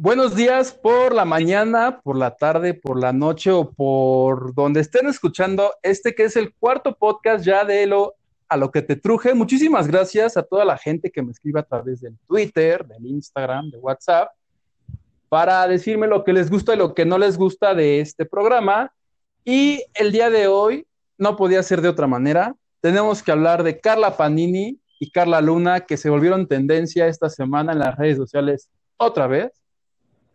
Buenos 0.00 0.36
días 0.36 0.70
por 0.70 1.12
la 1.12 1.24
mañana, 1.24 2.00
por 2.02 2.16
la 2.16 2.36
tarde, 2.36 2.72
por 2.72 3.00
la 3.00 3.12
noche 3.12 3.50
o 3.50 3.72
por 3.72 4.54
donde 4.54 4.78
estén 4.78 5.08
escuchando 5.08 5.72
este 5.82 6.14
que 6.14 6.22
es 6.22 6.36
el 6.36 6.54
cuarto 6.54 6.94
podcast 6.94 7.44
ya 7.44 7.64
de 7.64 7.84
lo 7.84 8.14
a 8.48 8.56
lo 8.56 8.70
que 8.70 8.80
te 8.80 8.94
truje. 8.94 9.34
Muchísimas 9.34 9.88
gracias 9.88 10.36
a 10.36 10.44
toda 10.44 10.64
la 10.64 10.78
gente 10.78 11.10
que 11.10 11.20
me 11.20 11.32
escribe 11.32 11.58
a 11.58 11.64
través 11.64 12.00
del 12.00 12.16
Twitter, 12.28 12.86
del 12.86 13.06
Instagram, 13.06 13.70
de 13.70 13.78
WhatsApp, 13.78 14.30
para 15.28 15.66
decirme 15.66 16.06
lo 16.06 16.22
que 16.22 16.32
les 16.32 16.48
gusta 16.48 16.74
y 16.74 16.78
lo 16.78 16.94
que 16.94 17.04
no 17.04 17.18
les 17.18 17.36
gusta 17.36 17.74
de 17.74 17.98
este 17.98 18.24
programa. 18.24 18.92
Y 19.44 19.82
el 19.94 20.12
día 20.12 20.30
de 20.30 20.46
hoy 20.46 20.86
no 21.16 21.34
podía 21.34 21.64
ser 21.64 21.82
de 21.82 21.88
otra 21.88 22.06
manera. 22.06 22.54
Tenemos 22.80 23.20
que 23.20 23.32
hablar 23.32 23.64
de 23.64 23.80
Carla 23.80 24.16
Panini 24.16 24.78
y 25.00 25.10
Carla 25.10 25.40
Luna, 25.40 25.80
que 25.80 25.96
se 25.96 26.08
volvieron 26.08 26.46
tendencia 26.46 27.08
esta 27.08 27.28
semana 27.28 27.72
en 27.72 27.80
las 27.80 27.96
redes 27.96 28.16
sociales 28.16 28.68
otra 28.96 29.26
vez 29.26 29.58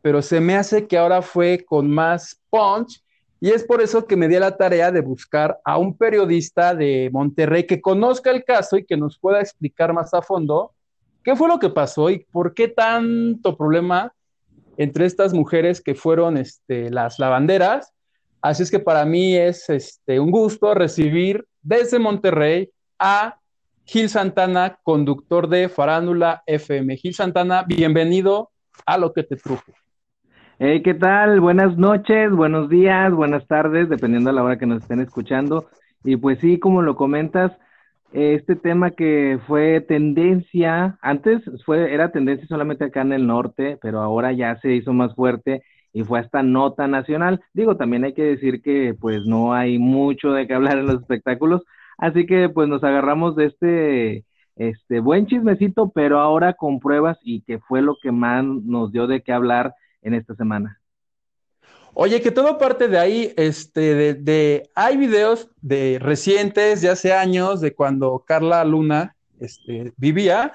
pero 0.03 0.21
se 0.21 0.41
me 0.41 0.57
hace 0.57 0.85
que 0.85 0.98
ahora 0.98 1.21
fue 1.21 1.63
con 1.66 1.89
más 1.89 2.38
punch 2.49 3.02
y 3.39 3.52
es 3.52 3.63
por 3.63 3.81
eso 3.81 4.05
que 4.05 4.17
me 4.17 4.27
di 4.27 4.38
la 4.38 4.57
tarea 4.57 4.91
de 4.91 4.99
buscar 4.99 5.62
a 5.63 5.77
un 5.77 5.98
periodista 5.98 6.76
de 6.76 7.09
Monterrey 7.13 7.66
que 7.66 7.79
conozca 7.79 8.29
el 8.29 8.43
caso 8.43 8.76
y 8.76 8.84
que 8.84 8.98
nos 8.98 9.17
pueda 9.17 9.39
explicar 9.39 9.93
más 9.93 10.13
a 10.13 10.21
fondo 10.21 10.73
qué 11.23 11.38
fue 11.38 11.48
lo 11.48 11.57
que 11.57 11.70
pasó 11.70 12.09
y 12.09 12.20
por 12.20 12.53
qué 12.53 12.67
tanto 12.67 13.55
problema 13.55 14.13
entre 14.76 15.05
estas 15.05 15.34
mujeres 15.34 15.79
que 15.79 15.95
fueron 15.95 16.35
este, 16.35 16.91
las 16.91 17.17
lavanderas. 17.17 17.93
Así 18.41 18.63
es 18.63 18.71
que 18.71 18.79
para 18.79 19.05
mí 19.05 19.38
es 19.38 19.70
este, 19.70 20.20
un 20.20 20.31
gusto 20.31 20.73
recibir 20.73 21.48
desde 21.62 21.98
Monterrey 21.98 22.70
a 22.99 23.40
Gil 23.85 24.09
Santana, 24.09 24.79
conductor 24.84 25.48
de 25.48 25.70
Farándula 25.70 26.43
FM. 26.45 26.98
Gil 26.98 27.13
Santana, 27.13 27.63
bienvenido 27.63 28.51
a 28.85 28.98
lo 28.98 29.13
que 29.13 29.23
te 29.23 29.38
trujo. 29.38 29.71
Hey, 30.66 30.82
¿qué 30.82 30.94
tal? 30.94 31.42
Buenas 31.42 31.78
noches, 31.78 32.32
buenos 32.32 32.70
días, 32.70 33.12
buenas 33.12 33.46
tardes, 33.48 33.90
dependiendo 33.90 34.30
de 34.30 34.36
la 34.38 34.44
hora 34.44 34.58
que 34.58 34.66
nos 34.66 34.82
estén 34.82 35.02
escuchando. 35.02 35.68
Y 36.06 36.16
pues 36.16 36.40
sí, 36.40 36.58
como 36.58 36.82
lo 36.82 36.96
comentas, 36.96 37.52
este 38.14 38.56
tema 38.56 38.91
que 38.91 39.40
fue 39.46 39.82
tendencia, 39.82 40.98
antes 41.02 41.41
fue, 41.66 41.94
era 41.94 42.14
tendencia 42.14 42.48
solamente 42.48 42.86
acá 42.86 43.02
en 43.02 43.12
el 43.12 43.28
norte, 43.28 43.78
pero 43.82 44.00
ahora 44.00 44.32
ya 44.32 44.58
se 44.62 44.74
hizo 44.74 44.94
más 44.94 45.14
fuerte 45.16 45.64
y 45.91 46.04
fue 46.04 46.20
hasta 46.20 46.44
nota 46.44 46.88
nacional. 46.88 47.41
Digo, 47.54 47.76
también 47.76 48.06
hay 48.06 48.14
que 48.14 48.24
decir 48.24 48.62
que 48.62 48.96
pues 48.98 49.26
no 49.26 49.54
hay 49.54 49.80
mucho 49.80 50.32
de 50.32 50.48
qué 50.48 50.54
hablar 50.54 50.78
en 50.78 50.86
los 50.86 51.02
espectáculos, 51.02 51.64
así 51.98 52.26
que 52.26 52.48
pues 52.48 52.70
nos 52.70 52.86
agarramos 52.86 53.36
de 53.36 53.48
este 53.48 54.26
este 54.56 55.02
buen 55.02 55.28
chismecito, 55.28 55.91
pero 55.94 56.20
ahora 56.20 56.54
con 56.54 56.80
pruebas 56.80 57.18
y 57.22 57.41
que 57.41 57.60
fue 57.60 57.82
lo 57.82 57.98
que 58.02 58.14
más 58.14 58.46
nos 58.46 58.94
dio 58.94 59.08
de 59.08 59.22
qué 59.24 59.34
hablar 59.34 59.74
en 60.04 60.13
esta 60.13 60.35
semana. 60.35 60.79
Oye, 61.96 62.21
que 62.21 62.32
todo 62.32 62.57
parte 62.57 62.87
de 62.87 62.98
ahí, 62.98 63.34
este, 63.37 64.16
de, 64.16 64.69
hay 64.73 64.97
videos 64.97 65.50
de 65.62 66.00
recientes, 66.01 66.81
de 66.81 66.90
hace 66.90 67.13
años, 67.13 67.62
de 67.62 67.75
cuando 67.75 68.23
Carla 68.25 68.63
Luna 68.66 69.16
este, 69.40 69.94
vivía, 69.97 70.53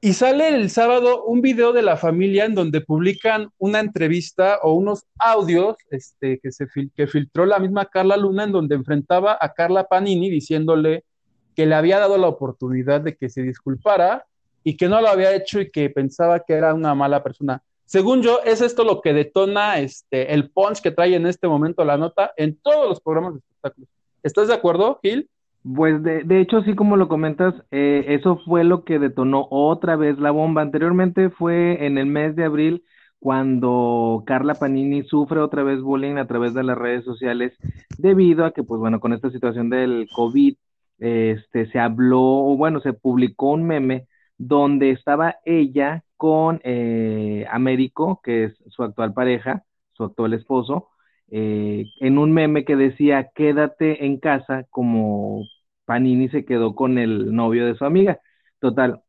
y 0.00 0.12
sale 0.12 0.48
el 0.48 0.70
sábado 0.70 1.24
un 1.24 1.40
video 1.40 1.72
de 1.72 1.80
la 1.80 1.96
familia 1.96 2.44
en 2.44 2.54
donde 2.54 2.82
publican 2.82 3.48
una 3.58 3.80
entrevista 3.80 4.58
o 4.62 4.74
unos 4.74 5.04
audios 5.18 5.76
este, 5.90 6.38
que, 6.40 6.52
se 6.52 6.66
que 6.94 7.06
filtró 7.06 7.46
la 7.46 7.58
misma 7.58 7.86
Carla 7.86 8.16
Luna, 8.16 8.44
en 8.44 8.52
donde 8.52 8.74
enfrentaba 8.74 9.36
a 9.40 9.54
Carla 9.54 9.84
Panini 9.84 10.28
diciéndole 10.28 11.04
que 11.56 11.66
le 11.66 11.74
había 11.74 11.98
dado 11.98 12.18
la 12.18 12.28
oportunidad 12.28 13.00
de 13.00 13.16
que 13.16 13.30
se 13.30 13.42
disculpara 13.42 14.26
y 14.62 14.76
que 14.76 14.88
no 14.88 15.00
lo 15.00 15.08
había 15.08 15.34
hecho 15.34 15.58
y 15.60 15.70
que 15.70 15.88
pensaba 15.90 16.40
que 16.40 16.52
era 16.52 16.74
una 16.74 16.94
mala 16.94 17.22
persona. 17.22 17.62
Según 17.84 18.22
yo, 18.22 18.40
es 18.44 18.60
esto 18.60 18.84
lo 18.84 19.00
que 19.00 19.12
detona 19.12 19.78
este, 19.78 20.32
el 20.32 20.50
punch 20.50 20.80
que 20.80 20.90
trae 20.90 21.14
en 21.14 21.26
este 21.26 21.48
momento 21.48 21.84
la 21.84 21.96
nota 21.96 22.32
en 22.36 22.56
todos 22.56 22.88
los 22.88 23.00
programas 23.00 23.34
de 23.34 23.38
espectáculos. 23.40 23.88
¿Estás 24.22 24.48
de 24.48 24.54
acuerdo, 24.54 24.98
Gil? 25.02 25.28
Pues 25.76 26.02
de, 26.02 26.24
de 26.24 26.40
hecho, 26.40 26.62
sí 26.62 26.74
como 26.74 26.96
lo 26.96 27.08
comentas, 27.08 27.54
eh, 27.70 28.04
eso 28.08 28.40
fue 28.44 28.64
lo 28.64 28.84
que 28.84 28.98
detonó 28.98 29.48
otra 29.50 29.96
vez 29.96 30.18
la 30.18 30.30
bomba. 30.30 30.62
Anteriormente 30.62 31.30
fue 31.30 31.86
en 31.86 31.96
el 31.98 32.06
mes 32.06 32.36
de 32.36 32.44
abril 32.44 32.84
cuando 33.18 34.22
Carla 34.26 34.54
Panini 34.54 35.02
sufre 35.04 35.40
otra 35.40 35.62
vez 35.62 35.80
bullying 35.80 36.16
a 36.16 36.26
través 36.26 36.52
de 36.52 36.62
las 36.62 36.76
redes 36.76 37.04
sociales 37.04 37.54
debido 37.96 38.44
a 38.44 38.52
que, 38.52 38.62
pues 38.62 38.78
bueno, 38.78 39.00
con 39.00 39.14
esta 39.14 39.30
situación 39.30 39.70
del 39.70 40.06
COVID, 40.14 40.54
este, 40.98 41.70
se 41.70 41.78
habló, 41.78 42.20
o 42.20 42.56
bueno, 42.58 42.80
se 42.80 42.92
publicó 42.92 43.52
un 43.52 43.66
meme 43.66 44.06
donde 44.36 44.90
estaba 44.90 45.36
ella 45.46 46.03
con 46.16 46.60
eh, 46.64 47.46
Américo, 47.50 48.20
que 48.22 48.44
es 48.44 48.54
su 48.68 48.82
actual 48.82 49.14
pareja, 49.14 49.64
su 49.92 50.04
actual 50.04 50.34
esposo, 50.34 50.90
eh, 51.30 51.86
en 52.00 52.18
un 52.18 52.32
meme 52.32 52.64
que 52.64 52.76
decía, 52.76 53.30
quédate 53.34 54.06
en 54.06 54.18
casa, 54.20 54.64
como 54.70 55.44
Panini 55.84 56.28
se 56.28 56.44
quedó 56.44 56.74
con 56.74 56.98
el 56.98 57.34
novio 57.34 57.66
de 57.66 57.74
su 57.76 57.84
amiga. 57.84 58.20
Total, 58.60 59.02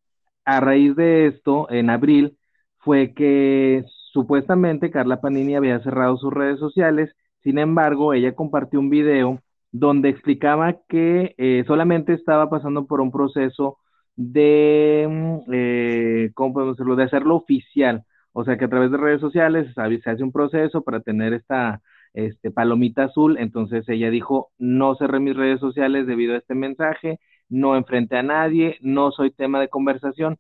a 0.46 0.60
raíz 0.60 0.96
de 0.96 1.28
esto, 1.28 1.70
en 1.72 1.90
abril, 1.90 2.38
fue 2.80 3.14
que 3.14 3.84
supuestamente 4.14 4.92
Carla 4.92 5.22
Panini 5.22 5.56
había 5.56 5.80
cerrado 5.82 6.18
sus 6.18 6.34
redes 6.34 6.60
sociales, 6.60 7.16
sin 7.44 7.60
embargo, 7.60 8.14
ella 8.14 8.34
compartió 8.36 8.80
un 8.80 8.90
video 8.90 9.40
donde 9.72 10.10
explicaba 10.10 10.78
que 10.88 11.36
eh, 11.38 11.64
solamente 11.68 12.14
estaba 12.14 12.50
pasando 12.50 12.88
por 12.88 13.02
un 13.02 13.12
proceso 13.12 13.78
de, 14.16 15.08
mm, 15.10 15.52
eh, 15.54 16.32
¿cómo 16.34 16.54
podemos 16.54 16.78
decirlo? 16.78 16.96
De 16.96 17.04
hacerlo 17.04 17.36
oficial. 17.38 18.06
O 18.34 18.44
sea 18.44 18.58
que 18.58 18.66
a 18.66 18.70
través 18.70 18.92
de 18.92 18.98
redes 18.98 19.22
sociales 19.22 19.74
se 19.74 20.10
hace 20.10 20.24
un 20.24 20.32
proceso 20.32 20.84
para 20.84 21.00
tener 21.02 21.34
esta 21.34 21.82
este, 22.14 22.52
palomita 22.52 23.06
azul. 23.06 23.38
Entonces 23.40 23.88
ella 23.90 24.10
dijo, 24.10 24.52
no 24.58 24.96
cerré 24.96 25.20
mis 25.20 25.36
redes 25.36 25.60
sociales 25.60 26.08
debido 26.08 26.34
a 26.36 26.38
este 26.38 26.56
mensaje, 26.56 27.20
no 27.50 27.76
enfrenté 27.78 28.18
a 28.18 28.24
nadie, 28.24 28.78
no 28.82 29.12
soy 29.12 29.32
tema 29.32 29.60
de 29.62 29.70
conversación. 29.70 30.38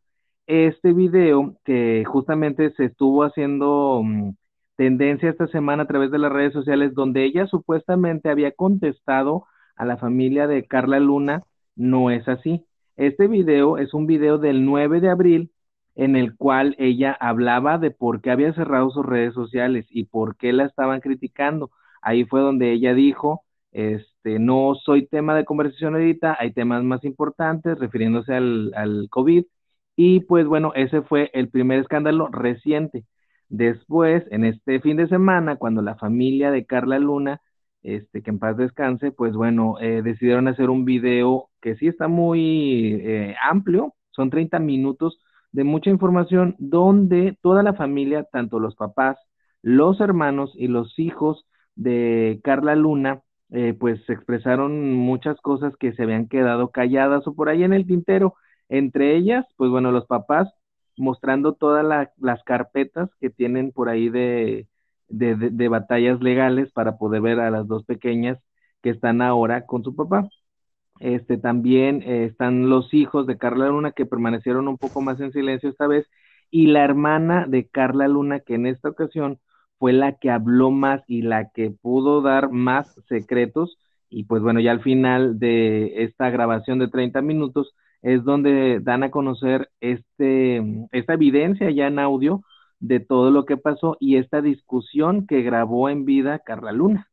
Este 0.48 0.94
video 0.94 1.56
que 1.66 2.04
justamente 2.06 2.72
se 2.72 2.86
estuvo 2.86 3.24
haciendo 3.24 4.02
mm, 4.04 4.32
tendencia 4.78 5.30
esta 5.30 5.48
semana 5.48 5.84
a 5.84 5.88
través 5.88 6.12
de 6.12 6.20
las 6.20 6.32
redes 6.32 6.54
sociales, 6.54 6.94
donde 6.94 7.24
ella 7.26 7.48
supuestamente 7.48 8.30
había 8.30 8.52
contestado 8.52 9.46
a 9.76 9.86
la 9.86 9.98
familia 9.98 10.48
de 10.48 10.66
Carla 10.68 11.00
Luna, 11.00 11.44
no 11.76 12.12
es 12.12 12.28
así. 12.28 12.66
Este 12.98 13.28
video 13.28 13.78
es 13.78 13.94
un 13.94 14.08
video 14.08 14.38
del 14.38 14.66
9 14.66 15.02
de 15.02 15.10
abril 15.10 15.52
en 15.96 16.16
el 16.16 16.36
cual 16.36 16.76
ella 16.80 17.12
hablaba 17.20 17.78
de 17.78 17.92
por 17.92 18.22
qué 18.22 18.32
había 18.32 18.54
cerrado 18.54 18.90
sus 18.90 19.06
redes 19.06 19.34
sociales 19.34 19.86
y 19.90 20.06
por 20.06 20.38
qué 20.38 20.54
la 20.54 20.66
estaban 20.66 21.02
criticando. 21.02 21.72
Ahí 22.02 22.26
fue 22.26 22.42
donde 22.42 22.72
ella 22.72 22.94
dijo, 22.94 23.44
este, 23.72 24.40
no 24.40 24.76
soy 24.76 25.08
tema 25.08 25.36
de 25.36 25.46
conversación 25.46 25.96
ahorita, 25.96 26.38
hay 26.40 26.54
temas 26.54 26.84
más 26.84 27.04
importantes 27.04 27.78
refiriéndose 27.80 28.34
al, 28.34 28.74
al 28.76 29.08
COVID. 29.10 29.46
Y 29.96 30.22
pues 30.22 30.46
bueno, 30.48 30.72
ese 30.76 31.02
fue 31.02 31.32
el 31.34 31.50
primer 31.50 31.80
escándalo 31.80 32.28
reciente. 32.30 33.06
Después, 33.50 34.24
en 34.32 34.46
este 34.46 34.80
fin 34.82 34.98
de 34.98 35.08
semana, 35.08 35.58
cuando 35.58 35.82
la 35.82 35.96
familia 35.96 36.52
de 36.52 36.66
Carla 36.66 37.00
Luna 37.00 37.42
este, 37.86 38.24
que 38.24 38.32
en 38.32 38.40
paz 38.40 38.58
descanse, 38.58 39.12
pues 39.12 39.34
bueno, 39.34 39.78
eh, 39.80 40.02
decidieron 40.04 40.48
hacer 40.48 40.70
un 40.72 40.86
video 40.86 41.50
que 41.62 41.76
sí 41.76 41.88
está 41.88 42.08
muy 42.08 43.00
eh, 43.04 43.36
amplio, 43.48 43.94
son 44.12 44.30
30 44.32 44.60
minutos 44.60 45.20
de 45.52 45.64
mucha 45.64 45.92
información 45.92 46.56
donde 46.58 47.38
toda 47.42 47.64
la 47.64 47.74
familia, 47.76 48.24
tanto 48.24 48.60
los 48.60 48.76
papás, 48.76 49.18
los 49.62 50.02
hermanos 50.02 50.52
y 50.56 50.68
los 50.68 50.98
hijos 51.00 51.46
de 51.76 52.42
Carla 52.44 52.76
Luna, 52.76 53.22
eh, 53.52 53.76
pues 53.80 54.02
expresaron 54.10 54.94
muchas 54.96 55.40
cosas 55.42 55.76
que 55.78 55.94
se 55.94 56.04
habían 56.04 56.28
quedado 56.28 56.72
calladas 56.72 57.28
o 57.28 57.36
por 57.36 57.50
ahí 57.50 57.64
en 57.64 57.74
el 57.74 57.86
tintero. 57.86 58.36
Entre 58.68 59.16
ellas, 59.16 59.46
pues 59.58 59.70
bueno, 59.70 59.92
los 59.92 60.08
papás 60.08 60.52
mostrando 60.98 61.54
todas 61.54 61.86
las 62.18 62.44
carpetas 62.44 63.10
que 63.20 63.30
tienen 63.30 63.72
por 63.72 63.90
ahí 63.90 64.10
de, 64.10 64.68
de, 65.08 65.68
batallas 65.68 66.22
legales 66.22 66.72
para 66.72 66.98
poder 66.98 67.22
ver 67.22 67.40
a 67.40 67.52
las 67.52 67.68
dos 67.68 67.86
pequeñas 67.86 68.40
que 68.82 68.90
están 68.92 69.22
ahora 69.22 69.66
con 69.66 69.84
su 69.84 69.96
papá. 69.96 70.28
Este 71.00 71.38
también 71.38 72.02
eh, 72.04 72.26
están 72.26 72.70
los 72.70 72.94
hijos 72.94 73.28
de 73.28 73.38
Carla 73.38 73.68
Luna 73.68 73.92
que 73.92 74.06
permanecieron 74.06 74.68
un 74.68 74.78
poco 74.78 75.02
más 75.02 75.20
en 75.20 75.32
silencio 75.34 75.70
esta 75.70 75.88
vez 75.88 76.08
y 76.52 76.68
la 76.68 76.84
hermana 76.84 77.46
de 77.48 77.68
Carla 77.68 78.08
Luna 78.08 78.40
que 78.40 78.56
en 78.56 78.66
esta 78.66 78.90
ocasión 78.90 79.40
fue 79.78 79.92
la 79.94 80.14
que 80.14 80.32
habló 80.32 80.72
más 80.72 81.04
y 81.08 81.22
la 81.22 81.50
que 81.50 81.72
pudo 81.72 82.22
dar 82.22 82.50
más 82.52 82.96
secretos 83.10 83.78
y 84.10 84.24
pues 84.26 84.42
bueno, 84.42 84.62
ya 84.62 84.72
al 84.72 84.82
final 84.82 85.40
de 85.40 86.04
esta 86.04 86.30
grabación 86.30 86.80
de 86.80 86.88
30 86.88 87.22
minutos 87.22 87.76
es 88.02 88.24
donde 88.24 88.80
dan 88.82 89.04
a 89.04 89.12
conocer 89.12 89.70
este 89.82 90.88
esta 90.94 91.14
evidencia 91.16 91.70
ya 91.72 91.88
en 91.88 92.00
audio 92.00 92.42
de 92.80 93.00
todo 93.00 93.32
lo 93.32 93.46
que 93.46 93.58
pasó 93.58 93.98
y 94.00 94.18
esta 94.18 94.42
discusión 94.42 95.28
que 95.28 95.42
grabó 95.42 95.90
en 95.90 96.06
vida 96.06 96.40
Carla 96.40 96.72
Luna. 96.72 97.10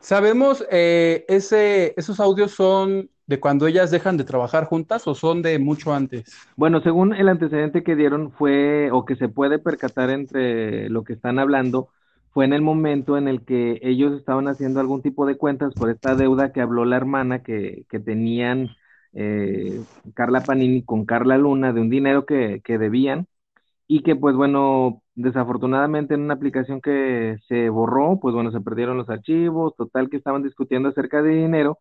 Sabemos, 0.00 0.66
eh, 0.70 1.24
ese, 1.28 1.94
esos 1.96 2.18
audios 2.18 2.50
son 2.52 3.08
de 3.26 3.40
cuando 3.40 3.66
ellas 3.66 3.90
dejan 3.90 4.16
de 4.16 4.24
trabajar 4.24 4.66
juntas 4.66 5.06
o 5.06 5.14
son 5.14 5.42
de 5.42 5.58
mucho 5.58 5.94
antes? 5.94 6.36
Bueno, 6.56 6.82
según 6.82 7.14
el 7.14 7.28
antecedente 7.28 7.82
que 7.82 7.96
dieron 7.96 8.32
fue, 8.32 8.90
o 8.92 9.04
que 9.04 9.16
se 9.16 9.28
puede 9.28 9.58
percatar 9.58 10.10
entre 10.10 10.88
lo 10.88 11.04
que 11.04 11.14
están 11.14 11.38
hablando, 11.38 11.88
fue 12.32 12.44
en 12.44 12.52
el 12.52 12.62
momento 12.62 13.16
en 13.16 13.28
el 13.28 13.42
que 13.44 13.78
ellos 13.82 14.18
estaban 14.18 14.48
haciendo 14.48 14.80
algún 14.80 15.02
tipo 15.02 15.26
de 15.26 15.36
cuentas 15.36 15.74
por 15.74 15.90
esta 15.90 16.14
deuda 16.14 16.52
que 16.52 16.60
habló 16.60 16.84
la 16.84 16.96
hermana 16.96 17.42
que, 17.42 17.84
que 17.88 18.00
tenían 18.00 18.70
eh, 19.12 19.80
Carla 20.14 20.42
Panini 20.42 20.82
con 20.82 21.04
Carla 21.04 21.36
Luna 21.36 21.72
de 21.72 21.80
un 21.80 21.90
dinero 21.90 22.26
que, 22.26 22.60
que 22.64 22.78
debían 22.78 23.28
y 23.86 24.02
que 24.02 24.16
pues 24.16 24.36
bueno, 24.36 25.02
desafortunadamente 25.14 26.14
en 26.14 26.22
una 26.22 26.34
aplicación 26.34 26.80
que 26.80 27.38
se 27.48 27.68
borró, 27.68 28.18
pues 28.20 28.34
bueno, 28.34 28.50
se 28.52 28.60
perdieron 28.60 28.96
los 28.98 29.10
archivos, 29.10 29.76
total 29.76 30.08
que 30.10 30.16
estaban 30.18 30.42
discutiendo 30.42 30.88
acerca 30.90 31.22
de 31.22 31.30
dinero, 31.30 31.78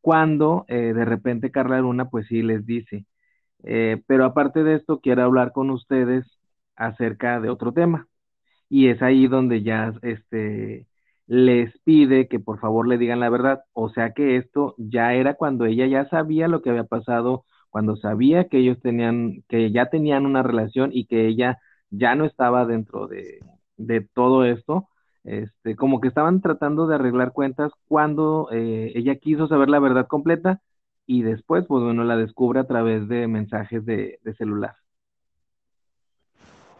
cuando 0.00 0.64
eh, 0.68 0.92
de 0.94 1.04
repente 1.04 1.50
Carla 1.52 1.80
Luna 1.80 2.10
pues 2.10 2.26
sí 2.28 2.42
les 2.42 2.66
dice, 2.66 3.06
eh, 3.64 4.02
pero 4.06 4.24
aparte 4.26 4.64
de 4.64 4.74
esto 4.76 5.00
quiero 5.00 5.22
hablar 5.24 5.52
con 5.52 5.70
ustedes 5.70 6.26
acerca 6.76 7.40
de 7.40 7.50
otro 7.50 7.72
tema. 7.72 8.08
Y 8.68 8.88
es 8.88 9.02
ahí 9.02 9.26
donde 9.28 9.62
ya 9.62 9.92
este 10.02 10.86
les 11.26 11.78
pide 11.84 12.28
que 12.28 12.38
por 12.40 12.58
favor 12.60 12.86
le 12.88 12.98
digan 12.98 13.20
la 13.20 13.30
verdad. 13.30 13.64
O 13.72 13.88
sea 13.90 14.12
que 14.12 14.36
esto 14.36 14.74
ya 14.78 15.14
era 15.14 15.34
cuando 15.34 15.64
ella 15.66 15.86
ya 15.86 16.08
sabía 16.08 16.48
lo 16.48 16.62
que 16.62 16.70
había 16.70 16.84
pasado 16.84 17.44
cuando 17.74 17.96
sabía 17.96 18.44
que 18.44 18.58
ellos 18.58 18.78
tenían, 18.80 19.42
que 19.48 19.72
ya 19.72 19.86
tenían 19.86 20.26
una 20.26 20.44
relación 20.44 20.90
y 20.92 21.06
que 21.06 21.26
ella 21.26 21.58
ya 21.90 22.14
no 22.14 22.24
estaba 22.24 22.66
dentro 22.66 23.08
de, 23.08 23.40
todo 24.14 24.44
esto, 24.44 24.86
este, 25.24 25.74
como 25.74 26.00
que 26.00 26.06
estaban 26.06 26.40
tratando 26.40 26.86
de 26.86 26.94
arreglar 26.94 27.32
cuentas 27.32 27.72
cuando 27.88 28.48
eh, 28.52 28.92
ella 28.94 29.16
quiso 29.16 29.48
saber 29.48 29.70
la 29.70 29.80
verdad 29.80 30.06
completa 30.06 30.60
y 31.04 31.22
después, 31.22 31.64
pues 31.66 31.82
bueno, 31.82 32.04
la 32.04 32.16
descubre 32.16 32.60
a 32.60 32.68
través 32.68 33.08
de 33.08 33.26
mensajes 33.26 33.84
de, 33.84 34.20
de 34.22 34.34
celular. 34.36 34.76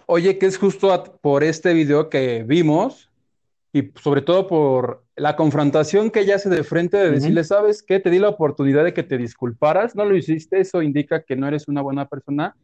Oye, 0.06 0.38
que 0.38 0.46
es 0.46 0.58
justo 0.58 1.18
por 1.20 1.42
este 1.42 1.74
video 1.74 2.08
que 2.08 2.44
vimos, 2.46 3.10
y 3.74 3.90
sobre 4.00 4.22
todo 4.22 4.46
por 4.46 5.04
la 5.16 5.34
confrontación 5.34 6.12
que 6.12 6.20
ella 6.20 6.36
hace 6.36 6.48
de 6.48 6.62
frente 6.62 6.96
de 6.96 7.10
decirle, 7.10 7.42
¿sabes 7.42 7.82
qué? 7.82 7.98
Te 7.98 8.08
di 8.08 8.20
la 8.20 8.28
oportunidad 8.28 8.84
de 8.84 8.94
que 8.94 9.02
te 9.02 9.18
disculparas, 9.18 9.96
no 9.96 10.04
lo 10.04 10.16
hiciste, 10.16 10.60
eso 10.60 10.80
indica 10.80 11.24
que 11.24 11.34
no 11.34 11.48
eres 11.48 11.66
una 11.66 11.82
buena 11.82 12.06
persona. 12.06 12.54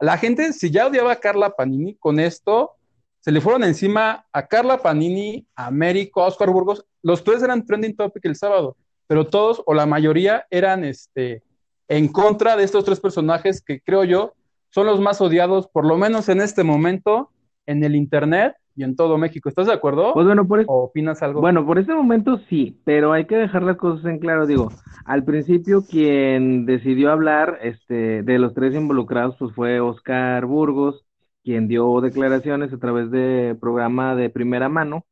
La 0.00 0.18
gente, 0.18 0.52
si 0.52 0.72
ya 0.72 0.88
odiaba 0.88 1.12
a 1.12 1.20
Carla 1.20 1.50
Panini, 1.50 1.94
con 1.94 2.18
esto 2.18 2.72
se 3.20 3.30
le 3.30 3.40
fueron 3.40 3.62
encima 3.62 4.26
a 4.32 4.48
Carla 4.48 4.78
Panini, 4.78 5.46
a 5.54 5.66
Américo, 5.66 6.24
a 6.24 6.26
Oscar 6.26 6.50
Burgos. 6.50 6.84
Los 7.00 7.22
tres 7.22 7.44
eran 7.44 7.64
trending 7.64 7.94
topic 7.94 8.24
el 8.24 8.34
sábado, 8.34 8.76
pero 9.06 9.28
todos 9.28 9.62
o 9.66 9.72
la 9.72 9.86
mayoría 9.86 10.46
eran 10.50 10.84
este, 10.84 11.44
en 11.86 12.08
contra 12.08 12.56
de 12.56 12.64
estos 12.64 12.84
tres 12.84 12.98
personajes 12.98 13.62
que 13.62 13.80
creo 13.80 14.02
yo 14.02 14.34
son 14.70 14.86
los 14.86 14.98
más 14.98 15.20
odiados, 15.20 15.68
por 15.68 15.86
lo 15.86 15.96
menos 15.96 16.28
en 16.28 16.40
este 16.40 16.64
momento, 16.64 17.30
en 17.66 17.84
el 17.84 17.94
Internet 17.94 18.56
y 18.76 18.84
en 18.84 18.94
todo 18.94 19.16
México. 19.16 19.48
¿Estás 19.48 19.66
de 19.66 19.72
acuerdo? 19.72 20.12
Pues 20.12 20.26
bueno, 20.26 20.46
por 20.46 20.62
¿O 20.66 20.84
opinas 20.84 21.22
algo? 21.22 21.40
Bueno, 21.40 21.64
por 21.64 21.78
este 21.78 21.94
momento 21.94 22.38
sí, 22.48 22.78
pero 22.84 23.12
hay 23.12 23.26
que 23.26 23.36
dejar 23.36 23.62
las 23.62 23.78
cosas 23.78 24.04
en 24.04 24.18
claro. 24.18 24.46
Digo, 24.46 24.70
al 25.06 25.24
principio 25.24 25.82
quien 25.82 26.66
decidió 26.66 27.10
hablar 27.10 27.58
este, 27.62 28.22
de 28.22 28.38
los 28.38 28.52
tres 28.54 28.74
involucrados 28.74 29.34
pues 29.38 29.54
fue 29.54 29.80
Oscar 29.80 30.44
Burgos, 30.44 31.06
quien 31.42 31.68
dio 31.68 32.00
declaraciones 32.02 32.72
a 32.72 32.78
través 32.78 33.10
de 33.10 33.56
programa 33.58 34.14
de 34.14 34.28
primera 34.28 34.68
mano, 34.68 35.06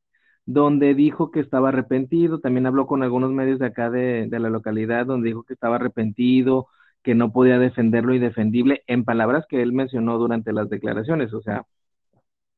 donde 0.44 0.94
dijo 0.94 1.30
que 1.30 1.40
estaba 1.40 1.70
arrepentido. 1.70 2.40
También 2.40 2.66
habló 2.66 2.86
con 2.86 3.02
algunos 3.02 3.32
medios 3.32 3.58
de 3.58 3.66
acá 3.66 3.88
de, 3.88 4.26
de 4.28 4.38
la 4.40 4.50
localidad, 4.50 5.06
donde 5.06 5.28
dijo 5.28 5.44
que 5.44 5.54
estaba 5.54 5.76
arrepentido, 5.76 6.66
que 7.02 7.14
no 7.14 7.32
podía 7.32 7.58
defender 7.58 8.04
lo 8.04 8.14
indefendible, 8.14 8.82
en 8.86 9.04
palabras 9.04 9.46
que 9.48 9.62
él 9.62 9.72
mencionó 9.72 10.18
durante 10.18 10.52
las 10.52 10.68
declaraciones. 10.68 11.32
O 11.32 11.40
sea, 11.40 11.64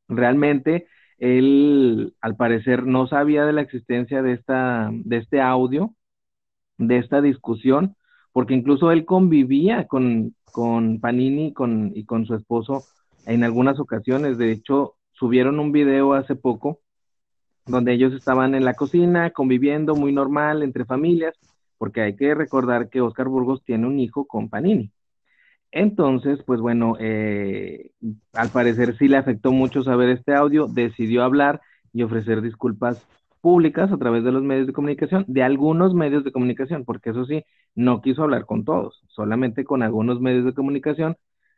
realmente 0.09 0.87
él 1.19 2.15
al 2.21 2.37
parecer 2.37 2.87
no 2.87 3.07
sabía 3.07 3.45
de 3.45 3.53
la 3.53 3.63
existencia 3.63 4.23
de 4.23 4.33
esta 4.33 4.91
de 4.93 5.17
este 5.19 5.41
audio 5.41 5.95
de 6.79 6.99
esta 6.99 7.21
discusión 7.23 7.97
porque 8.33 8.55
incluso 8.55 8.93
él 8.93 9.07
convivía 9.07 9.87
con, 9.87 10.35
con 10.53 11.01
Panini 11.01 11.55
con, 11.55 11.93
y 11.95 12.05
con 12.05 12.27
su 12.27 12.35
esposo 12.35 12.85
en 13.25 13.45
algunas 13.45 13.81
ocasiones. 13.81 14.37
De 14.37 14.53
hecho 14.53 14.97
subieron 15.13 15.59
un 15.59 15.73
video 15.73 16.13
hace 16.13 16.37
poco 16.37 16.81
donde 17.65 17.95
ellos 17.95 18.13
estaban 18.13 18.55
en 18.55 18.67
la 18.67 18.75
cocina 18.75 19.31
conviviendo 19.31 19.97
muy 19.97 20.13
normal 20.13 20.63
entre 20.63 20.85
familias 20.85 21.35
porque 21.79 22.03
hay 22.03 22.15
que 22.15 22.35
recordar 22.35 22.91
que 22.91 23.01
Oscar 23.01 23.29
Burgos 23.29 23.63
tiene 23.65 23.87
un 23.87 23.99
hijo 23.99 24.27
con 24.27 24.51
Panini 24.51 24.93
entonces, 25.77 26.43
pues 26.47 26.61
bueno, 26.61 26.95
eh, 26.99 27.91
al 28.33 28.49
parecer 28.49 28.97
sí 28.97 29.09
le 29.09 29.19
afectó 29.19 29.53
mucho 29.53 29.83
saber 29.83 30.09
este 30.09 30.35
audio, 30.35 30.69
decidió 30.69 31.23
hablar 31.23 31.61
y 31.93 32.03
ofrecer 32.03 32.41
disculpas 32.41 33.07
públicas 33.43 33.93
a 33.93 33.99
través 33.99 34.25
de 34.25 34.33
los 34.33 34.43
medios 34.43 34.67
de 34.67 34.73
comunicación, 34.73 35.27
de 35.29 35.43
algunos 35.43 35.93
medios 35.93 36.25
de 36.25 36.33
comunicación, 36.33 36.87
porque 36.87 37.11
eso 37.11 37.27
sí, 37.27 37.45
no 37.75 38.01
quiso 38.01 38.23
hablar 38.23 38.47
con 38.47 38.65
todos, 38.65 39.03
solamente 39.09 39.65
con 39.65 39.83
algunos 39.83 40.19
medios 40.19 40.47
de 40.47 40.55
comunicación, 40.55 41.17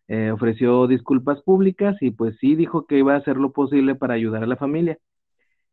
eh, 0.08 0.32
ofreció 0.32 0.88
disculpas 0.88 1.40
públicas 1.42 1.96
y 2.00 2.10
pues 2.10 2.36
sí 2.40 2.56
dijo 2.56 2.86
que 2.86 2.98
iba 2.98 3.14
a 3.14 3.18
hacer 3.18 3.36
lo 3.36 3.52
posible 3.52 3.94
para 3.94 4.14
ayudar 4.14 4.42
a 4.42 4.46
la 4.48 4.56
familia. 4.56 4.98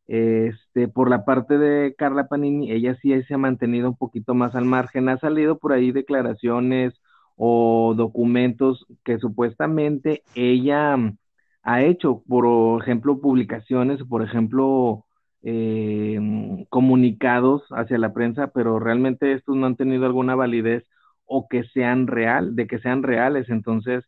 Este, 0.07 0.87
por 0.87 1.09
la 1.09 1.25
parte 1.25 1.57
de 1.57 1.95
Carla 1.97 2.27
Panini, 2.27 2.71
ella 2.71 2.95
sí 3.01 3.11
se 3.23 3.33
ha 3.33 3.37
mantenido 3.39 3.89
un 3.89 3.97
poquito 3.97 4.35
más 4.35 4.53
al 4.55 4.65
margen, 4.65 5.09
ha 5.09 5.17
salido 5.17 5.57
por 5.57 5.73
ahí 5.73 5.91
declaraciones 5.91 6.93
o 7.35 7.93
documentos 7.95 8.85
que 9.03 9.17
supuestamente 9.19 10.23
ella 10.35 10.97
mm, 10.97 11.17
ha 11.63 11.81
hecho, 11.83 12.23
por 12.27 12.81
ejemplo, 12.81 13.19
publicaciones, 13.21 14.03
por 14.03 14.23
ejemplo, 14.23 15.05
eh, 15.43 16.17
mm, 16.19 16.63
comunicados 16.69 17.63
hacia 17.71 17.97
la 17.97 18.13
prensa, 18.13 18.47
pero 18.47 18.79
realmente 18.79 19.33
estos 19.33 19.55
no 19.55 19.65
han 19.67 19.75
tenido 19.75 20.05
alguna 20.05 20.35
validez 20.35 20.83
o 21.25 21.47
que 21.47 21.63
sean 21.65 22.07
real, 22.07 22.55
de 22.55 22.67
que 22.67 22.79
sean 22.79 23.03
reales. 23.03 23.49
Entonces, 23.49 24.03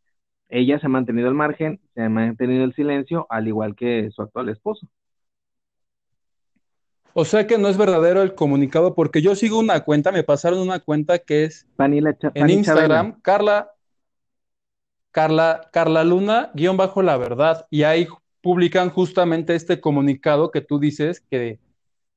ella 0.50 0.79
se 0.79 0.85
ha 0.88 0.89
mantenido 0.89 1.27
al 1.27 1.33
margen, 1.35 1.79
se 1.94 2.03
ha 2.03 2.09
mantenido 2.09 2.63
el 2.63 2.74
silencio, 2.74 3.27
al 3.29 3.47
igual 3.47 3.75
que 3.75 4.09
su 4.12 4.21
actual 4.21 4.50
esposo. 4.50 4.88
O 7.19 7.25
sea 7.25 7.47
que 7.47 7.57
no 7.57 7.67
es 7.67 7.77
verdadero 7.77 8.21
el 8.21 8.35
comunicado, 8.35 8.93
porque 8.93 9.23
yo 9.23 9.35
sigo 9.35 9.57
una 9.57 9.79
cuenta, 9.79 10.11
me 10.11 10.23
pasaron 10.23 10.59
una 10.59 10.81
cuenta 10.81 11.17
que 11.17 11.45
es 11.45 11.65
en 11.79 12.49
Instagram, 12.51 13.19
Carla, 13.23 13.71
Carla, 15.09 15.67
Carla 15.73 16.03
Luna, 16.03 16.51
guion 16.53 16.77
bajo 16.77 17.01
la 17.01 17.17
verdad, 17.17 17.65
y 17.71 17.81
ahí 17.81 18.07
publican 18.43 18.91
justamente 18.91 19.55
este 19.55 19.81
comunicado 19.81 20.51
que 20.51 20.62
tú 20.62 20.77
dices 20.77 21.25
que 21.27 21.57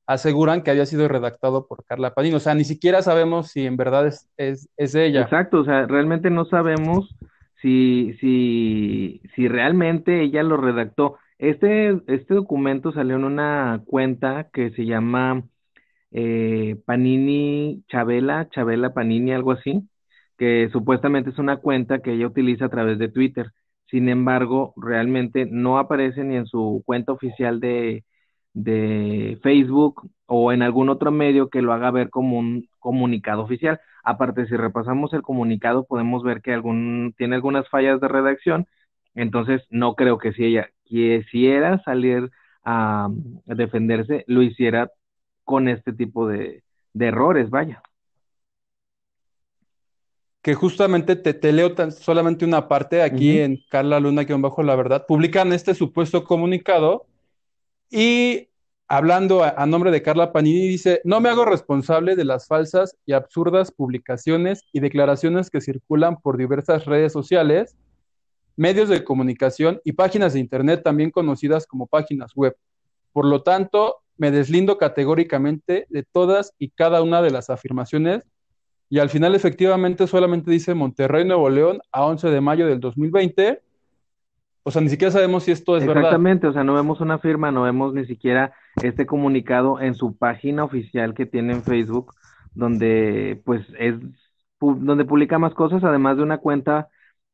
aseguran 0.05 0.61
que 0.61 0.69
había 0.69 0.85
sido 0.85 1.07
redactado 1.07 1.65
por 1.65 1.83
Carla 1.83 2.13
Padín. 2.13 2.35
O 2.35 2.39
sea, 2.39 2.53
ni 2.53 2.63
siquiera 2.63 3.01
sabemos 3.01 3.47
si 3.47 3.65
en 3.65 3.77
verdad 3.77 4.05
es, 4.05 4.29
es, 4.37 4.69
es 4.77 4.93
ella. 4.93 5.21
Exacto, 5.21 5.61
o 5.61 5.65
sea, 5.65 5.87
realmente 5.87 6.29
no 6.29 6.45
sabemos 6.45 7.15
si, 7.59 8.15
si, 8.19 9.19
si 9.33 9.47
realmente 9.47 10.21
ella 10.21 10.43
lo 10.43 10.57
redactó. 10.57 11.17
Este, 11.41 11.99
este 12.07 12.35
documento 12.35 12.91
salió 12.91 13.15
en 13.15 13.23
una 13.23 13.81
cuenta 13.87 14.49
que 14.53 14.69
se 14.71 14.85
llama 14.85 15.43
eh, 16.11 16.77
Panini 16.85 17.83
Chabela, 17.89 18.49
Chabela 18.51 18.93
Panini, 18.93 19.33
algo 19.33 19.51
así, 19.53 19.89
que 20.37 20.69
supuestamente 20.71 21.31
es 21.31 21.39
una 21.39 21.57
cuenta 21.57 22.01
que 22.01 22.13
ella 22.13 22.27
utiliza 22.27 22.65
a 22.65 22.69
través 22.69 22.99
de 22.99 23.09
Twitter. 23.09 23.51
Sin 23.87 24.09
embargo, 24.09 24.73
realmente 24.77 25.47
no 25.49 25.79
aparece 25.79 26.23
ni 26.23 26.35
en 26.37 26.45
su 26.47 26.83
cuenta 26.85 27.11
oficial 27.13 27.59
de, 27.59 28.05
de 28.53 29.39
Facebook 29.43 30.09
o 30.27 30.51
en 30.53 30.61
algún 30.63 30.89
otro 30.89 31.11
medio 31.11 31.49
que 31.49 31.61
lo 31.63 31.73
haga 31.73 31.91
ver 31.91 32.09
como 32.11 32.37
un 32.39 32.67
comunicado 32.79 33.43
oficial. 33.43 33.79
Aparte, 34.03 34.45
si 34.47 34.55
repasamos 34.57 35.13
el 35.13 35.23
comunicado, 35.23 35.85
podemos 35.85 36.23
ver 36.23 36.41
que 36.41 36.53
algún, 36.53 37.13
tiene 37.17 37.35
algunas 37.35 37.67
fallas 37.69 37.99
de 38.01 38.07
redacción. 38.09 38.67
Entonces, 39.15 39.61
no 39.69 39.95
creo 39.95 40.17
que 40.17 40.33
si 40.33 40.45
ella 40.45 40.69
quisiera 40.83 41.81
salir 41.83 42.31
a, 42.63 43.09
defenderse, 43.45 44.23
lo 44.27 44.41
hiciera 44.41 44.91
con 45.43 45.67
este 45.67 45.93
tipo 45.93 46.27
de, 46.27 46.63
errores, 46.97 47.49
vaya. 47.49 47.81
Que 50.41 50.55
justamente 50.55 51.15
te, 51.15 51.51
leo 51.51 51.75
solamente 51.91 52.45
una 52.45 52.67
parte 52.67 53.01
aquí 53.01 53.39
en 53.39 53.59
Carla 53.69 53.99
Luna, 53.99 54.25
que 54.25 54.33
bajo 54.33 54.63
la 54.63 54.75
verdad, 54.75 55.05
publican 55.07 55.53
este 55.53 55.75
supuesto 55.75 56.23
comunicado 56.23 57.05
y 57.91 58.47
hablando 58.87 59.43
a, 59.43 59.65
nombre 59.67 59.91
de 59.91 60.01
Carla 60.01 60.33
Panini, 60.33 60.67
dice, 60.67 60.99
no 61.03 61.21
me 61.21 61.29
hago 61.29 61.45
responsable 61.45 62.15
de 62.15 62.25
las 62.25 62.47
falsas 62.47 62.97
y 63.05 63.13
absurdas 63.13 63.71
publicaciones 63.71 64.63
y 64.73 64.79
declaraciones 64.79 65.49
que 65.49 65.61
circulan 65.61 66.19
por 66.19 66.37
diversas 66.37 66.85
redes 66.85 67.13
sociales 67.13 67.77
medios 68.55 68.89
de 68.89 69.03
comunicación 69.03 69.79
y 69.83 69.93
páginas 69.93 70.33
de 70.33 70.39
Internet 70.39 70.81
también 70.83 71.11
conocidas 71.11 71.65
como 71.65 71.87
páginas 71.87 72.33
web. 72.35 72.55
Por 73.13 73.25
lo 73.25 73.43
tanto, 73.43 73.97
me 74.17 74.31
deslindo 74.31 74.77
categóricamente 74.77 75.87
de 75.89 76.03
todas 76.03 76.53
y 76.59 76.69
cada 76.69 77.01
una 77.01 77.21
de 77.21 77.31
las 77.31 77.49
afirmaciones 77.49 78.23
y 78.91 78.99
al 78.99 79.09
final 79.09 79.33
efectivamente 79.35 80.05
solamente 80.05 80.51
dice 80.51 80.75
Monterrey, 80.75 81.23
Nuevo 81.23 81.49
León 81.49 81.79
a 81.93 82.05
11 82.05 82.29
de 82.29 82.41
mayo 82.41 82.67
del 82.67 82.81
2020. 82.81 83.61
O 84.63 84.69
sea, 84.69 84.81
ni 84.81 84.89
siquiera 84.89 85.11
sabemos 85.11 85.45
si 85.45 85.51
esto 85.51 85.77
es 85.77 85.87
verdad. 85.87 86.03
Exactamente, 86.03 86.47
o 86.47 86.51
sea, 86.51 86.65
no 86.65 86.73
vemos 86.73 86.99
una 86.99 87.17
firma, 87.17 87.51
no 87.51 87.61
vemos 87.61 87.93
ni 87.93 88.05
siquiera 88.05 88.53
este 88.83 89.05
comunicado 89.05 89.79
en 89.79 89.95
su 89.95 90.17
página 90.17 90.65
oficial 90.65 91.13
que 91.13 91.25
tiene 91.25 91.53
en 91.53 91.63
Facebook, 91.63 92.13
donde 92.53 93.41
pues 93.45 93.65
es 93.79 93.95
donde 94.59 95.05
publica 95.05 95.39
más 95.39 95.53
cosas, 95.53 95.85
además 95.85 96.17
de 96.17 96.23
una 96.23 96.39
cuenta 96.39 96.89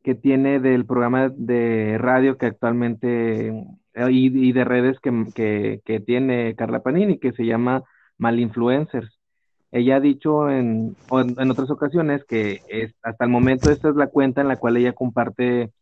que 0.07 0.15
tiene 0.15 0.61
del 0.61 0.85
programa 0.85 1.27
de 1.35 1.97
radio 1.97 2.37
que 2.37 2.45
actualmente 2.45 3.49
eh, 3.49 4.07
y, 4.09 4.53
de 4.53 4.63
redes 4.63 4.97
que, 5.01 5.81
que, 5.83 5.99
tiene 5.99 6.55
Carla 6.55 6.81
Panini, 6.81 7.19
que 7.19 7.33
se 7.33 7.45
llama 7.45 7.83
Malinfluencers. 8.17 9.19
Ella 9.69 9.97
ha 9.97 9.99
dicho 9.99 10.49
en, 10.49 10.95
en 11.11 11.51
otras 11.51 11.69
ocasiones 11.69 12.23
que 12.23 12.61
es, 12.69 12.95
hasta 13.03 13.25
el 13.25 13.31
momento 13.31 13.69
esta 13.69 13.89
es 13.89 13.97
la 13.97 14.07
cuenta 14.07 14.39
en 14.39 14.47
la 14.47 14.55
cual 14.55 14.77
ella 14.77 14.93
comparte 14.93 15.73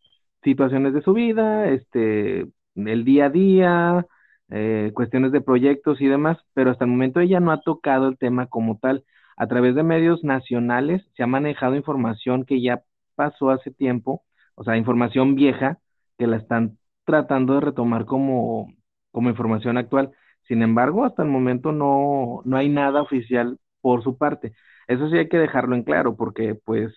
situaciones 0.43 0.95
de 0.95 1.03
su 1.03 1.13
vida, 1.13 1.69
este, 1.69 2.47
el 2.73 3.05
día 3.05 3.25
a 3.25 3.29
día, 3.29 4.07
eh, 4.49 4.89
cuestiones 4.95 5.33
de 5.33 5.41
proyectos 5.41 6.01
y 6.01 6.07
demás, 6.07 6.39
pero 6.55 6.71
hasta 6.71 6.85
el 6.85 6.89
momento 6.89 7.19
ella 7.19 7.39
no 7.39 7.51
ha 7.51 7.61
tocado 7.61 8.07
el 8.07 8.17
tema 8.17 8.47
como 8.47 8.79
tal. 8.79 9.03
A 9.37 9.45
través 9.45 9.75
de 9.75 9.83
medios 9.83 10.23
nacionales 10.23 11.03
se 11.15 11.21
ha 11.21 11.27
manejado 11.27 11.75
información 11.75 12.43
que 12.43 12.59
ya 12.59 12.81
pasó 13.15 13.49
hace 13.49 13.71
tiempo, 13.71 14.23
o 14.55 14.63
sea, 14.63 14.77
información 14.77 15.35
vieja, 15.35 15.79
que 16.17 16.27
la 16.27 16.37
están 16.37 16.77
tratando 17.05 17.55
de 17.55 17.61
retomar 17.61 18.05
como, 18.05 18.73
como 19.11 19.29
información 19.29 19.77
actual. 19.77 20.11
Sin 20.47 20.61
embargo, 20.61 21.05
hasta 21.05 21.23
el 21.23 21.29
momento 21.29 21.71
no, 21.71 22.41
no 22.45 22.57
hay 22.57 22.69
nada 22.69 23.01
oficial 23.01 23.59
por 23.81 24.03
su 24.03 24.17
parte. 24.17 24.53
Eso 24.87 25.09
sí 25.09 25.17
hay 25.17 25.29
que 25.29 25.37
dejarlo 25.39 25.75
en 25.75 25.83
claro, 25.83 26.15
porque 26.15 26.55
pues, 26.55 26.93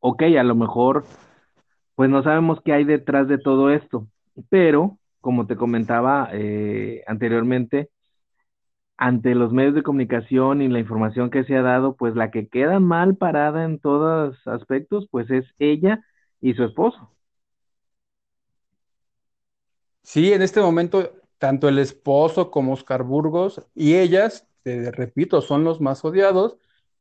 ok, 0.00 0.22
a 0.38 0.44
lo 0.44 0.54
mejor, 0.54 1.04
pues 1.94 2.10
no 2.10 2.22
sabemos 2.22 2.60
qué 2.64 2.72
hay 2.72 2.84
detrás 2.84 3.28
de 3.28 3.38
todo 3.38 3.70
esto, 3.70 4.06
pero 4.50 4.98
como 5.20 5.46
te 5.46 5.56
comentaba 5.56 6.28
eh, 6.32 7.02
anteriormente, 7.06 7.90
ante 8.98 9.34
los 9.34 9.52
medios 9.52 9.74
de 9.74 9.82
comunicación 9.82 10.62
y 10.62 10.68
la 10.68 10.78
información 10.80 11.30
que 11.30 11.44
se 11.44 11.56
ha 11.56 11.62
dado, 11.62 11.96
pues 11.96 12.14
la 12.16 12.30
que 12.30 12.48
queda 12.48 12.80
mal 12.80 13.16
parada 13.16 13.64
en 13.64 13.78
todos 13.78 14.36
aspectos, 14.46 15.08
pues 15.10 15.30
es 15.30 15.46
ella 15.58 16.00
y 16.40 16.54
su 16.54 16.64
esposo. 16.64 17.10
Sí, 20.02 20.32
en 20.32 20.42
este 20.42 20.60
momento, 20.60 21.12
tanto 21.38 21.68
el 21.68 21.78
esposo 21.78 22.50
como 22.50 22.72
Oscar 22.74 23.02
Burgos 23.02 23.62
y 23.74 23.96
ellas, 23.96 24.46
te 24.62 24.90
repito, 24.92 25.40
son 25.42 25.64
los 25.64 25.80
más 25.80 26.04
odiados. 26.04 26.56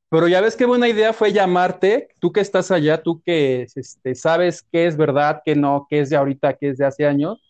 Pero 0.09 0.27
ya 0.27 0.41
ves 0.41 0.55
qué 0.55 0.65
buena 0.65 0.87
idea 0.89 1.13
fue 1.13 1.33
llamarte, 1.33 2.09
tú 2.19 2.31
que 2.31 2.39
estás 2.41 2.71
allá, 2.71 3.01
tú 3.03 3.21
que 3.23 3.63
este, 3.75 4.15
sabes 4.15 4.63
qué 4.71 4.87
es 4.87 4.97
verdad, 4.97 5.41
qué 5.45 5.55
no, 5.55 5.87
qué 5.89 6.01
es 6.01 6.09
de 6.11 6.15
ahorita, 6.17 6.55
qué 6.57 6.69
es 6.69 6.77
de 6.77 6.85
hace 6.85 7.05
años, 7.07 7.41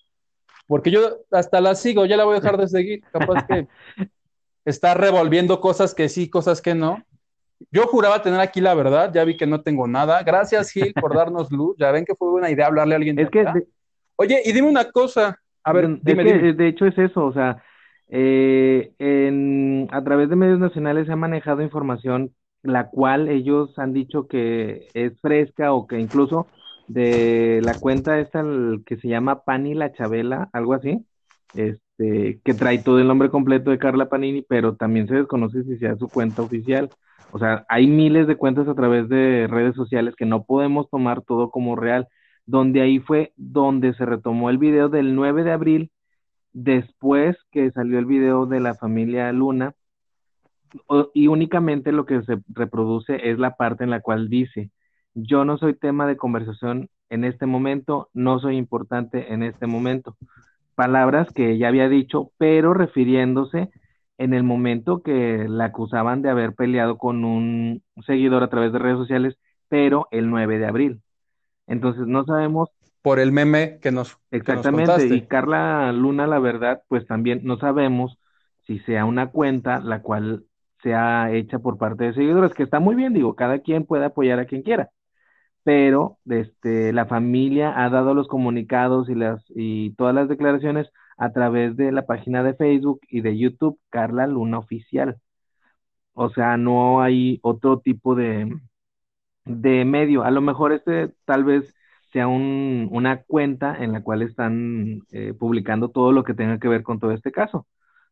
porque 0.67 0.91
yo 0.91 1.19
hasta 1.31 1.61
la 1.61 1.75
sigo, 1.75 2.05
ya 2.05 2.17
la 2.17 2.25
voy 2.25 2.37
a 2.37 2.41
dejar 2.41 2.57
de 2.57 2.67
seguir, 2.69 3.05
capaz 3.11 3.45
que 3.47 3.67
está 4.65 4.93
revolviendo 4.93 5.61
cosas 5.61 5.93
que 5.93 6.09
sí, 6.09 6.29
cosas 6.29 6.61
que 6.61 6.75
no. 6.75 7.03
Yo 7.71 7.87
juraba 7.87 8.21
tener 8.21 8.39
aquí 8.39 8.59
la 8.59 8.73
verdad, 8.73 9.13
ya 9.13 9.23
vi 9.23 9.37
que 9.37 9.47
no 9.47 9.61
tengo 9.61 9.87
nada. 9.87 10.21
Gracias, 10.23 10.71
Gil, 10.71 10.93
por 10.93 11.13
darnos 11.15 11.51
luz. 11.51 11.75
Ya 11.79 11.91
ven 11.91 12.05
que 12.05 12.15
fue 12.15 12.29
buena 12.29 12.49
idea 12.49 12.67
hablarle 12.67 12.95
a 12.95 12.97
alguien. 12.97 13.17
es 13.17 13.29
que, 13.29 13.45
Oye, 14.17 14.41
y 14.43 14.51
dime 14.51 14.67
una 14.67 14.91
cosa. 14.91 15.39
A 15.63 15.73
ver, 15.73 15.99
dime, 16.01 16.53
De 16.53 16.67
hecho, 16.67 16.85
es 16.85 16.97
eso, 16.97 17.25
o 17.25 17.33
sea, 17.33 17.63
eh, 18.07 18.93
en, 18.99 19.87
a 19.91 20.03
través 20.03 20.29
de 20.29 20.35
medios 20.35 20.59
nacionales 20.59 21.07
se 21.07 21.13
ha 21.13 21.15
manejado 21.15 21.61
información 21.61 22.31
la 22.65 22.89
cual 22.89 23.29
ellos 23.29 23.77
han 23.77 23.93
dicho 23.93 24.27
que 24.27 24.87
es 24.93 25.19
fresca 25.21 25.73
o 25.73 25.87
que 25.87 25.99
incluso 25.99 26.47
de 26.87 27.61
la 27.63 27.79
cuenta 27.79 28.19
esta 28.19 28.43
que 28.85 28.97
se 28.97 29.07
llama 29.07 29.43
Pani 29.43 29.73
la 29.73 29.91
Chabela, 29.93 30.49
algo 30.51 30.73
así, 30.73 31.05
este, 31.53 31.84
que 31.97 32.53
trae 32.57 32.79
todo 32.79 32.99
el 32.99 33.07
nombre 33.07 33.29
completo 33.29 33.71
de 33.71 33.77
Carla 33.77 34.09
Panini, 34.09 34.41
pero 34.41 34.75
también 34.75 35.07
se 35.07 35.15
desconoce 35.15 35.63
si 35.63 35.77
sea 35.77 35.95
su 35.95 36.07
cuenta 36.09 36.41
oficial. 36.41 36.89
O 37.31 37.39
sea, 37.39 37.65
hay 37.69 37.87
miles 37.87 38.27
de 38.27 38.35
cuentas 38.35 38.67
a 38.67 38.75
través 38.75 39.09
de 39.09 39.47
redes 39.47 39.75
sociales 39.75 40.15
que 40.15 40.25
no 40.25 40.43
podemos 40.43 40.89
tomar 40.89 41.21
todo 41.21 41.51
como 41.51 41.75
real, 41.75 42.07
donde 42.45 42.81
ahí 42.81 42.99
fue 42.99 43.33
donde 43.35 43.93
se 43.93 44.05
retomó 44.05 44.49
el 44.49 44.57
video 44.57 44.89
del 44.89 45.15
9 45.15 45.43
de 45.43 45.51
abril, 45.51 45.91
después 46.53 47.37
que 47.51 47.71
salió 47.71 47.99
el 47.99 48.05
video 48.05 48.45
de 48.45 48.59
la 48.59 48.75
familia 48.75 49.31
Luna, 49.31 49.73
y 51.13 51.27
únicamente 51.27 51.91
lo 51.91 52.05
que 52.05 52.21
se 52.23 52.39
reproduce 52.49 53.29
es 53.29 53.39
la 53.39 53.55
parte 53.55 53.83
en 53.83 53.89
la 53.89 54.01
cual 54.01 54.29
dice, 54.29 54.71
yo 55.13 55.45
no 55.45 55.57
soy 55.57 55.73
tema 55.73 56.05
de 56.05 56.17
conversación 56.17 56.89
en 57.09 57.23
este 57.23 57.45
momento, 57.45 58.09
no 58.13 58.39
soy 58.39 58.57
importante 58.57 59.33
en 59.33 59.43
este 59.43 59.67
momento. 59.67 60.17
Palabras 60.75 61.31
que 61.31 61.57
ya 61.57 61.69
había 61.69 61.89
dicho, 61.89 62.31
pero 62.37 62.73
refiriéndose 62.73 63.69
en 64.17 64.33
el 64.33 64.43
momento 64.43 65.01
que 65.01 65.45
la 65.47 65.65
acusaban 65.65 66.21
de 66.21 66.29
haber 66.29 66.53
peleado 66.53 66.97
con 66.97 67.25
un 67.25 67.83
seguidor 68.05 68.43
a 68.43 68.49
través 68.49 68.71
de 68.71 68.79
redes 68.79 68.97
sociales, 68.97 69.37
pero 69.67 70.07
el 70.11 70.29
9 70.29 70.59
de 70.59 70.67
abril. 70.67 71.01
Entonces 71.67 72.07
no 72.07 72.25
sabemos. 72.25 72.69
Por 73.01 73.19
el 73.19 73.31
meme 73.31 73.79
que 73.81 73.91
nos. 73.91 74.17
Exactamente. 74.31 75.07
y 75.07 75.21
Carla 75.27 75.91
Luna, 75.91 76.27
la 76.27 76.39
verdad, 76.39 76.83
pues 76.87 77.05
también 77.05 77.41
no 77.43 77.57
sabemos 77.57 78.17
si 78.65 78.79
sea 78.79 79.05
una 79.05 79.27
cuenta 79.27 79.79
la 79.79 80.01
cual 80.01 80.45
sea 80.81 81.31
hecha 81.31 81.59
por 81.59 81.77
parte 81.77 82.05
de 82.05 82.13
seguidores, 82.13 82.53
que 82.53 82.63
está 82.63 82.79
muy 82.79 82.95
bien, 82.95 83.13
digo, 83.13 83.35
cada 83.35 83.59
quien 83.59 83.85
puede 83.85 84.05
apoyar 84.05 84.39
a 84.39 84.45
quien 84.45 84.61
quiera 84.61 84.91
pero 85.65 86.19
este, 86.29 86.93
la 86.93 87.07
familia 87.07 87.73
ha 87.83 87.89
dado 87.91 88.15
los 88.15 88.29
comunicados 88.29 89.09
y, 89.09 89.15
las, 89.15 89.43
y 89.55 89.91
todas 89.95 90.15
las 90.15 90.29
declaraciones 90.29 90.91
a 91.17 91.33
través 91.33 91.77
de 91.77 91.91
la 91.91 92.07
página 92.07 92.43
de 92.43 92.55
Facebook 92.55 93.01
y 93.09 93.21
de 93.21 93.37
YouTube, 93.39 93.79
Carla 93.91 94.27
Luna 94.27 94.59
Oficial. 94.59 95.17
O 96.13 96.29
sea, 96.29 96.57
no 96.57 97.01
hay 97.01 97.39
otro 97.43 97.79
tipo 97.79 98.15
de, 98.15 98.51
de 99.45 99.85
medio. 99.85 100.23
A 100.23 100.31
lo 100.31 100.41
mejor 100.41 100.73
este 100.73 101.09
tal 101.25 101.43
vez 101.43 101.73
sea 102.13 102.27
un, 102.27 102.89
una 102.91 103.23
cuenta 103.23 103.75
en 103.83 103.93
la 103.93 104.03
cual 104.03 104.21
están 104.21 105.01
eh, 105.11 105.33
publicando 105.37 105.89
todo 105.89 106.11
lo 106.11 106.23
que 106.23 106.33
tenga 106.33 106.59
que 106.59 106.67
ver 106.69 106.83
con 106.83 106.99
todo 106.99 107.11
este 107.11 107.31
caso. 107.31 107.67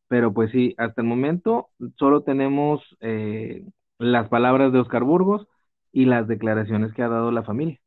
Pero 0.08 0.34
pues 0.34 0.52
sí, 0.52 0.76
hasta 0.78 1.02
el 1.02 1.08
momento 1.08 1.70
solo 1.98 2.24
tenemos 2.24 2.82
eh, 3.02 3.66
las 4.00 4.30
palabras 4.30 4.74
de 4.74 4.80
Oscar 4.80 5.04
Burgos 5.04 5.48
y 5.94 6.06
las 6.06 6.28
declaraciones 6.28 6.92
que 6.92 7.04
ha 7.04 7.08
dado 7.08 7.32
la 7.32 7.44
familia. 7.44 7.80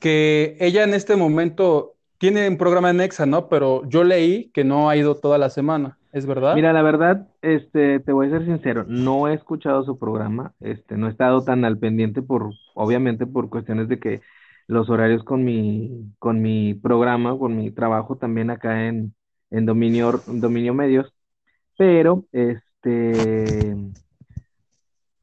Que 0.00 0.56
ella 0.58 0.82
en 0.82 0.94
este 0.94 1.14
momento 1.14 1.94
tiene 2.18 2.48
un 2.48 2.56
programa 2.56 2.90
en 2.90 3.00
Exa, 3.00 3.26
¿no? 3.26 3.48
Pero 3.48 3.84
yo 3.88 4.02
leí 4.02 4.50
que 4.52 4.64
no 4.64 4.88
ha 4.88 4.96
ido 4.96 5.16
toda 5.16 5.38
la 5.38 5.50
semana, 5.50 5.98
¿es 6.12 6.26
verdad? 6.26 6.54
Mira, 6.54 6.72
la 6.72 6.82
verdad, 6.82 7.28
este, 7.42 8.00
te 8.00 8.12
voy 8.12 8.26
a 8.26 8.30
ser 8.30 8.46
sincero, 8.46 8.84
no 8.88 9.28
he 9.28 9.34
escuchado 9.34 9.84
su 9.84 9.98
programa, 9.98 10.54
este, 10.60 10.96
no 10.96 11.06
he 11.06 11.10
estado 11.10 11.44
tan 11.44 11.64
al 11.64 11.78
pendiente 11.78 12.22
por, 12.22 12.50
obviamente, 12.74 13.26
por 13.26 13.50
cuestiones 13.50 13.88
de 13.88 14.00
que 14.00 14.22
los 14.66 14.88
horarios 14.88 15.24
con 15.24 15.44
mi, 15.44 16.12
con 16.18 16.40
mi 16.40 16.74
programa, 16.74 17.36
con 17.38 17.56
mi 17.56 17.70
trabajo 17.70 18.16
también 18.16 18.50
acá 18.50 18.86
en, 18.86 19.14
en 19.50 19.66
Dominio, 19.66 20.20
Dominio 20.26 20.74
Medios, 20.74 21.12
pero, 21.76 22.24
este, 22.32 23.76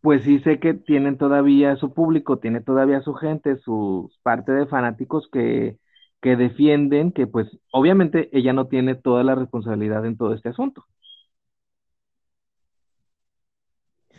pues 0.01 0.23
sí 0.23 0.39
sé 0.39 0.59
que 0.59 0.73
tienen 0.73 1.17
todavía 1.17 1.75
su 1.75 1.93
público, 1.93 2.39
tiene 2.39 2.61
todavía 2.61 3.01
su 3.01 3.13
gente, 3.13 3.57
su 3.57 4.11
parte 4.23 4.51
de 4.51 4.65
fanáticos 4.67 5.29
que, 5.31 5.77
que 6.21 6.35
defienden 6.35 7.11
que 7.11 7.27
pues 7.27 7.47
obviamente 7.71 8.29
ella 8.37 8.53
no 8.53 8.67
tiene 8.67 8.95
toda 8.95 9.23
la 9.23 9.35
responsabilidad 9.35 10.05
en 10.05 10.17
todo 10.17 10.33
este 10.33 10.49
asunto. 10.49 10.85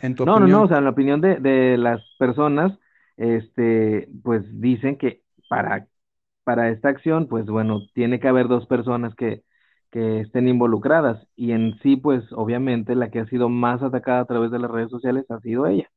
¿En 0.03 0.15
tu 0.15 0.25
no, 0.25 0.41
no, 0.41 0.47
no, 0.47 0.63
o 0.63 0.69
sea, 0.69 0.79
en 0.79 0.85
la 0.85 0.91
opinión 0.91 1.21
de, 1.21 1.37
de 1.37 1.77
las 1.77 2.03
personas, 2.19 2.79
este, 3.17 4.09
pues 4.23 4.43
dicen 4.61 4.97
que 4.97 5.23
para, 5.49 5.89
para 6.45 6.71
esta 6.71 6.89
acción, 6.89 7.29
pues 7.29 7.47
bueno, 7.47 7.81
tiene 7.95 8.19
que 8.21 8.29
haber 8.29 8.49
dos 8.49 8.67
personas 8.67 9.15
que, 9.15 9.43
que 9.91 10.21
estén 10.21 10.49
involucradas. 10.49 11.27
Y 11.37 11.53
en 11.53 11.79
sí, 11.83 11.97
pues 11.97 12.25
obviamente 12.33 12.95
la 12.95 13.11
que 13.11 13.21
ha 13.21 13.27
sido 13.27 13.49
más 13.49 13.83
atacada 13.83 14.21
a 14.21 14.25
través 14.27 14.51
de 14.51 14.59
las 14.59 14.71
redes 14.71 14.91
sociales 14.91 15.25
ha 15.31 15.41
sido 15.41 15.67
ella. 15.67 15.89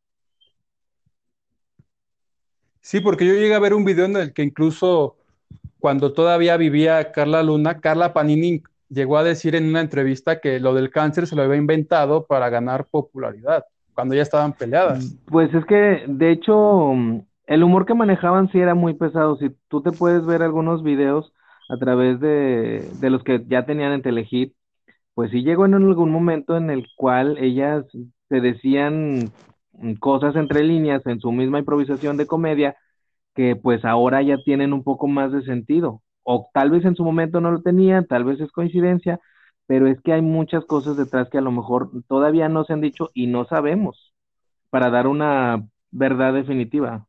Sí, 2.81 2.99
porque 2.99 3.25
yo 3.25 3.33
llegué 3.33 3.55
a 3.55 3.59
ver 3.59 3.73
un 3.73 3.85
video 3.85 4.05
en 4.05 4.17
el 4.17 4.33
que 4.33 4.43
incluso 4.43 5.15
cuando 5.79 6.13
todavía 6.13 6.57
vivía 6.57 7.11
Carla 7.11 7.41
Luna, 7.43 7.79
Carla 7.79 8.13
Panini 8.13 8.61
llegó 8.89 9.17
a 9.17 9.23
decir 9.23 9.55
en 9.55 9.67
una 9.67 9.81
entrevista 9.81 10.39
que 10.39 10.59
lo 10.59 10.73
del 10.73 10.89
cáncer 10.89 11.27
se 11.27 11.35
lo 11.35 11.43
había 11.43 11.57
inventado 11.57 12.25
para 12.25 12.49
ganar 12.49 12.85
popularidad, 12.85 13.65
cuando 13.93 14.15
ya 14.15 14.21
estaban 14.21 14.53
peleadas. 14.53 15.15
Pues 15.25 15.53
es 15.53 15.65
que, 15.65 16.03
de 16.07 16.31
hecho, 16.31 16.93
el 17.47 17.63
humor 17.63 17.85
que 17.85 17.93
manejaban 17.93 18.51
sí 18.51 18.59
era 18.59 18.75
muy 18.75 18.93
pesado. 18.93 19.37
Si 19.37 19.49
tú 19.67 19.81
te 19.81 19.91
puedes 19.91 20.25
ver 20.25 20.41
algunos 20.41 20.83
videos, 20.83 21.33
a 21.73 21.77
través 21.77 22.19
de, 22.19 23.09
los 23.09 23.23
que 23.23 23.43
ya 23.47 23.65
tenían 23.65 23.93
en 23.93 24.01
Telehit, 24.01 24.53
pues 25.15 25.31
sí 25.31 25.43
llegó 25.43 25.65
en 25.65 25.73
algún 25.75 26.11
momento 26.11 26.57
en 26.57 26.69
el 26.69 26.87
cual 26.95 27.37
ellas 27.39 27.85
se 28.29 28.41
decían 28.41 29.31
cosas 29.99 30.35
entre 30.35 30.63
líneas 30.63 31.05
en 31.07 31.19
su 31.19 31.31
misma 31.31 31.59
improvisación 31.59 32.17
de 32.17 32.27
comedia 32.27 32.75
que 33.35 33.55
pues 33.55 33.83
ahora 33.85 34.21
ya 34.21 34.37
tienen 34.45 34.73
un 34.73 34.83
poco 34.83 35.07
más 35.07 35.31
de 35.31 35.43
sentido. 35.43 36.01
O 36.23 36.49
tal 36.53 36.69
vez 36.71 36.85
en 36.85 36.95
su 36.95 37.03
momento 37.03 37.41
no 37.41 37.51
lo 37.51 37.61
tenían, 37.61 38.05
tal 38.05 38.23
vez 38.23 38.39
es 38.39 38.51
coincidencia, 38.51 39.19
pero 39.65 39.87
es 39.87 39.99
que 40.01 40.13
hay 40.13 40.21
muchas 40.21 40.65
cosas 40.65 40.95
detrás 40.97 41.29
que 41.29 41.39
a 41.39 41.41
lo 41.41 41.51
mejor 41.51 41.89
todavía 42.07 42.49
no 42.49 42.65
se 42.65 42.73
han 42.73 42.81
dicho 42.81 43.09
y 43.13 43.27
no 43.27 43.45
sabemos 43.45 44.13
para 44.69 44.89
dar 44.89 45.07
una 45.07 45.67
verdad 45.91 46.33
definitiva. 46.33 47.07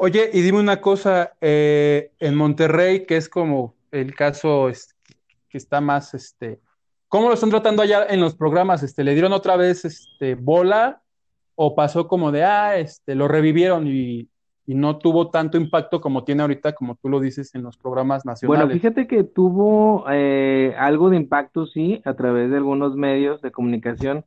Oye, 0.00 0.30
y 0.32 0.42
dime 0.42 0.60
una 0.60 0.80
cosa, 0.80 1.32
eh, 1.40 2.12
en 2.20 2.36
Monterrey, 2.36 3.04
que 3.04 3.16
es 3.16 3.28
como 3.28 3.74
el 3.90 4.14
caso 4.14 4.68
que 5.48 5.58
está 5.58 5.80
más, 5.80 6.14
este, 6.14 6.60
¿cómo 7.08 7.28
lo 7.28 7.34
están 7.34 7.50
tratando 7.50 7.82
allá 7.82 8.06
en 8.08 8.20
los 8.20 8.36
programas? 8.36 8.84
Este, 8.84 9.02
¿Le 9.02 9.14
dieron 9.14 9.32
otra 9.32 9.56
vez 9.56 9.84
este, 9.84 10.36
bola 10.36 11.02
o 11.56 11.74
pasó 11.74 12.06
como 12.06 12.30
de, 12.30 12.44
ah, 12.44 12.76
este, 12.76 13.16
lo 13.16 13.26
revivieron 13.26 13.86
y, 13.86 14.28
no 14.66 14.98
tuvo 14.98 15.30
tanto 15.30 15.56
impacto 15.56 15.98
como 15.98 16.24
tiene 16.24 16.42
ahorita, 16.42 16.74
como 16.74 16.94
tú 16.96 17.08
lo 17.08 17.20
dices, 17.20 17.54
en 17.54 17.62
los 17.62 17.78
programas 17.78 18.26
nacionales? 18.26 18.66
Bueno, 18.66 18.78
fíjate 18.78 19.06
que 19.06 19.24
tuvo 19.24 20.04
eh, 20.10 20.74
algo 20.78 21.08
de 21.08 21.16
impacto, 21.16 21.66
sí, 21.66 22.02
a 22.04 22.12
través 22.12 22.50
de 22.50 22.58
algunos 22.58 22.94
medios 22.94 23.40
de 23.40 23.50
comunicación, 23.50 24.26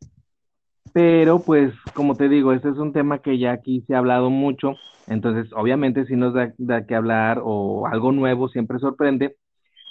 pero 0.93 1.39
pues, 1.43 1.73
como 1.93 2.15
te 2.15 2.29
digo, 2.29 2.53
este 2.53 2.69
es 2.69 2.77
un 2.77 2.93
tema 2.93 3.19
que 3.19 3.37
ya 3.39 3.51
aquí 3.51 3.81
se 3.87 3.95
ha 3.95 3.99
hablado 3.99 4.29
mucho, 4.29 4.75
entonces 5.07 5.51
obviamente 5.53 6.05
si 6.05 6.15
nos 6.15 6.33
da, 6.33 6.53
da 6.57 6.85
que 6.85 6.95
hablar 6.95 7.41
o 7.43 7.87
algo 7.87 8.11
nuevo 8.11 8.49
siempre 8.49 8.79
sorprende, 8.79 9.37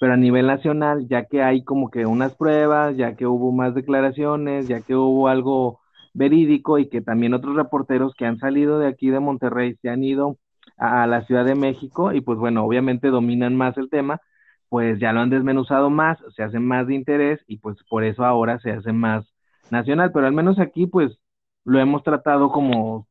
pero 0.01 0.15
a 0.15 0.17
nivel 0.17 0.47
nacional, 0.47 1.07
ya 1.09 1.27
que 1.27 1.43
hay 1.43 1.65
como 1.65 1.91
que 1.91 2.07
unas 2.07 2.35
pruebas, 2.37 2.97
ya 2.97 3.17
que 3.17 3.27
hubo 3.27 3.53
más 3.53 3.75
declaraciones, 3.75 4.69
ya 4.69 4.81
que 4.83 4.95
hubo 4.97 5.29
algo 5.29 5.81
verídico 6.15 6.79
y 6.79 6.89
que 6.89 7.01
también 7.03 7.35
otros 7.35 7.57
reporteros 7.57 8.15
que 8.15 8.27
han 8.27 8.39
salido 8.39 8.79
de 8.79 8.89
aquí 8.89 9.11
de 9.11 9.21
Monterrey 9.21 9.77
se 9.83 9.91
han 9.91 10.03
ido 10.05 10.39
a 10.77 11.07
la 11.07 11.23
Ciudad 11.27 11.45
de 11.45 11.55
México 11.55 12.13
y 12.13 12.21
pues 12.21 12.39
bueno, 12.39 12.65
obviamente 12.65 13.09
dominan 13.09 13.57
más 13.57 13.77
el 13.79 13.91
tema, 13.91 14.21
pues 14.69 14.99
ya 15.01 15.13
lo 15.13 15.21
han 15.21 15.31
desmenuzado 15.31 15.91
más, 15.91 16.19
se 16.37 16.43
hace 16.43 16.59
más 16.61 16.87
de 16.87 16.95
interés 16.95 17.41
y 17.47 17.59
pues 17.59 17.77
por 17.89 18.05
eso 18.05 18.25
ahora 18.25 18.59
se 18.61 18.71
hace 18.73 18.93
más 18.93 19.30
nacional, 19.71 20.13
pero 20.13 20.27
al 20.27 20.33
menos 20.33 20.59
aquí 20.59 20.87
pues 20.87 21.19
lo 21.65 21.79
hemos 21.79 22.03
tratado 22.03 22.51
como, 22.51 23.07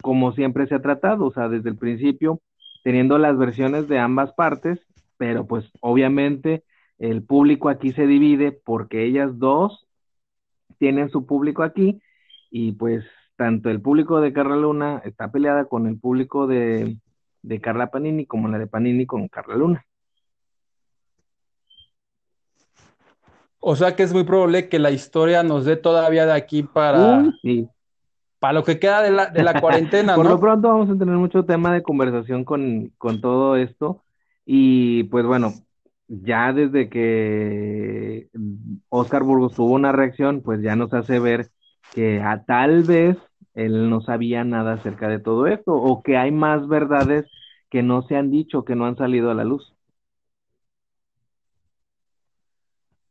como 0.00 0.32
siempre 0.32 0.66
se 0.66 0.74
ha 0.74 0.82
tratado, 0.82 1.26
o 1.26 1.32
sea, 1.32 1.48
desde 1.48 1.70
el 1.70 1.76
principio, 1.76 2.40
teniendo 2.82 3.18
las 3.18 3.36
versiones 3.38 3.88
de 3.88 3.98
ambas 3.98 4.32
partes, 4.32 4.80
pero 5.16 5.46
pues 5.46 5.70
obviamente 5.80 6.64
el 6.98 7.22
público 7.22 7.68
aquí 7.68 7.92
se 7.92 8.06
divide 8.06 8.52
porque 8.52 9.04
ellas 9.04 9.38
dos 9.38 9.86
tienen 10.78 11.10
su 11.10 11.26
público 11.26 11.62
aquí 11.62 12.00
y 12.50 12.72
pues 12.72 13.04
tanto 13.36 13.70
el 13.70 13.80
público 13.80 14.20
de 14.20 14.32
Carla 14.32 14.56
Luna 14.56 15.00
está 15.04 15.30
peleada 15.30 15.64
con 15.66 15.86
el 15.86 15.98
público 15.98 16.46
de, 16.46 16.98
Carla 17.60 17.88
Panini 17.88 18.26
como 18.26 18.48
la 18.48 18.58
de 18.58 18.66
Panini 18.66 19.06
con 19.06 19.28
Carla 19.28 19.56
Luna. 19.56 19.84
O 23.64 23.76
sea 23.76 23.94
que 23.94 24.02
es 24.02 24.12
muy 24.12 24.24
probable 24.24 24.68
que 24.68 24.80
la 24.80 24.90
historia 24.90 25.44
nos 25.44 25.64
dé 25.64 25.76
todavía 25.76 26.26
de 26.26 26.32
aquí 26.32 26.64
para, 26.64 27.32
para 28.40 28.52
lo 28.54 28.64
que 28.64 28.80
queda 28.80 29.02
de 29.02 29.12
la, 29.12 29.26
de 29.26 29.44
la 29.44 29.60
cuarentena, 29.60 30.16
Por 30.16 30.26
lo 30.26 30.40
pronto 30.40 30.66
vamos 30.66 30.90
a 30.90 30.98
tener 30.98 31.14
mucho 31.14 31.44
tema 31.44 31.72
de 31.72 31.84
conversación 31.84 32.44
con, 32.44 32.90
con 32.98 33.20
todo 33.20 33.54
esto. 33.54 34.02
Y 34.44 35.04
pues 35.04 35.24
bueno, 35.24 35.52
ya 36.08 36.52
desde 36.52 36.88
que 36.88 38.28
Oscar 38.88 39.22
Burgos 39.22 39.54
tuvo 39.54 39.74
una 39.74 39.92
reacción, 39.92 40.42
pues 40.42 40.60
ya 40.60 40.74
nos 40.74 40.92
hace 40.92 41.20
ver 41.20 41.50
que 41.94 42.20
a, 42.20 42.42
tal 42.44 42.82
vez 42.82 43.16
él 43.54 43.88
no 43.88 44.00
sabía 44.00 44.42
nada 44.42 44.72
acerca 44.72 45.06
de 45.06 45.20
todo 45.20 45.46
esto 45.46 45.72
o 45.72 46.02
que 46.02 46.16
hay 46.16 46.32
más 46.32 46.66
verdades 46.66 47.26
que 47.70 47.84
no 47.84 48.02
se 48.02 48.16
han 48.16 48.32
dicho, 48.32 48.64
que 48.64 48.74
no 48.74 48.86
han 48.86 48.96
salido 48.96 49.30
a 49.30 49.34
la 49.34 49.44
luz. 49.44 49.72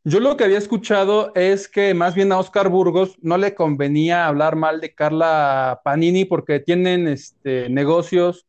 Yo 0.04 0.20
lo 0.20 0.36
que 0.36 0.46
había 0.46 0.58
escuchado 0.58 1.32
es 1.36 1.68
que 1.68 1.94
más 1.94 2.16
bien 2.16 2.32
a 2.32 2.40
Oscar 2.40 2.70
Burgos 2.70 3.18
no 3.22 3.38
le 3.38 3.54
convenía 3.54 4.28
hablar 4.28 4.56
mal 4.56 4.82
de 4.82 4.96
Carla 4.96 5.82
Panini 5.84 6.26
porque 6.26 6.60
tienen 6.60 7.08
este, 7.08 7.70
negocios 7.70 8.48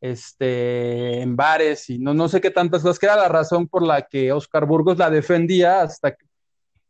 este, 0.00 1.20
en 1.20 1.36
bares 1.36 1.90
y 1.90 1.98
no, 1.98 2.14
no 2.14 2.28
sé 2.28 2.40
qué 2.40 2.50
tantas 2.50 2.82
cosas, 2.82 2.98
que 2.98 3.06
era 3.06 3.16
la 3.16 3.28
razón 3.28 3.68
por 3.68 3.86
la 3.86 4.02
que 4.02 4.32
Oscar 4.32 4.66
Burgos 4.66 4.98
la 4.98 5.10
defendía 5.10 5.82
hasta 5.82 6.12
que 6.12 6.24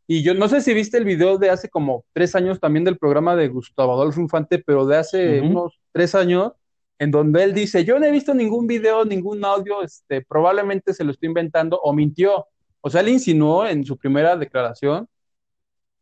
y 0.07 0.21
yo 0.21 0.33
no 0.33 0.49
sé 0.49 0.61
si 0.61 0.73
viste 0.73 0.97
el 0.97 1.05
video 1.05 1.37
de 1.37 1.49
hace 1.49 1.69
como 1.69 2.03
tres 2.13 2.35
años 2.35 2.59
también 2.59 2.83
del 2.83 2.97
programa 2.97 3.35
de 3.35 3.47
Gustavo 3.47 3.93
Adolfo 3.93 4.19
Infante, 4.19 4.59
pero 4.59 4.85
de 4.85 4.97
hace 4.97 5.41
unos 5.41 5.79
tres 5.91 6.13
años, 6.13 6.51
en 6.99 7.09
donde 7.09 7.43
él 7.43 7.53
dice, 7.53 7.85
yo 7.85 7.97
no 7.97 8.05
he 8.05 8.11
visto 8.11 8.33
ningún 8.33 8.67
video, 8.67 9.05
ningún 9.05 9.43
audio, 9.45 9.81
este, 9.81 10.21
probablemente 10.21 10.93
se 10.93 11.03
lo 11.03 11.11
estoy 11.11 11.27
inventando 11.27 11.79
o 11.81 11.93
mintió. 11.93 12.47
O 12.85 12.89
sea, 12.89 13.01
él 13.01 13.09
insinuó 13.09 13.65
en 13.65 13.85
su 13.85 13.97
primera 13.97 14.35
declaración 14.35 15.07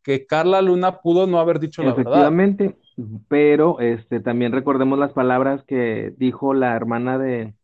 que 0.02 0.26
Carla 0.26 0.60
Luna 0.60 1.00
pudo 1.00 1.28
no 1.28 1.38
haber 1.38 1.60
dicho 1.60 1.82
la 1.82 1.94
verdad. 1.94 2.00
Efectivamente, 2.02 2.76
pero 3.28 3.78
este, 3.78 4.18
también 4.18 4.50
recordemos 4.50 4.98
las 4.98 5.12
palabras 5.12 5.62
que 5.64 6.12
dijo 6.16 6.54
la 6.54 6.74
hermana 6.74 7.18
de, 7.18 7.54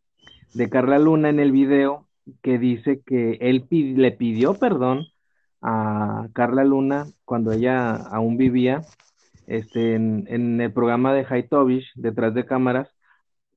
de 0.55 0.71
Carla 0.71 1.01
Luna 1.01 1.31
en 1.31 1.41
el 1.41 1.51
video, 1.51 2.07
que 2.43 2.59
dice 2.59 3.03
que 3.05 3.39
él 3.41 3.67
le 3.71 4.13
pidió 4.13 4.55
perdón 4.55 5.07
a 5.63 6.29
Carla 6.33 6.63
Luna 6.63 7.07
cuando 7.25 7.51
ella 7.51 7.97
aún 7.97 8.37
vivía 8.37 8.83
este, 9.49 9.95
en, 9.95 10.61
el 10.61 10.73
programa 10.73 11.13
de 11.13 11.27
Haitovich, 11.29 11.91
detrás 11.97 12.35
de 12.35 12.45
cámaras, 12.45 12.95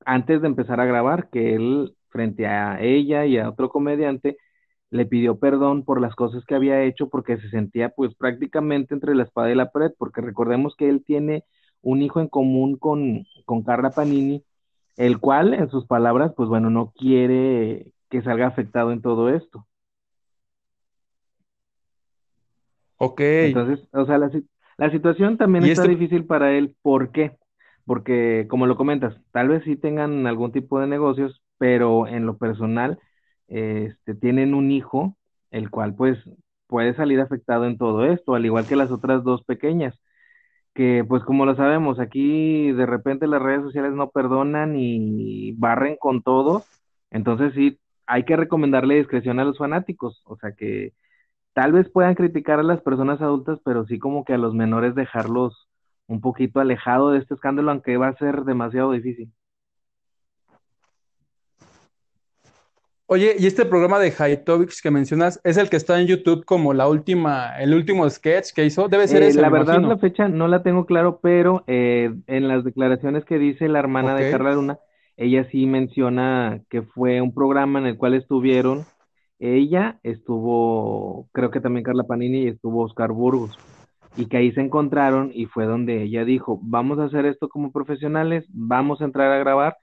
antes 0.04 0.40
de 0.40 0.48
empezar 0.48 0.80
a 0.80 0.86
grabar, 0.86 1.28
que 1.30 1.54
él, 1.54 1.94
frente 2.08 2.46
a 2.46 2.80
ella 2.80 3.26
y 3.26 3.38
a 3.38 3.48
otro 3.48 3.68
comediante, 3.68 4.36
le 4.92 5.06
pidió 5.06 5.38
perdón 5.38 5.84
por 5.84 6.02
las 6.02 6.14
cosas 6.14 6.44
que 6.44 6.54
había 6.54 6.82
hecho 6.82 7.08
porque 7.08 7.38
se 7.38 7.48
sentía 7.48 7.88
pues 7.88 8.14
prácticamente 8.14 8.92
entre 8.92 9.14
la 9.14 9.22
espada 9.22 9.50
y 9.50 9.54
la 9.54 9.70
pared, 9.72 9.90
porque 9.96 10.20
recordemos 10.20 10.76
que 10.76 10.90
él 10.90 11.02
tiene 11.02 11.44
un 11.80 12.02
hijo 12.02 12.20
en 12.20 12.28
común 12.28 12.76
con, 12.76 13.24
con 13.46 13.62
Carla 13.62 13.90
Panini, 13.90 14.44
el 14.98 15.18
cual, 15.18 15.54
en 15.54 15.70
sus 15.70 15.86
palabras, 15.86 16.34
pues 16.36 16.50
bueno, 16.50 16.68
no 16.68 16.92
quiere 16.94 17.86
que 18.10 18.20
salga 18.20 18.46
afectado 18.46 18.92
en 18.92 19.00
todo 19.00 19.30
esto. 19.30 19.66
Ok. 22.98 23.20
Entonces, 23.20 23.88
o 23.92 24.04
sea, 24.04 24.18
la, 24.18 24.90
situación 24.90 25.38
también 25.38 25.64
está 25.64 25.84
este 25.84 25.96
difícil 25.96 26.26
para 26.26 26.52
él. 26.52 26.76
¿Por 26.82 27.12
qué? 27.12 27.38
Porque, 27.86 28.46
como 28.50 28.66
lo 28.66 28.76
comentas, 28.76 29.16
tal 29.32 29.48
vez 29.48 29.64
sí 29.64 29.76
tengan 29.76 30.26
algún 30.26 30.52
tipo 30.52 30.78
de 30.78 30.86
negocios, 30.86 31.42
pero 31.56 32.06
en 32.06 32.26
lo 32.26 32.36
personal, 32.36 32.98
este, 33.48 34.14
tienen 34.14 34.54
un 34.54 34.70
hijo, 34.70 35.16
el 35.50 35.70
cual 35.70 35.94
pues 35.94 36.18
puede 36.66 36.94
salir 36.94 37.20
afectado 37.20 37.66
en 37.66 37.78
todo 37.78 38.04
esto, 38.06 38.34
al 38.34 38.46
igual 38.46 38.66
que 38.66 38.76
las 38.76 38.90
otras 38.90 39.24
dos 39.24 39.44
pequeñas, 39.44 39.94
que 40.74 41.04
pues 41.08 41.24
como 41.24 41.46
lo 41.46 41.56
sabemos, 41.56 42.00
aquí 42.00 42.72
de 42.72 42.86
repente 42.86 43.26
las 43.26 43.42
redes 43.42 43.62
sociales 43.62 43.92
no 43.92 44.10
perdonan 44.10 44.76
y 44.76 45.52
barren 45.52 45.96
con 45.98 46.22
todo, 46.22 46.64
entonces 47.10 47.54
sí, 47.54 47.78
hay 48.06 48.24
que 48.24 48.36
recomendarle 48.36 48.96
discreción 48.96 49.40
a 49.40 49.44
los 49.44 49.58
fanáticos, 49.58 50.22
o 50.26 50.36
sea 50.36 50.52
que 50.52 50.94
tal 51.54 51.72
vez 51.72 51.90
puedan 51.90 52.14
criticar 52.14 52.60
a 52.60 52.62
las 52.62 52.80
personas 52.82 53.20
adultas, 53.22 53.60
pero 53.64 53.86
sí 53.86 53.98
como 53.98 54.24
que 54.24 54.34
a 54.34 54.38
los 54.38 54.54
menores 54.54 54.94
dejarlos 54.94 55.68
un 56.06 56.20
poquito 56.20 56.60
alejado 56.60 57.10
de 57.10 57.18
este 57.20 57.34
escándalo, 57.34 57.70
aunque 57.70 57.96
va 57.96 58.08
a 58.08 58.16
ser 58.16 58.44
demasiado 58.44 58.92
difícil. 58.92 59.32
Oye, 63.12 63.36
y 63.38 63.46
este 63.46 63.66
programa 63.66 63.98
de 63.98 64.10
Haitovix 64.16 64.80
que 64.80 64.90
mencionas 64.90 65.38
es 65.44 65.58
el 65.58 65.68
que 65.68 65.76
está 65.76 66.00
en 66.00 66.06
YouTube 66.06 66.46
como 66.46 66.72
la 66.72 66.88
última, 66.88 67.60
el 67.60 67.74
último 67.74 68.08
sketch 68.08 68.52
que 68.54 68.64
hizo. 68.64 68.88
Debe 68.88 69.06
ser 69.06 69.22
eh, 69.22 69.28
ese. 69.28 69.42
La 69.42 69.50
verdad, 69.50 69.82
la 69.82 69.98
fecha 69.98 70.28
no 70.28 70.48
la 70.48 70.62
tengo 70.62 70.86
claro, 70.86 71.20
pero 71.22 71.62
eh, 71.66 72.14
en 72.26 72.48
las 72.48 72.64
declaraciones 72.64 73.26
que 73.26 73.38
dice 73.38 73.68
la 73.68 73.80
hermana 73.80 74.14
de 74.14 74.30
Carla 74.30 74.54
Luna, 74.54 74.78
ella 75.18 75.46
sí 75.50 75.66
menciona 75.66 76.62
que 76.70 76.80
fue 76.80 77.20
un 77.20 77.34
programa 77.34 77.80
en 77.80 77.86
el 77.86 77.98
cual 77.98 78.14
estuvieron 78.14 78.86
ella 79.42 79.98
estuvo, 80.04 81.28
creo 81.32 81.50
que 81.50 81.60
también 81.60 81.82
Carla 81.82 82.04
Panini 82.04 82.44
y 82.44 82.48
estuvo 82.48 82.84
Oscar 82.84 83.10
Burgos, 83.10 83.58
y 84.16 84.26
que 84.26 84.36
ahí 84.36 84.52
se 84.52 84.60
encontraron 84.60 85.32
y 85.34 85.46
fue 85.46 85.66
donde 85.66 86.04
ella 86.04 86.24
dijo, 86.24 86.60
vamos 86.62 87.00
a 87.00 87.04
hacer 87.04 87.26
esto 87.26 87.48
como 87.48 87.72
profesionales, 87.72 88.44
vamos 88.50 89.00
a 89.00 89.04
entrar 89.04 89.32
a 89.32 89.38
grabar, 89.38 89.76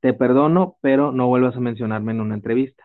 te 0.00 0.12
perdono, 0.12 0.76
pero 0.80 1.12
no 1.12 1.26
vuelvas 1.26 1.56
a 1.56 1.60
mencionarme 1.60 2.12
en 2.12 2.20
una 2.20 2.34
entrevista. 2.34 2.84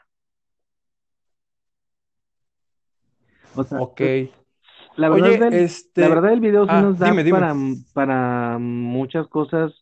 O 3.56 3.64
sea, 3.64 3.80
ok. 3.80 4.02
La 4.96 5.10
verdad, 5.10 5.54
este... 5.54 6.02
la 6.02 6.10
verdad 6.10 6.34
el 6.34 6.40
video 6.40 6.66
sí 6.66 6.72
ah, 6.72 6.82
nos 6.82 7.00
da 7.00 7.14
Para, 7.30 7.54
para 7.94 8.58
muchas 8.60 9.28
cosas 9.28 9.74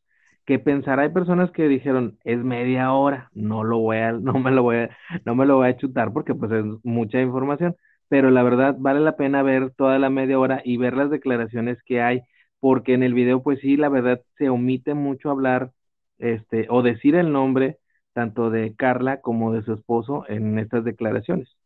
que 0.46 0.58
pensar, 0.58 1.00
hay 1.00 1.10
personas 1.10 1.52
que 1.52 1.68
dijeron, 1.68 2.18
es 2.24 2.40
media 2.44 2.94
hora, 2.94 3.30
no 3.34 3.64
lo 3.64 3.80
voy 3.80 3.98
a, 3.98 4.12
no 4.14 4.34
me 4.34 4.52
lo 4.52 4.64
voy 4.64 4.78
a, 4.78 4.98
no 5.26 5.36
me 5.36 5.46
lo 5.46 5.58
voy 5.58 5.70
a 5.70 5.78
chutar 5.78 6.12
porque 6.14 6.34
pues 6.34 6.52
es 6.52 6.66
mucha 6.84 7.22
información, 7.22 7.76
pero 8.08 8.32
la 8.32 8.44
verdad 8.44 8.76
vale 8.78 9.00
la 9.02 9.16
pena 9.18 9.44
ver 9.44 9.72
toda 9.72 10.00
la 10.00 10.10
media 10.10 10.40
hora 10.40 10.62
y 10.66 10.78
ver 10.78 10.96
las 10.96 11.10
declaraciones 11.10 11.78
que 11.84 12.02
hay, 12.02 12.22
porque 12.60 12.94
en 12.94 13.04
el 13.04 13.14
video 13.14 13.44
pues 13.44 13.60
sí, 13.60 13.78
la 13.78 13.90
verdad 13.90 14.22
se 14.38 14.50
omite 14.50 14.94
mucho 14.94 15.30
hablar 15.30 15.72
este 16.22 16.68
o 16.70 16.82
decir 16.82 17.16
el 17.16 17.32
nombre 17.32 17.80
tanto 18.14 18.50
de 18.50 18.76
Carla 18.76 19.22
como 19.22 19.54
de 19.54 19.64
su 19.64 19.74
esposo 19.74 20.26
en 20.28 20.60
estas 20.60 20.84
declaraciones. 20.84 21.58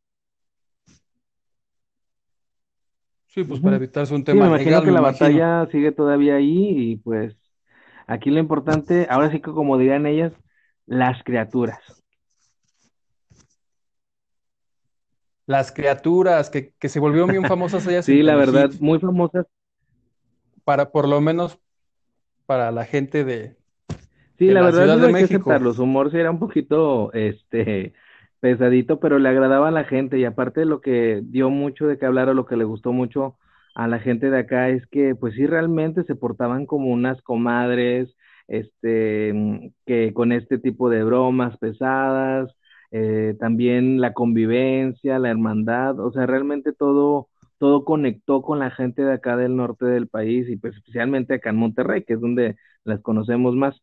Sí, 3.27 3.43
pues 3.43 3.59
para 3.59 3.75
evitarse 3.75 4.15
un 4.15 4.23
tema 4.23 4.45
sí, 4.45 4.49
me 4.49 4.55
imagino 4.55 4.81
que 4.81 4.91
la 4.91 5.01
batalla 5.01 5.67
sigue 5.69 5.91
todavía 5.91 6.35
ahí 6.35 6.69
y 6.69 6.95
pues 6.95 7.35
aquí 8.07 8.29
lo 8.29 8.39
importante, 8.39 9.07
ahora 9.09 9.29
sí 9.29 9.41
que 9.41 9.51
como 9.51 9.77
dirían 9.77 10.05
ellas, 10.05 10.31
las 10.85 11.21
criaturas. 11.23 11.79
Las 15.47 15.71
criaturas 15.71 16.49
que, 16.49 16.73
que 16.79 16.87
se 16.87 16.99
volvieron 16.99 17.29
bien 17.29 17.43
famosas 17.47 17.85
ellas. 17.87 18.05
sí, 18.05 18.23
la 18.23 18.35
verdad, 18.35 18.69
muy 18.79 18.99
famosas. 18.99 19.47
Para 20.63 20.91
por 20.91 21.07
lo 21.07 21.19
menos 21.19 21.59
para 22.45 22.71
la 22.71 22.85
gente 22.85 23.25
de, 23.25 23.57
Sí, 24.37 24.49
la, 24.49 24.63
verdad 24.63 25.09
es 25.09 25.15
que 25.15 25.23
aceptarlo. 25.35 25.73
Su 25.73 25.83
humor 25.83 26.11
sí 26.11 26.17
era 26.17 26.31
un 26.31 26.39
poquito 26.39 27.11
este 27.13 27.93
pesadito, 28.39 28.99
pero 28.99 29.19
le 29.19 29.29
agradaba 29.29 29.69
a 29.69 29.71
la 29.71 29.85
gente. 29.85 30.19
Y 30.19 30.25
aparte 30.25 30.65
lo 30.65 30.81
que 30.81 31.21
dio 31.23 31.49
mucho 31.49 31.87
de 31.87 31.97
qué 31.97 32.05
hablar 32.05 32.29
o 32.29 32.33
lo 32.33 32.45
que 32.45 32.57
le 32.57 32.63
gustó 32.65 32.91
mucho 32.91 33.37
a 33.75 33.87
la 33.87 33.99
gente 33.99 34.29
de 34.29 34.39
acá 34.39 34.69
es 34.69 34.85
que 34.87 35.15
pues 35.15 35.35
sí 35.35 35.45
realmente 35.45 36.03
se 36.05 36.15
portaban 36.15 36.65
como 36.65 36.91
unas 36.91 37.21
comadres, 37.21 38.15
este, 38.47 39.33
que 39.85 40.13
con 40.13 40.31
este 40.31 40.57
tipo 40.57 40.89
de 40.89 41.03
bromas 41.03 41.57
pesadas, 41.57 42.55
eh, 42.91 43.35
también 43.39 43.99
la 43.99 44.13
convivencia, 44.13 45.19
la 45.19 45.29
hermandad, 45.29 45.99
o 45.99 46.11
sea, 46.11 46.25
realmente 46.25 46.71
todo, 46.71 47.27
todo 47.57 47.83
conectó 47.83 48.41
con 48.41 48.59
la 48.59 48.71
gente 48.71 49.03
de 49.03 49.13
acá 49.13 49.35
del 49.35 49.55
norte 49.57 49.85
del 49.85 50.07
país 50.07 50.47
y 50.49 50.55
pues 50.57 50.75
especialmente 50.75 51.33
acá 51.35 51.49
en 51.49 51.57
Monterrey, 51.57 52.03
que 52.05 52.13
es 52.13 52.21
donde 52.21 52.55
las 52.85 53.01
conocemos 53.01 53.55
más. 53.55 53.81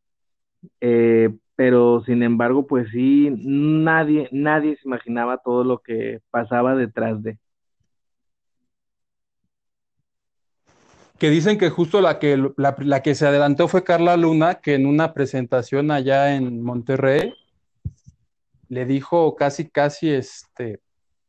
Eh, 0.81 1.31
pero 1.57 2.03
sin 2.05 2.22
embargo, 2.22 2.66
pues 2.66 2.88
sí, 2.90 3.31
nadie, 3.31 4.29
nadie 4.33 4.77
se 4.77 4.88
imaginaba 4.88 5.38
todo 5.38 5.64
lo 5.64 5.79
que 5.79 6.20
pasaba 6.31 6.75
detrás 6.75 7.22
de. 7.22 7.38
Que 11.18 11.31
dicen 11.31 11.57
que 11.59 11.70
justo 11.70 12.01
la 12.01 12.18
que, 12.18 12.37
la, 12.57 13.03
que 13.03 13.14
se 13.14 13.27
adelantó 13.27 13.68
fue 13.68 13.85
Carla 13.85 14.16
Luna, 14.16 14.57
que 14.57 14.75
en 14.75 14.87
una 14.87 15.12
presentación 15.12 15.92
allá 15.92 16.35
en 16.35 16.62
Monterrey 16.62 17.33
le 18.68 18.87
dijo 18.87 19.37
casi, 19.37 19.68
casi, 19.68 20.11
este, 20.11 20.81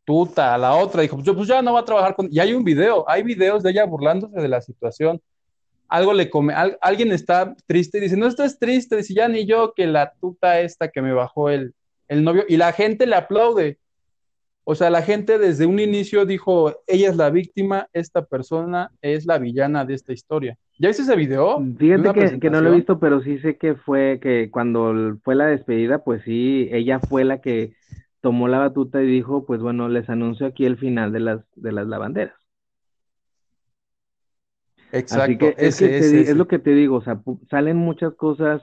tuta 0.04 0.56
a 0.56 0.58
la 0.58 0.76
otra, 0.76 1.02
dijo, 1.02 1.18
pues, 1.18 1.30
pues 1.36 1.48
ya 1.48 1.62
no 1.62 1.74
va 1.74 1.82
a 1.82 1.86
trabajar 1.86 2.16
con... 2.16 2.28
Y 2.32 2.40
hay 2.40 2.54
un 2.54 2.64
video, 2.64 3.08
hay 3.08 3.22
videos 3.22 3.62
de 3.62 3.72
ella 3.72 3.86
burlándose 3.86 4.40
de 4.40 4.48
la 4.48 4.62
situación 4.62 5.22
algo 5.94 6.12
le 6.16 6.28
come, 6.32 6.56
alguien 6.82 7.12
está 7.12 7.56
triste 7.68 8.00
y 8.00 8.02
dice, 8.02 8.18
no 8.18 8.26
estás 8.26 8.58
triste, 8.58 8.96
dice, 8.98 9.14
ya 9.14 9.28
ni 9.28 9.46
yo 9.46 9.74
que 9.76 9.86
la 9.86 10.12
tuta 10.20 10.60
esta 10.60 10.88
que 10.88 11.04
me 11.04 11.14
bajó 11.14 11.52
el, 11.52 11.76
el 12.08 12.24
novio, 12.24 12.46
y 12.50 12.58
la 12.58 12.72
gente 12.72 13.06
le 13.06 13.16
aplaude. 13.16 13.78
O 14.64 14.74
sea, 14.74 14.90
la 14.90 15.04
gente 15.04 15.38
desde 15.38 15.68
un 15.68 15.80
inicio 15.80 16.26
dijo, 16.26 16.74
ella 16.88 17.10
es 17.10 17.16
la 17.16 17.30
víctima, 17.30 17.90
esta 17.94 18.26
persona 18.26 18.90
es 19.04 19.28
la 19.28 19.38
villana 19.38 19.86
de 19.86 19.94
esta 19.94 20.14
historia. 20.14 20.58
¿Ya 20.80 20.88
viste 20.88 21.04
ese 21.04 21.16
video? 21.16 21.64
Fíjate 21.78 22.40
que, 22.40 22.50
no 22.50 22.62
lo 22.62 22.74
he 22.74 22.76
visto, 22.76 22.98
pero 22.98 23.22
sí 23.22 23.38
sé 23.38 23.58
que 23.58 23.76
fue 23.76 24.20
que 24.20 24.50
cuando 24.50 25.20
fue 25.24 25.36
la 25.36 25.46
despedida, 25.46 26.04
pues 26.04 26.24
sí, 26.24 26.70
ella 26.72 27.02
fue 27.02 27.24
la 27.24 27.40
que 27.40 27.74
tomó 28.20 28.48
la 28.48 28.58
batuta 28.58 29.04
y 29.04 29.06
dijo, 29.06 29.46
pues 29.46 29.62
bueno, 29.62 29.90
les 29.90 30.10
anuncio 30.10 30.48
aquí 30.48 30.66
el 30.66 30.78
final 30.78 31.12
de 31.12 31.20
las, 31.20 31.42
de 31.56 31.72
las 31.72 31.86
lavanderas. 31.86 32.43
Exacto. 34.94 35.48
es, 35.58 35.82
es 35.82 36.36
lo 36.36 36.48
que 36.48 36.60
te 36.60 36.72
digo, 36.72 36.98
o 36.98 37.02
sea, 37.02 37.22
salen 37.50 37.78
muchas 37.78 38.14
cosas, 38.16 38.62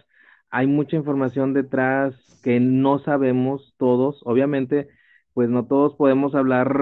hay 0.51 0.67
mucha 0.67 0.97
información 0.97 1.55
detrás 1.55 2.15
que 2.43 2.61
no 2.61 2.99
sabemos 3.01 3.75
todos, 3.79 4.21
obviamente, 4.25 4.89
pues 5.35 5.49
no 5.49 5.67
todos 5.67 5.95
podemos 5.97 6.35
hablar, 6.35 6.75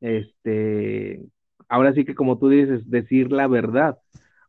este, 0.00 1.24
ahora 1.68 1.92
sí 1.92 2.04
que 2.04 2.14
como 2.14 2.38
tú 2.38 2.48
dices, 2.48 2.88
decir 2.90 3.32
la 3.32 3.46
verdad. 3.48 3.98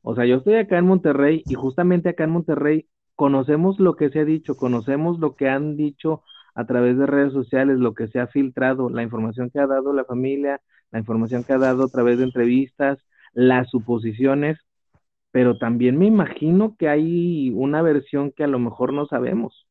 O 0.01 0.15
sea, 0.15 0.25
yo 0.25 0.37
estoy 0.37 0.55
acá 0.55 0.77
en 0.77 0.85
Monterrey 0.85 1.43
y 1.45 1.55
justamente 1.55 2.09
acá 2.09 2.25
en 2.25 2.31
Monterrey 2.31 2.87
conocemos 3.15 3.79
lo 3.79 3.95
que 3.95 4.09
se 4.09 4.19
ha 4.19 4.25
dicho, 4.25 4.55
conocemos 4.55 5.19
lo 5.19 5.35
que 5.35 5.49
han 5.49 5.77
dicho 5.77 6.23
a 6.55 6.65
través 6.65 6.97
de 6.97 7.05
redes 7.05 7.33
sociales, 7.33 7.79
lo 7.79 7.93
que 7.93 8.07
se 8.07 8.19
ha 8.19 8.27
filtrado, 8.27 8.89
la 8.89 9.03
información 9.03 9.49
que 9.49 9.59
ha 9.59 9.67
dado 9.67 9.93
la 9.93 10.05
familia, 10.05 10.61
la 10.91 10.99
información 10.99 11.43
que 11.43 11.53
ha 11.53 11.57
dado 11.57 11.85
a 11.85 11.87
través 11.89 12.17
de 12.17 12.25
entrevistas, 12.25 12.99
las 13.33 13.69
suposiciones, 13.69 14.59
pero 15.31 15.57
también 15.57 15.97
me 15.97 16.05
imagino 16.05 16.75
que 16.77 16.87
hay 16.87 17.49
una 17.55 17.81
versión 17.81 18.31
que 18.31 18.43
a 18.43 18.47
lo 18.47 18.59
mejor 18.59 18.93
no 18.93 19.05
sabemos. 19.05 19.67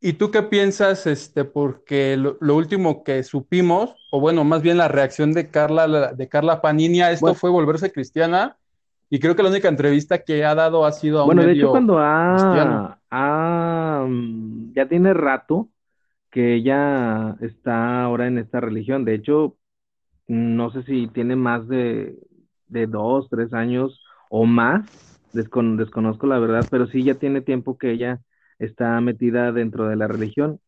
¿Y 0.00 0.12
tú 0.12 0.30
qué 0.30 0.42
piensas, 0.42 1.06
este, 1.08 1.44
porque 1.44 2.16
lo, 2.16 2.54
último 2.54 3.02
que 3.02 3.24
supimos, 3.24 3.96
o 4.12 4.20
bueno, 4.20 4.44
más 4.44 4.62
bien 4.62 4.76
la 4.76 4.86
reacción 4.86 5.32
de 5.32 5.50
Carla, 5.50 6.12
de 6.12 6.28
Carla 6.28 6.60
Panini 6.60 7.00
a 7.00 7.10
esto 7.10 7.34
fue 7.34 7.50
volverse 7.50 7.90
cristiana, 7.90 8.56
y 9.10 9.18
creo 9.18 9.34
que 9.34 9.42
la 9.42 9.48
única 9.48 9.68
entrevista 9.68 10.18
que 10.18 10.44
ha 10.44 10.54
dado 10.54 10.84
ha 10.84 10.92
sido 10.92 11.18
a 11.18 11.22
un 11.22 11.28
Bueno, 11.28 11.42
de 11.42 11.52
hecho, 11.52 11.70
cuando 11.70 11.98
ha, 11.98 13.00
ha, 13.10 14.06
ya 14.72 14.86
tiene 14.86 15.14
rato 15.14 15.68
que 16.30 16.54
ella 16.54 17.36
está 17.40 18.02
ahora 18.02 18.26
en 18.26 18.38
esta 18.38 18.60
religión. 18.60 19.04
De 19.04 19.14
hecho, 19.14 19.56
no 20.26 20.70
sé 20.70 20.82
si 20.84 21.08
tiene 21.08 21.36
más 21.36 21.66
de, 21.68 22.16
de 22.68 22.86
dos, 22.86 23.28
tres 23.30 23.52
años 23.54 24.04
o 24.30 24.44
más, 24.44 24.86
desconozco 25.32 26.26
la 26.26 26.38
verdad, 26.38 26.66
pero 26.70 26.86
sí 26.86 27.02
ya 27.02 27.14
tiene 27.14 27.40
tiempo 27.40 27.78
que 27.78 27.92
ella 27.92 28.20
está 28.58 29.00
metida 29.00 29.52
dentro 29.52 29.88
de 29.88 29.96
la 29.96 30.06
religión. 30.08 30.60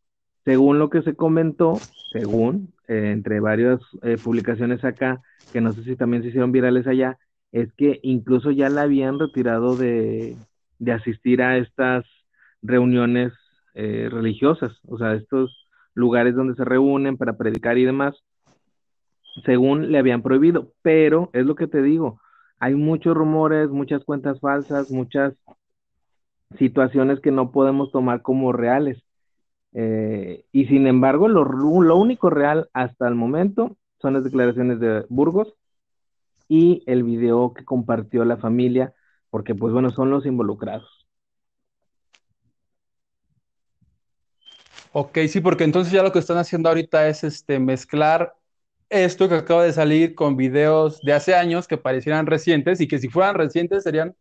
Según 0.44 0.78
lo 0.78 0.88
que 0.88 1.02
se 1.02 1.14
comentó, 1.14 1.78
según, 2.12 2.72
eh, 2.88 3.10
entre 3.12 3.40
varias 3.40 3.80
eh, 4.02 4.16
publicaciones 4.22 4.84
acá, 4.84 5.20
que 5.52 5.60
no 5.60 5.72
sé 5.72 5.84
si 5.84 5.96
también 5.96 6.22
se 6.22 6.28
hicieron 6.28 6.52
virales 6.52 6.86
allá, 6.86 7.18
es 7.52 7.72
que 7.74 8.00
incluso 8.02 8.50
ya 8.50 8.68
la 8.70 8.82
habían 8.82 9.18
retirado 9.18 9.76
de, 9.76 10.36
de 10.78 10.92
asistir 10.92 11.42
a 11.42 11.58
estas 11.58 12.04
reuniones 12.62 13.32
eh, 13.74 14.08
religiosas, 14.10 14.72
o 14.88 14.98
sea, 14.98 15.14
estos 15.14 15.68
lugares 15.94 16.34
donde 16.34 16.54
se 16.54 16.64
reúnen 16.64 17.16
para 17.16 17.36
predicar 17.36 17.78
y 17.78 17.84
demás, 17.84 18.16
según 19.44 19.92
le 19.92 19.98
habían 19.98 20.22
prohibido, 20.22 20.72
pero 20.82 21.30
es 21.32 21.46
lo 21.46 21.54
que 21.54 21.66
te 21.66 21.82
digo, 21.82 22.20
hay 22.58 22.74
muchos 22.74 23.16
rumores, 23.16 23.70
muchas 23.70 24.04
cuentas 24.04 24.40
falsas, 24.40 24.90
muchas 24.90 25.34
situaciones 26.58 27.20
que 27.20 27.30
no 27.30 27.52
podemos 27.52 27.90
tomar 27.90 28.22
como 28.22 28.52
reales. 28.52 29.02
Eh, 29.72 30.44
y 30.52 30.66
sin 30.66 30.86
embargo, 30.86 31.28
lo, 31.28 31.44
lo 31.44 31.96
único 31.96 32.28
real 32.28 32.68
hasta 32.72 33.08
el 33.08 33.14
momento 33.14 33.76
son 34.00 34.14
las 34.14 34.24
declaraciones 34.24 34.80
de 34.80 35.06
Burgos 35.08 35.54
y 36.48 36.82
el 36.86 37.04
video 37.04 37.54
que 37.54 37.64
compartió 37.64 38.24
la 38.24 38.36
familia, 38.36 38.92
porque 39.30 39.54
pues 39.54 39.72
bueno, 39.72 39.90
son 39.90 40.10
los 40.10 40.26
involucrados. 40.26 40.99
Ok, 44.92 45.18
sí, 45.28 45.40
porque 45.40 45.64
entonces 45.64 45.92
ya 45.92 46.02
lo 46.02 46.12
que 46.12 46.18
están 46.18 46.38
haciendo 46.38 46.68
ahorita 46.68 47.08
es 47.08 47.22
este 47.22 47.58
mezclar 47.58 48.34
esto 48.90 49.28
que 49.28 49.36
acaba 49.36 49.62
de 49.64 49.72
salir 49.72 50.16
con 50.16 50.36
videos 50.36 51.00
de 51.02 51.12
hace 51.12 51.34
años 51.34 51.68
que 51.68 51.78
parecieran 51.78 52.26
recientes 52.26 52.80
y 52.80 52.88
que 52.88 52.98
si 52.98 53.08
fueran 53.08 53.36
recientes 53.36 53.84
serían 53.84 54.14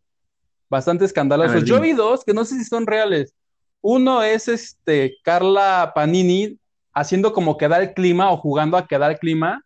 bastante 0.68 1.04
escandalosos. 1.04 1.64
Yo 1.64 1.80
vi 1.80 1.92
dos 1.92 2.24
que 2.24 2.32
no 2.32 2.44
sé 2.44 2.56
si 2.56 2.64
son 2.64 2.86
reales. 2.86 3.34
Uno 3.80 4.22
es 4.22 4.46
este 4.46 5.16
Carla 5.24 5.90
Panini 5.92 6.56
haciendo 6.92 7.32
como 7.32 7.56
que 7.56 7.66
da 7.66 7.80
el 7.80 7.92
clima 7.92 8.30
o 8.30 8.36
jugando 8.36 8.76
a 8.76 8.86
que 8.86 8.98
da 8.98 9.10
el 9.10 9.18
clima 9.18 9.64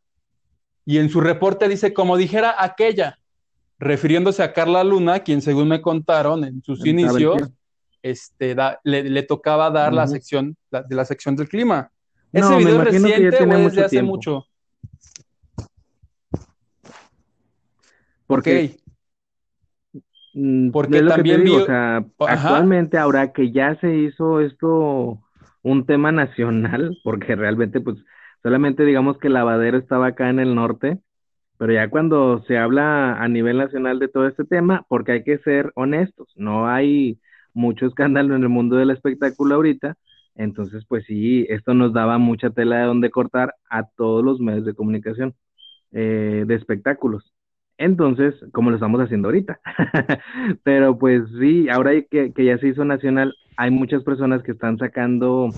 y 0.86 0.98
en 0.98 1.10
su 1.10 1.20
reporte 1.20 1.68
dice 1.68 1.92
como 1.92 2.16
dijera 2.16 2.56
aquella, 2.58 3.18
refiriéndose 3.78 4.42
a 4.42 4.52
Carla 4.54 4.84
Luna, 4.84 5.20
quien 5.20 5.42
según 5.42 5.68
me 5.68 5.82
contaron 5.82 6.44
en 6.44 6.62
sus 6.62 6.84
inicios 6.86 7.42
este, 8.04 8.54
le, 8.84 9.22
tocaba 9.22 9.70
dar 9.70 9.94
la 9.94 10.06
sección 10.06 10.58
de 10.70 10.94
la 10.94 11.06
sección 11.06 11.36
del 11.36 11.48
clima. 11.48 11.90
¿Ese 12.32 12.54
video 12.56 12.82
es 12.82 12.84
reciente 12.84 13.44
o 13.44 13.52
es 13.66 13.74
de 13.74 13.84
hace 13.84 14.02
mucho? 14.02 14.44
Porque, 18.26 18.76
mm, 20.34 20.70
porque 20.70 21.00
también 21.02 21.48
o 21.48 21.64
sea, 21.64 22.04
actualmente 22.18 22.98
ahora 22.98 23.32
que 23.32 23.52
ya 23.52 23.74
se 23.80 23.96
hizo 23.96 24.40
esto 24.40 25.22
un 25.62 25.86
tema 25.86 26.12
nacional, 26.12 26.98
porque 27.04 27.36
realmente 27.36 27.80
pues 27.80 27.96
solamente 28.42 28.84
digamos 28.84 29.16
que 29.16 29.28
el 29.28 29.34
lavadero 29.34 29.78
estaba 29.78 30.08
acá 30.08 30.28
en 30.28 30.40
el 30.40 30.54
norte, 30.54 30.98
pero 31.56 31.72
ya 31.72 31.88
cuando 31.88 32.44
se 32.46 32.58
habla 32.58 33.14
a 33.14 33.28
nivel 33.28 33.56
nacional 33.56 33.98
de 33.98 34.08
todo 34.08 34.28
este 34.28 34.44
tema, 34.44 34.84
porque 34.88 35.12
hay 35.12 35.24
que 35.24 35.38
ser 35.38 35.72
honestos, 35.74 36.30
no 36.36 36.68
hay 36.68 37.18
mucho 37.54 37.86
escándalo 37.86 38.36
en 38.36 38.42
el 38.42 38.48
mundo 38.48 38.76
del 38.76 38.90
espectáculo 38.90 39.54
ahorita, 39.56 39.96
Entonces, 40.36 40.84
pues 40.88 41.04
sí, 41.06 41.46
esto 41.48 41.74
nos 41.74 41.92
daba 41.92 42.18
mucha 42.18 42.50
tela 42.50 42.78
de 42.78 42.86
donde 42.86 43.10
cortar 43.10 43.54
a 43.70 43.84
todos 43.96 44.24
los 44.24 44.40
medios 44.40 44.64
de 44.64 44.74
comunicación 44.74 45.34
eh, 45.92 46.44
de 46.46 46.54
espectáculos. 46.56 47.32
Entonces, 47.78 48.34
como 48.52 48.70
lo 48.70 48.76
estamos 48.76 49.00
haciendo 49.00 49.28
ahorita. 49.28 49.60
Pero 50.64 50.98
pues 50.98 51.22
sí, 51.40 51.68
ahora 51.68 51.92
que, 52.10 52.32
que 52.32 52.44
ya 52.44 52.58
se 52.58 52.68
hizo 52.68 52.84
nacional, 52.84 53.34
hay 53.56 53.70
muchas 53.70 54.02
personas 54.02 54.42
que 54.42 54.52
están 54.52 54.78
sacando 54.78 55.50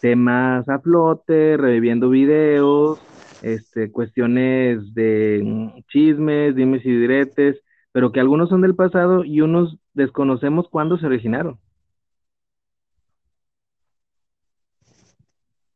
temas 0.00 0.68
a 0.68 0.78
flote, 0.80 1.56
reviviendo 1.56 2.08
videos, 2.08 3.00
este, 3.42 3.90
cuestiones 3.90 4.94
de 4.94 5.42
mm, 5.44 5.80
chismes, 5.88 6.54
dimes 6.54 6.84
y 6.84 6.90
diretes, 6.90 7.60
pero 7.92 8.12
que 8.12 8.20
algunos 8.20 8.48
son 8.48 8.60
del 8.60 8.74
pasado 8.74 9.24
y 9.24 9.40
unos 9.40 9.78
desconocemos 9.94 10.68
cuándo 10.68 10.98
se 10.98 11.06
originaron. 11.06 11.58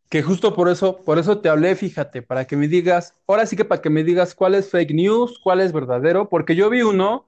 Que 0.09 0.22
justo 0.22 0.55
por 0.55 0.68
eso, 0.68 1.03
por 1.05 1.18
eso 1.18 1.40
te 1.40 1.48
hablé, 1.48 1.74
fíjate, 1.74 2.22
para 2.22 2.46
que 2.46 2.57
me 2.57 2.68
digas, 2.68 3.14
ahora 3.27 3.46
sí 3.46 3.57
que 3.57 3.64
para 3.64 3.83
que 3.83 3.90
me 3.90 4.05
digas 4.05 4.35
cuál 4.35 4.55
es 4.55 4.70
fake 4.70 4.94
news, 4.94 5.40
cuál 5.42 5.61
es 5.61 5.72
verdadero, 5.72 6.29
porque 6.29 6.55
yo 6.55 6.70
vi 6.70 6.83
uno 6.83 7.27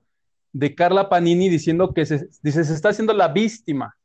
de 0.52 0.74
Carla 0.74 1.08
Panini 1.08 1.48
diciendo 1.48 1.92
que 1.92 2.06
se, 2.06 2.28
dice, 2.42 2.64
se 2.64 2.72
está 2.72 2.90
haciendo 2.90 3.12
la 3.12 3.28
víctima. 3.28 3.96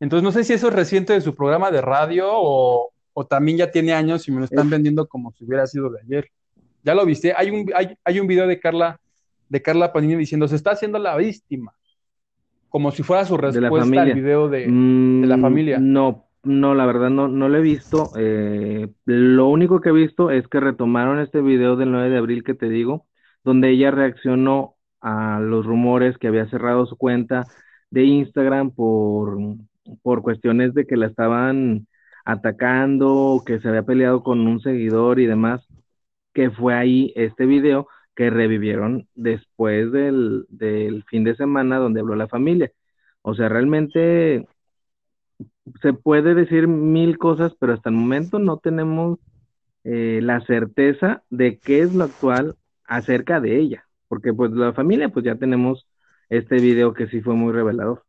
Entonces 0.00 0.22
no 0.22 0.32
sé 0.32 0.44
si 0.44 0.52
eso 0.52 0.68
es 0.68 0.74
reciente 0.74 1.14
de 1.14 1.20
su 1.20 1.34
programa 1.34 1.70
de 1.70 1.80
radio 1.80 2.28
o, 2.30 2.92
o 3.12 3.26
también 3.26 3.58
ya 3.58 3.70
tiene 3.70 3.92
años 3.92 4.28
y 4.28 4.32
me 4.32 4.40
lo 4.40 4.44
están 4.44 4.68
vendiendo 4.68 5.06
como 5.06 5.32
si 5.32 5.44
hubiera 5.44 5.66
sido 5.66 5.90
de 5.90 6.00
ayer. 6.00 6.28
¿Ya 6.82 6.94
lo 6.94 7.06
viste? 7.06 7.32
Hay 7.36 7.50
un, 7.50 7.70
hay, 7.74 7.96
hay 8.04 8.20
un 8.20 8.26
video 8.26 8.46
de 8.46 8.60
Carla, 8.60 9.00
de 9.52 9.60
Carla 9.60 9.92
Panini 9.92 10.16
diciendo, 10.16 10.48
se 10.48 10.56
está 10.56 10.70
haciendo 10.70 10.98
la 10.98 11.14
víctima. 11.14 11.74
Como 12.70 12.90
si 12.90 13.02
fuera 13.02 13.26
su 13.26 13.36
respuesta 13.36 14.00
al 14.00 14.14
video 14.14 14.48
de, 14.48 14.60
de, 14.60 15.26
la 15.26 15.36
mm, 15.36 15.42
familia. 15.42 15.78
No, 15.78 16.24
no, 16.42 16.74
la 16.74 16.86
verdad 16.86 17.10
no, 17.10 17.28
no 17.28 17.50
lo 17.50 17.58
he 17.58 17.60
visto. 17.60 18.12
Eh, 18.16 18.88
lo 19.04 19.48
único 19.48 19.82
que 19.82 19.90
he 19.90 19.92
visto 19.92 20.30
es 20.30 20.48
que 20.48 20.58
retomaron 20.58 21.20
este 21.20 21.42
video 21.42 21.76
del 21.76 21.92
9 21.92 22.08
de 22.08 22.16
abril 22.16 22.44
que 22.44 22.54
te 22.54 22.70
digo, 22.70 23.04
donde 23.44 23.68
ella 23.68 23.90
reaccionó 23.90 24.76
a 25.02 25.38
los 25.38 25.66
rumores 25.66 26.16
que 26.16 26.28
había 26.28 26.48
cerrado 26.48 26.86
su 26.86 26.96
cuenta 26.96 27.44
de 27.90 28.04
Instagram 28.04 28.70
por, 28.70 29.36
por 30.00 30.22
cuestiones 30.22 30.72
de 30.72 30.86
que 30.86 30.96
la 30.96 31.08
estaban 31.08 31.86
atacando, 32.24 33.42
que 33.44 33.60
se 33.60 33.68
había 33.68 33.82
peleado 33.82 34.22
con 34.22 34.46
un 34.46 34.60
seguidor 34.60 35.20
y 35.20 35.26
demás, 35.26 35.60
que 36.32 36.50
fue 36.50 36.72
ahí 36.72 37.12
este 37.16 37.44
video 37.44 37.86
que 38.14 38.30
revivieron 38.30 39.08
después 39.14 39.92
del, 39.92 40.46
del 40.48 41.04
fin 41.04 41.24
de 41.24 41.36
semana 41.36 41.78
donde 41.78 42.00
habló 42.00 42.14
la 42.16 42.28
familia. 42.28 42.70
O 43.22 43.34
sea, 43.34 43.48
realmente 43.48 44.46
se 45.80 45.92
puede 45.92 46.34
decir 46.34 46.68
mil 46.68 47.18
cosas, 47.18 47.52
pero 47.58 47.72
hasta 47.72 47.90
el 47.90 47.96
momento 47.96 48.38
no 48.38 48.58
tenemos 48.58 49.18
eh, 49.84 50.20
la 50.22 50.40
certeza 50.40 51.22
de 51.30 51.58
qué 51.58 51.80
es 51.80 51.94
lo 51.94 52.04
actual 52.04 52.56
acerca 52.84 53.40
de 53.40 53.58
ella, 53.58 53.84
porque 54.08 54.32
pues 54.32 54.52
la 54.52 54.72
familia 54.72 55.08
pues 55.08 55.24
ya 55.24 55.36
tenemos 55.36 55.86
este 56.28 56.56
video 56.56 56.94
que 56.94 57.08
sí 57.08 57.20
fue 57.20 57.34
muy 57.34 57.52
revelador. 57.52 58.04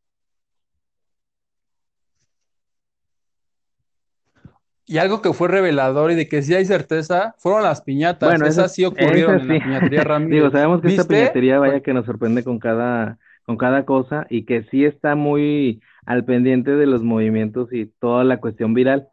Y 4.86 4.98
algo 4.98 5.22
que 5.22 5.32
fue 5.32 5.48
revelador 5.48 6.12
y 6.12 6.16
de 6.16 6.28
que 6.28 6.42
sí 6.42 6.54
hay 6.54 6.66
certeza 6.66 7.36
fueron 7.38 7.64
las 7.64 7.82
piñatas. 7.82 8.30
Bueno, 8.30 8.46
esas, 8.46 8.74
sí 8.74 8.84
ocurrieron 8.84 9.40
en 9.40 9.48
la 9.48 9.64
piñatería 9.64 10.04
Ramírez. 10.04 10.32
Digo, 10.32 10.52
sabemos 10.52 10.82
que 10.82 10.90
esta 10.90 11.08
piñatería 11.08 11.60
vaya 11.60 11.80
que 11.80 11.94
nos 11.94 12.06
sorprende 12.06 12.44
con 12.44 12.60
cada, 12.60 13.18
con 13.46 13.56
cada 13.56 13.86
cosa 13.86 14.28
y 14.30 14.44
que 14.44 14.64
sí 14.64 14.84
está 14.84 15.16
muy 15.16 15.82
al 16.06 16.26
pendiente 16.26 16.72
de 16.72 16.86
los 16.86 17.02
movimientos 17.02 17.72
y 17.72 17.86
toda 17.86 18.24
la 18.26 18.42
cuestión 18.42 18.74
viral. 18.74 19.08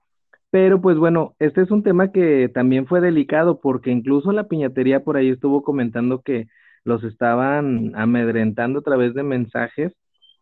Pero 0.50 0.80
pues 0.80 0.96
bueno, 0.96 1.37
este 1.38 1.62
es 1.62 1.70
un 1.70 1.85
tema 1.85 2.11
que 2.11 2.48
también 2.48 2.87
fue 2.87 3.00
delicado 3.00 3.61
porque 3.61 3.90
incluso 3.90 4.33
la 4.33 4.48
piñatería 4.48 5.04
por 5.04 5.16
ahí 5.16 5.28
estuvo 5.28 5.62
comentando 5.62 6.22
que 6.22 6.48
los 6.83 7.04
estaban 7.04 7.92
amedrentando 7.94 8.80
a 8.80 8.83
través 8.83 9.14
de 9.14 9.22
mensajes 9.22 9.92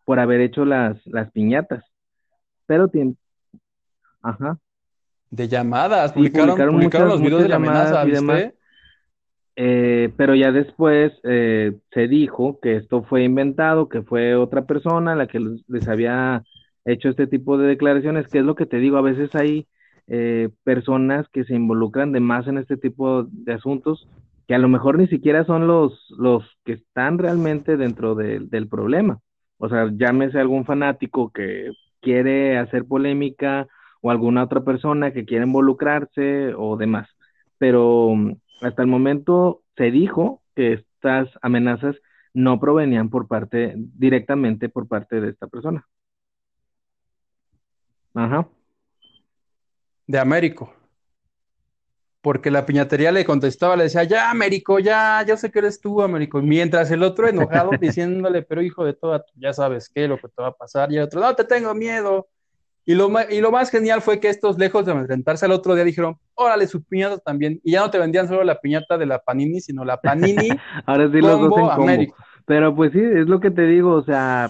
por 0.05 0.19
haber 0.19 0.41
hecho 0.41 0.65
las, 0.65 1.05
las 1.05 1.31
piñatas. 1.31 1.83
Pero 2.65 2.87
tiene... 2.87 3.15
Ajá. 4.23 4.57
De 5.31 5.47
llamadas, 5.47 6.13
publicaron, 6.13 6.55
publicaron, 6.71 7.09
los 7.09 7.21
videos 7.21 7.43
de 7.43 7.49
llamadas 7.49 8.07
y 8.07 8.11
demás. 8.11 8.53
Eh, 9.61 10.13
pero 10.15 10.35
ya 10.35 10.53
después 10.53 11.11
eh, 11.23 11.73
se 11.91 12.07
dijo 12.07 12.59
que 12.61 12.77
esto 12.77 13.03
fue 13.03 13.23
inventado, 13.23 13.89
que 13.89 14.01
fue 14.01 14.35
otra 14.35 14.65
persona 14.65 15.15
la 15.15 15.27
que 15.27 15.41
les 15.67 15.87
había 15.89 16.43
hecho 16.85 17.09
este 17.09 17.27
tipo 17.27 17.57
de 17.57 17.67
declaraciones, 17.67 18.27
que 18.27 18.39
es 18.39 18.45
lo 18.45 18.55
que 18.55 18.65
te 18.65 18.77
digo, 18.77 18.95
a 18.95 19.01
veces 19.01 19.35
hay 19.35 19.67
eh, 20.07 20.49
personas 20.63 21.27
que 21.29 21.43
se 21.43 21.55
involucran 21.55 22.13
de 22.13 22.21
más 22.21 22.47
en 22.47 22.57
este 22.57 22.77
tipo 22.77 23.27
de 23.29 23.53
asuntos, 23.53 24.07
que 24.47 24.55
a 24.55 24.59
lo 24.59 24.69
mejor 24.69 24.97
ni 24.97 25.07
siquiera 25.07 25.43
son 25.43 25.67
los, 25.67 26.07
los 26.17 26.45
que 26.63 26.73
están 26.73 27.17
realmente 27.17 27.75
dentro 27.75 28.15
del 28.15 28.67
problema. 28.69 29.19
O 29.57 29.67
sea, 29.67 29.91
llámese 29.93 30.39
algún 30.39 30.65
fanático 30.65 31.31
que 31.31 31.71
quiere 32.01 32.57
hacer 32.57 32.85
polémica 32.85 33.67
o 34.01 34.11
alguna 34.11 34.43
otra 34.43 34.61
persona 34.61 35.11
que 35.11 35.25
quiere 35.25 35.45
involucrarse 35.45 36.53
o 36.55 36.77
demás. 36.77 37.09
Pero 37.57 38.13
hasta 38.61 38.81
el 38.81 38.87
momento 38.87 39.63
se 39.75 39.91
dijo 39.91 40.41
que 40.55 40.73
estas 40.73 41.29
amenazas 41.41 41.95
no 42.33 42.59
provenían 42.59 43.09
por 43.09 43.27
parte, 43.27 43.73
directamente 43.75 44.69
por 44.69 44.87
parte 44.87 45.19
de 45.19 45.29
esta 45.29 45.47
persona. 45.47 45.87
Ajá. 48.13 48.47
De 50.07 50.19
Américo. 50.19 50.73
Porque 52.21 52.51
la 52.51 52.65
piñatería 52.65 53.11
le 53.13 53.23
contestaba, 53.23 53.77
le 53.77 53.83
decía, 53.83 54.03
ya, 54.03 54.29
Américo, 54.29 54.79
ya, 54.79 55.23
yo 55.25 55.37
sé 55.37 55.49
que 55.49 55.59
eres 55.59 55.79
tú, 55.79 56.01
Américo. 56.01 56.41
Mientras 56.41 56.91
el 56.91 57.03
otro 57.03 57.27
enojado 57.29 57.71
diciéndole, 57.79 58.41
pero 58.41 58.61
hijo 58.61 58.83
de 58.83 58.93
toda, 58.93 59.23
ya 59.35 59.53
sabes 59.53 59.89
qué, 59.89 60.07
lo 60.07 60.17
que 60.17 60.27
te 60.27 60.41
va 60.41 60.49
a 60.49 60.55
pasar. 60.55 60.91
Y 60.91 60.97
el 60.97 61.03
otro, 61.03 61.21
no, 61.21 61.33
te 61.33 61.45
tengo 61.45 61.73
miedo. 61.73 62.27
Y 62.89 62.95
lo, 62.95 63.07
y 63.29 63.39
lo 63.39 63.51
más 63.51 63.69
genial 63.69 64.01
fue 64.01 64.19
que 64.19 64.29
estos, 64.29 64.57
lejos 64.57 64.83
de 64.83 64.93
enfrentarse 64.93 65.45
al 65.45 65.51
otro 65.51 65.75
día, 65.75 65.83
dijeron, 65.83 66.17
órale, 66.33 66.65
su 66.65 66.83
piñata 66.83 67.19
también. 67.19 67.59
Y 67.63 67.73
ya 67.73 67.81
no 67.81 67.91
te 67.91 67.99
vendían 67.99 68.27
solo 68.27 68.43
la 68.43 68.59
piñata 68.59 68.97
de 68.97 69.05
la 69.05 69.19
Panini, 69.19 69.61
sino 69.61 69.85
la 69.85 70.01
Panini. 70.01 70.49
Ahora 70.87 71.07
sí 71.11 71.21
los 71.21 71.39
dos 71.39 71.55
en 71.55 71.67
combo. 71.67 72.15
Pero 72.47 72.75
pues 72.75 72.91
sí, 72.91 72.99
es 72.99 73.27
lo 73.27 73.39
que 73.39 73.51
te 73.51 73.67
digo, 73.67 73.93
o 73.93 74.03
sea, 74.03 74.49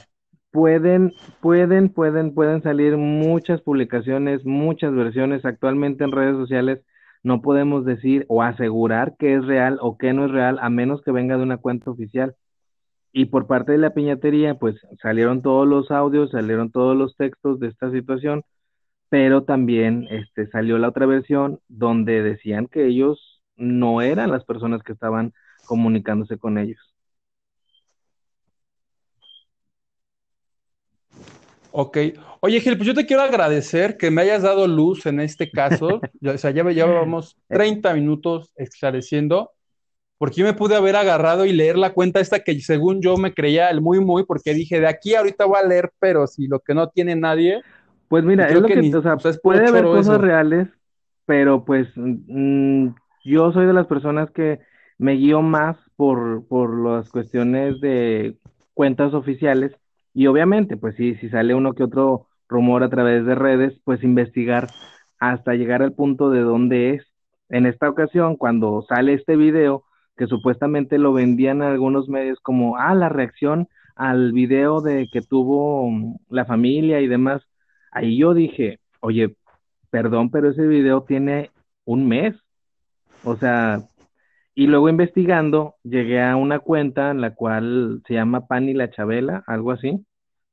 pueden, 0.52 1.12
pueden, 1.42 1.90
pueden, 1.90 2.34
pueden 2.34 2.64
salir 2.64 2.96
muchas 2.96 3.60
publicaciones, 3.60 4.46
muchas 4.46 4.96
versiones 4.96 5.44
actualmente 5.44 6.06
en 6.06 6.14
redes 6.14 6.38
sociales. 6.38 6.80
No 7.24 7.42
podemos 7.42 7.84
decir 7.84 8.26
o 8.30 8.42
asegurar 8.42 9.18
que 9.20 9.36
es 9.36 9.46
real 9.46 9.80
o 9.82 9.98
que 9.98 10.14
no 10.14 10.24
es 10.24 10.32
real, 10.32 10.60
a 10.62 10.70
menos 10.70 11.02
que 11.02 11.12
venga 11.12 11.36
de 11.36 11.44
una 11.44 11.58
cuenta 11.58 11.92
oficial. 11.92 12.38
Y 13.12 13.26
por 13.26 13.48
parte 13.48 13.72
de 13.72 13.78
la 13.80 13.94
piñatería, 13.94 14.56
pues 14.56 14.76
salieron 15.02 15.42
todos 15.42 15.68
los 15.68 15.92
audios, 15.92 16.32
salieron 16.32 16.72
todos 16.72 16.96
los 16.96 17.16
textos 17.16 17.60
de 17.60 17.68
esta 17.68 17.92
situación, 17.92 18.44
pero 19.10 19.44
también 19.44 20.08
este, 20.12 20.48
salió 20.48 20.78
la 20.78 20.90
otra 20.90 21.06
versión 21.06 21.60
donde 21.68 22.22
decían 22.22 22.68
que 22.68 22.86
ellos 22.86 23.42
no 23.56 24.02
eran 24.02 24.32
las 24.32 24.46
personas 24.46 24.84
que 24.84 24.94
estaban 24.94 25.34
comunicándose 25.66 26.38
con 26.38 26.58
ellos. 26.58 26.80
Ok. 31.72 31.98
Oye, 32.42 32.62
Gil, 32.62 32.78
pues 32.78 32.88
yo 32.88 32.94
te 32.94 33.06
quiero 33.06 33.22
agradecer 33.22 33.98
que 33.98 34.10
me 34.12 34.22
hayas 34.22 34.42
dado 34.44 34.68
luz 34.68 35.06
en 35.06 35.20
este 35.20 35.52
caso. 35.52 36.02
o 36.26 36.38
sea, 36.38 36.52
ya 36.52 36.64
llevamos 36.64 37.38
30 37.48 37.94
minutos 37.94 38.52
esclareciendo 38.56 39.52
porque 40.20 40.42
yo 40.42 40.46
me 40.46 40.54
pude 40.54 40.76
haber 40.76 40.98
agarrado 40.98 41.46
y 41.46 41.54
leer 41.54 41.78
la 41.78 41.94
cuenta 41.94 42.20
esta 42.20 42.42
que 42.42 42.60
según 42.60 43.02
yo 43.02 43.16
me 43.16 43.34
creía 43.34 43.70
el 43.70 43.80
muy 43.80 44.02
muy, 44.02 44.26
porque 44.26 44.54
dije, 44.54 44.82
de 44.82 44.88
aquí 44.88 45.16
ahorita 45.16 45.46
voy 45.46 45.58
a 45.58 45.66
leer, 45.66 45.92
pero 45.98 46.28
si 46.28 46.48
lo 46.48 46.60
que 46.60 46.76
no 46.76 46.90
tiene 46.90 47.16
nadie. 47.16 47.62
Pues 48.10 48.26
mira, 48.26 48.48
es 48.48 48.60
lo 48.60 48.68
que, 48.68 48.96
o 48.96 49.02
sea, 49.02 49.16
pues 49.16 49.40
puede 49.42 49.66
haber 49.66 49.86
cosas 49.86 50.20
reales, 50.20 50.68
pero 51.26 51.64
pues 51.64 51.88
mm, 51.96 52.90
yo 53.24 53.54
soy 53.54 53.66
de 53.66 53.74
las 53.74 53.88
personas 53.88 54.30
que 54.32 54.60
me 54.98 55.14
guío 55.14 55.42
más 55.42 55.78
por, 55.96 56.46
por 56.48 56.78
las 56.78 57.10
cuestiones 57.10 57.80
de 57.80 58.36
cuentas 58.74 59.14
oficiales 59.14 59.72
y 60.14 60.28
obviamente, 60.28 60.76
pues 60.76 60.96
sí, 60.98 61.16
si 61.16 61.30
sale 61.30 61.56
uno 61.56 61.74
que 61.74 61.84
otro 61.84 62.28
rumor 62.50 62.84
a 62.84 62.90
través 62.90 63.26
de 63.26 63.36
redes, 63.36 63.80
pues 63.86 64.04
investigar 64.04 64.68
hasta 65.18 65.54
llegar 65.54 65.82
al 65.82 65.94
punto 65.94 66.30
de 66.30 66.42
dónde 66.42 66.96
es. 66.96 67.04
En 67.48 67.66
esta 67.66 67.90
ocasión, 67.90 68.36
cuando 68.36 68.86
sale 68.90 69.14
este 69.14 69.38
video, 69.38 69.86
que 70.20 70.28
supuestamente 70.28 70.98
lo 70.98 71.14
vendían 71.14 71.62
a 71.62 71.70
algunos 71.72 72.10
medios 72.10 72.42
como, 72.42 72.76
ah, 72.78 72.94
la 72.94 73.08
reacción 73.08 73.70
al 73.96 74.34
video 74.34 74.82
de 74.82 75.08
que 75.12 75.22
tuvo 75.22 75.90
mm, 75.90 76.18
la 76.30 76.44
familia 76.46 77.00
y 77.00 77.08
demás. 77.08 77.42
Ahí 77.92 78.18
yo 78.20 78.34
dije, 78.34 78.80
oye, 79.00 79.38
perdón, 79.90 80.30
pero 80.30 80.50
ese 80.50 80.68
video 80.68 81.04
tiene 81.04 81.52
un 81.86 82.08
mes. 82.10 82.36
O 83.24 83.38
sea, 83.38 83.80
y 84.56 84.68
luego 84.68 84.90
investigando, 84.90 85.76
llegué 85.84 86.22
a 86.22 86.36
una 86.36 86.60
cuenta 86.60 87.12
en 87.12 87.22
la 87.22 87.34
cual 87.34 88.02
se 88.06 88.16
llama 88.16 88.46
Pani 88.48 88.74
la 88.74 88.90
Chabela, 88.92 89.44
algo 89.48 89.72
así, 89.72 90.06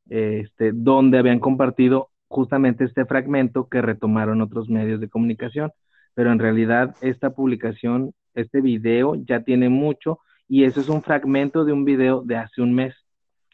este, 0.09 0.71
donde 0.73 1.19
habían 1.19 1.41
compartido 1.41 2.11
justamente 2.29 2.85
este 2.85 3.05
fragmento 3.05 3.69
que 3.69 3.83
retomaron 3.83 4.43
otros 4.43 4.69
medios 4.69 5.01
de 5.01 5.09
comunicación. 5.09 5.73
Pero 6.15 6.31
en 6.31 6.39
realidad 6.39 6.95
esta 7.01 7.31
publicación, 7.31 8.15
este 8.37 8.61
video 8.61 9.17
ya 9.17 9.43
tiene 9.43 9.69
mucho 9.69 10.21
y 10.49 10.65
eso 10.65 10.81
es 10.81 10.89
un 10.89 11.03
fragmento 11.03 11.65
de 11.65 11.73
un 11.73 11.85
video 11.85 12.23
de 12.23 12.37
hace 12.37 12.63
un 12.63 12.75
mes. 12.75 12.95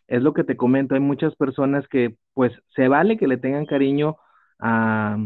Es 0.08 0.22
lo 0.22 0.34
que 0.34 0.44
te 0.44 0.56
comento, 0.56 0.94
hay 0.94 1.00
muchas 1.00 1.34
personas 1.36 1.88
que 1.88 2.16
pues 2.34 2.52
se 2.74 2.88
vale 2.88 3.16
que 3.16 3.28
le 3.28 3.38
tengan 3.38 3.66
cariño 3.66 4.16
a, 4.58 5.16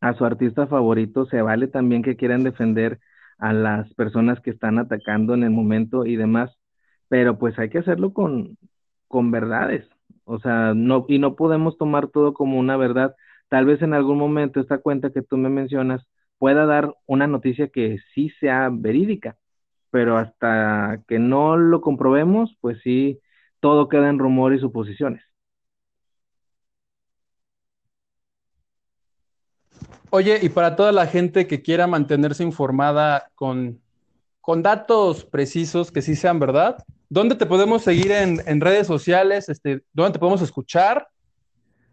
a 0.00 0.14
su 0.14 0.24
artista 0.24 0.66
favorito, 0.66 1.26
se 1.26 1.40
vale 1.42 1.66
también 1.68 2.02
que 2.02 2.16
quieran 2.16 2.44
defender 2.44 3.00
a 3.38 3.52
las 3.52 3.92
personas 3.94 4.40
que 4.40 4.50
están 4.50 4.78
atacando 4.78 5.34
en 5.34 5.44
el 5.44 5.50
momento 5.50 6.04
y 6.06 6.16
demás, 6.16 6.50
pero 7.08 7.38
pues 7.38 7.58
hay 7.58 7.70
que 7.70 7.78
hacerlo 7.78 8.12
con, 8.12 8.58
con 9.08 9.30
verdades, 9.30 9.88
o 10.24 10.38
sea, 10.40 10.74
no, 10.74 11.06
y 11.08 11.18
no 11.18 11.36
podemos 11.36 11.78
tomar 11.78 12.08
todo 12.08 12.34
como 12.34 12.58
una 12.58 12.76
verdad. 12.76 13.14
Tal 13.48 13.66
vez 13.66 13.82
en 13.82 13.94
algún 13.94 14.18
momento 14.18 14.60
esta 14.60 14.78
cuenta 14.78 15.10
que 15.10 15.22
tú 15.22 15.36
me 15.36 15.48
mencionas 15.48 16.06
pueda 16.44 16.66
dar 16.66 16.94
una 17.06 17.26
noticia 17.26 17.68
que 17.68 17.96
sí 18.14 18.28
sea 18.38 18.68
verídica, 18.70 19.38
pero 19.90 20.18
hasta 20.18 21.02
que 21.08 21.18
no 21.18 21.56
lo 21.56 21.80
comprobemos, 21.80 22.54
pues 22.60 22.82
sí, 22.82 23.18
todo 23.60 23.88
queda 23.88 24.10
en 24.10 24.18
rumor 24.18 24.52
y 24.52 24.58
suposiciones. 24.58 25.24
Oye, 30.10 30.38
y 30.42 30.50
para 30.50 30.76
toda 30.76 30.92
la 30.92 31.06
gente 31.06 31.46
que 31.46 31.62
quiera 31.62 31.86
mantenerse 31.86 32.42
informada 32.42 33.30
con, 33.34 33.80
con 34.42 34.62
datos 34.62 35.24
precisos 35.24 35.90
que 35.90 36.02
sí 36.02 36.14
sean 36.14 36.38
verdad, 36.38 36.76
¿dónde 37.08 37.36
te 37.36 37.46
podemos 37.46 37.80
seguir 37.80 38.12
en, 38.12 38.42
en 38.44 38.60
redes 38.60 38.86
sociales? 38.86 39.48
Este, 39.48 39.82
¿Dónde 39.94 40.12
te 40.12 40.18
podemos 40.18 40.42
escuchar? 40.42 41.08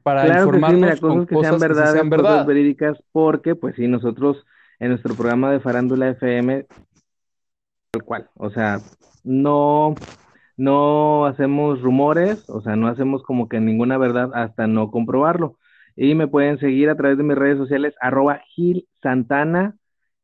Para 0.04 0.28
informarnos 0.28 1.00
con 1.00 1.26
que 1.26 1.36
sean 1.36 1.60
verdad, 1.60 1.94
sean 1.94 2.10
verdad. 2.10 2.46
verídicas, 2.46 2.98
porque 3.12 3.56
pues 3.56 3.76
sí, 3.76 3.88
nosotros 3.88 4.46
en 4.80 4.90
nuestro 4.90 5.14
programa 5.14 5.52
de 5.52 5.60
Farándula 5.60 6.10
FM, 6.10 6.66
tal 7.92 8.04
cual, 8.04 8.30
o 8.36 8.50
sea, 8.50 8.80
no, 9.24 9.96
no 10.58 11.26
hacemos 11.26 11.82
rumores, 11.82 12.50
o 12.50 12.62
sea, 12.62 12.76
no 12.76 12.88
hacemos 12.88 13.22
como 13.24 13.48
que 13.48 13.60
ninguna 13.60 13.98
verdad 13.98 14.32
hasta 14.34 14.68
no 14.68 14.90
comprobarlo. 14.90 15.58
Y 15.96 16.16
me 16.16 16.28
pueden 16.28 16.58
seguir 16.58 16.90
a 16.90 16.96
través 16.96 17.18
de 17.18 17.24
mis 17.24 17.38
redes 17.38 17.58
sociales, 17.58 17.94
arroba 18.02 18.42
Gil 18.56 18.88
Santana, 19.04 19.76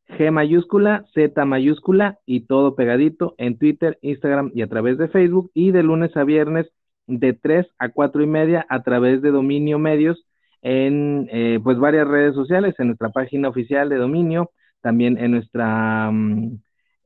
G 0.08 0.32
mayúscula, 0.32 1.06
Z 1.14 1.46
mayúscula 1.46 2.20
y 2.26 2.48
todo 2.48 2.76
pegadito 2.76 3.36
en 3.38 3.58
Twitter, 3.58 4.00
Instagram 4.02 4.52
y 4.56 4.62
a 4.62 4.68
través 4.68 4.98
de 4.98 5.10
Facebook. 5.10 5.52
Y 5.54 5.72
de 5.72 5.84
lunes 5.84 6.16
a 6.16 6.24
viernes 6.24 6.72
de 7.08 7.34
3 7.34 7.68
a 7.80 7.90
4 7.90 8.24
y 8.24 8.28
media 8.28 8.66
a 8.70 8.84
través 8.84 9.22
de 9.22 9.32
Dominio 9.32 9.80
Medios 9.80 10.26
en 10.62 11.30
eh, 11.32 11.60
pues 11.64 11.78
varias 11.80 12.08
redes 12.08 12.36
sociales, 12.36 12.76
en 12.80 12.88
nuestra 12.88 13.10
página 13.10 13.50
oficial 13.50 13.90
de 13.90 13.98
Dominio, 13.98 14.52
también 14.82 15.18
en 15.18 15.32
nuestra 15.32 16.12
mm, 16.12 16.60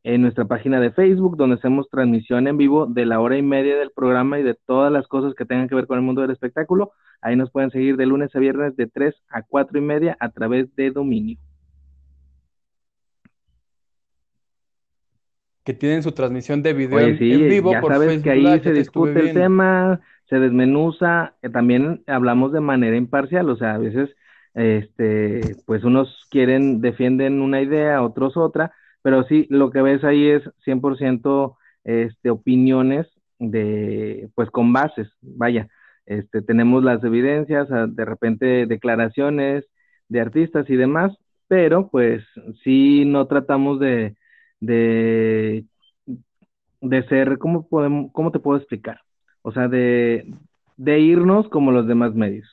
en 0.04 0.22
nuestra 0.22 0.46
página 0.46 0.80
de 0.80 0.92
Facebook, 0.92 1.38
donde 1.38 1.58
hacemos 1.58 1.88
transmisión 1.90 2.48
en 2.48 2.58
vivo 2.58 2.88
de 2.88 3.06
la 3.06 3.20
hora 3.20 3.38
y 3.38 3.44
media 3.44 3.78
del 3.78 3.92
programa 3.92 4.40
y 4.40 4.44
de 4.44 4.56
todas 4.66 4.92
las 4.92 5.08
cosas 5.08 5.36
que 5.36 5.46
tengan 5.46 5.70
que 5.70 5.76
ver 5.76 5.86
con 5.88 5.98
el 5.98 6.04
mundo 6.04 6.22
del 6.22 6.32
espectáculo. 6.32 6.92
Ahí 7.22 7.36
nos 7.36 7.52
pueden 7.52 7.70
seguir 7.72 7.98
de 7.98 8.08
lunes 8.08 8.36
a 8.36 8.40
viernes 8.40 8.76
de 8.76 8.88
3 8.88 9.14
a 9.30 9.44
4 9.44 9.78
y 9.78 9.82
media 9.82 10.18
a 10.20 10.30
través 10.30 10.76
de 10.76 10.92
Dominio. 10.92 11.38
Que 15.72 15.78
tienen 15.78 16.04
su 16.04 16.12
transmisión 16.12 16.62
de 16.62 16.74
video 16.74 17.00
en 17.00 17.18
vivo. 17.18 17.72
Ya 17.72 17.82
sabes 17.82 18.22
que 18.22 18.32
ahí 18.32 18.60
se 18.60 18.74
discute 18.74 19.22
el 19.22 19.34
tema, 19.34 20.02
se 20.30 20.38
desmenuza, 20.38 21.36
eh, 21.42 21.50
también 21.50 22.04
hablamos 22.08 22.52
de 22.52 22.60
manera 22.60 22.98
imparcial, 22.98 23.50
o 23.50 23.56
sea, 23.56 23.76
a 23.76 23.78
veces, 23.78 24.10
este, 24.54 25.56
pues 25.66 25.86
unos 25.86 26.28
quieren, 26.30 26.82
defienden 26.82 27.42
una 27.42 27.62
idea, 27.62 28.04
otros 28.04 28.36
otra, 28.36 28.74
pero 29.02 29.24
sí, 29.24 29.48
lo 29.50 29.72
que 29.72 29.82
ves 29.82 30.04
ahí 30.04 30.28
es 30.28 30.44
100% 30.66 31.56
este, 31.86 32.30
opiniones 32.30 33.08
de, 33.40 34.30
pues 34.36 34.50
con 34.50 34.74
bases, 34.74 35.08
vaya, 35.22 35.70
este, 36.06 36.42
tenemos 36.42 36.84
las 36.84 37.02
evidencias, 37.02 37.70
de 37.70 38.04
repente 38.04 38.66
declaraciones 38.66 39.64
de 40.10 40.20
artistas 40.20 40.70
y 40.70 40.76
demás, 40.76 41.14
pero 41.48 41.88
pues 41.88 42.26
sí 42.62 43.06
no 43.06 43.28
tratamos 43.28 43.80
de, 43.80 44.18
de, 44.62 45.66
de 46.80 47.04
ser, 47.10 47.38
¿cómo, 47.38 47.68
podemos, 47.68 48.12
¿cómo 48.14 48.32
te 48.32 48.40
puedo 48.40 48.58
explicar? 48.58 49.02
O 49.42 49.52
sea, 49.52 49.68
de, 49.68 50.34
de 50.78 51.00
irnos 51.00 51.50
como 51.50 51.72
los 51.72 51.88
demás 51.88 52.14
medios. 52.16 52.48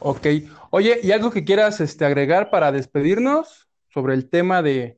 Ok. 0.00 0.26
Oye, 0.70 0.98
¿y 1.02 1.12
algo 1.12 1.30
que 1.30 1.44
quieras 1.44 1.80
este, 1.80 2.04
agregar 2.04 2.50
para 2.50 2.72
despedirnos 2.72 3.68
sobre 3.88 4.14
el 4.14 4.28
tema 4.28 4.62
de, 4.62 4.96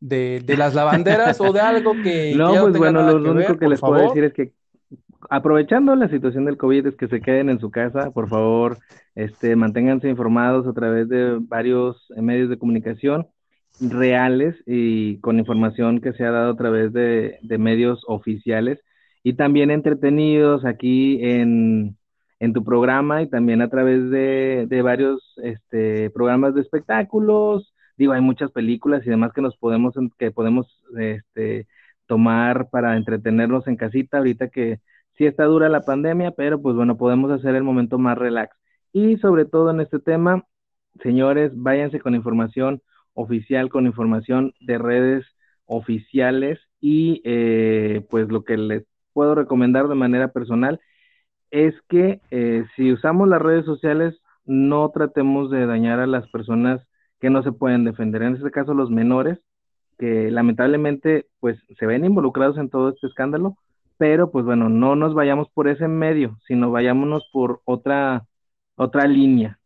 de, 0.00 0.42
las 0.56 0.74
lavanderas 0.74 1.40
o 1.40 1.52
de 1.52 1.60
algo 1.60 1.92
que... 2.02 2.34
No, 2.36 2.62
pues 2.62 2.76
bueno, 2.76 3.18
lo, 3.18 3.30
único 3.32 3.58
que 3.58 3.68
les 3.68 3.80
puedo 3.80 4.08
decir 4.08 4.24
es 4.24 4.32
que 4.32 4.52
aprovechando 5.30 5.94
la 5.96 6.08
situación 6.08 6.44
del 6.44 6.56
COVID 6.56 6.86
es 6.86 6.96
que 6.96 7.08
se 7.08 7.20
queden 7.20 7.50
en 7.50 7.60
su 7.60 7.70
casa, 7.70 8.10
por 8.10 8.28
favor, 8.28 8.78
este, 9.14 9.56
manténganse 9.56 10.08
informados 10.08 10.66
a 10.66 10.72
través 10.72 11.08
de 11.08 11.38
varios 11.40 12.06
medios 12.16 12.48
de 12.50 12.58
comunicación 12.58 13.26
reales 13.80 14.56
y 14.66 15.18
con 15.20 15.38
información 15.38 16.00
que 16.00 16.12
se 16.12 16.24
ha 16.24 16.30
dado 16.30 16.52
a 16.52 16.56
través 16.56 16.92
de, 16.92 17.38
de 17.42 17.58
medios 17.58 18.02
oficiales. 18.06 18.80
Y 19.22 19.34
también 19.34 19.70
entretenidos 19.70 20.64
aquí 20.64 21.18
en, 21.22 21.96
en 22.40 22.52
tu 22.52 22.64
programa 22.64 23.22
y 23.22 23.28
también 23.28 23.62
a 23.62 23.68
través 23.68 24.10
de, 24.10 24.66
de 24.68 24.82
varios 24.82 25.34
este, 25.42 26.10
programas 26.10 26.54
de 26.54 26.62
espectáculos, 26.62 27.74
digo, 27.96 28.12
hay 28.12 28.20
muchas 28.20 28.50
películas 28.52 29.04
y 29.06 29.10
demás 29.10 29.32
que 29.32 29.42
nos 29.42 29.56
podemos, 29.56 29.94
que 30.18 30.30
podemos 30.30 30.66
este, 30.98 31.66
tomar 32.06 32.70
para 32.70 32.96
entretenernos 32.96 33.66
en 33.66 33.76
casita, 33.76 34.18
ahorita 34.18 34.48
que 34.48 34.80
sí 35.18 35.26
está 35.26 35.44
dura 35.44 35.68
la 35.68 35.82
pandemia, 35.82 36.30
pero 36.30 36.62
pues 36.62 36.76
bueno, 36.76 36.96
podemos 36.96 37.30
hacer 37.32 37.56
el 37.56 37.64
momento 37.64 37.98
más 37.98 38.16
relax. 38.16 38.56
Y 38.92 39.18
sobre 39.18 39.44
todo 39.44 39.70
en 39.70 39.80
este 39.80 39.98
tema, 39.98 40.44
señores, 41.02 41.52
váyanse 41.54 42.00
con 42.00 42.14
información 42.14 42.80
oficial, 43.14 43.68
con 43.68 43.86
información 43.86 44.54
de 44.60 44.78
redes 44.78 45.26
oficiales 45.66 46.60
y 46.80 47.20
eh, 47.24 48.06
pues 48.08 48.28
lo 48.30 48.44
que 48.44 48.56
les 48.56 48.84
puedo 49.12 49.34
recomendar 49.34 49.88
de 49.88 49.96
manera 49.96 50.28
personal 50.32 50.80
es 51.50 51.74
que 51.88 52.20
eh, 52.30 52.64
si 52.76 52.92
usamos 52.92 53.28
las 53.28 53.42
redes 53.42 53.64
sociales, 53.64 54.20
no 54.44 54.90
tratemos 54.90 55.50
de 55.50 55.66
dañar 55.66 56.00
a 56.00 56.06
las 56.06 56.28
personas 56.30 56.80
que 57.20 57.30
no 57.30 57.42
se 57.42 57.52
pueden 57.52 57.84
defender. 57.84 58.22
En 58.22 58.36
este 58.36 58.50
caso, 58.50 58.72
los 58.74 58.90
menores, 58.90 59.38
que 59.98 60.30
lamentablemente 60.30 61.26
pues 61.40 61.58
se 61.78 61.86
ven 61.86 62.04
involucrados 62.04 62.56
en 62.58 62.70
todo 62.70 62.90
este 62.90 63.08
escándalo, 63.08 63.56
pero 63.98 64.30
pues 64.30 64.44
bueno, 64.44 64.68
no 64.68 64.96
nos 64.96 65.14
vayamos 65.14 65.48
por 65.50 65.68
ese 65.68 65.88
medio, 65.88 66.38
sino 66.46 66.70
vayámonos 66.70 67.28
por 67.32 67.60
otra, 67.64 68.26
otra 68.76 69.06
línea. 69.06 69.58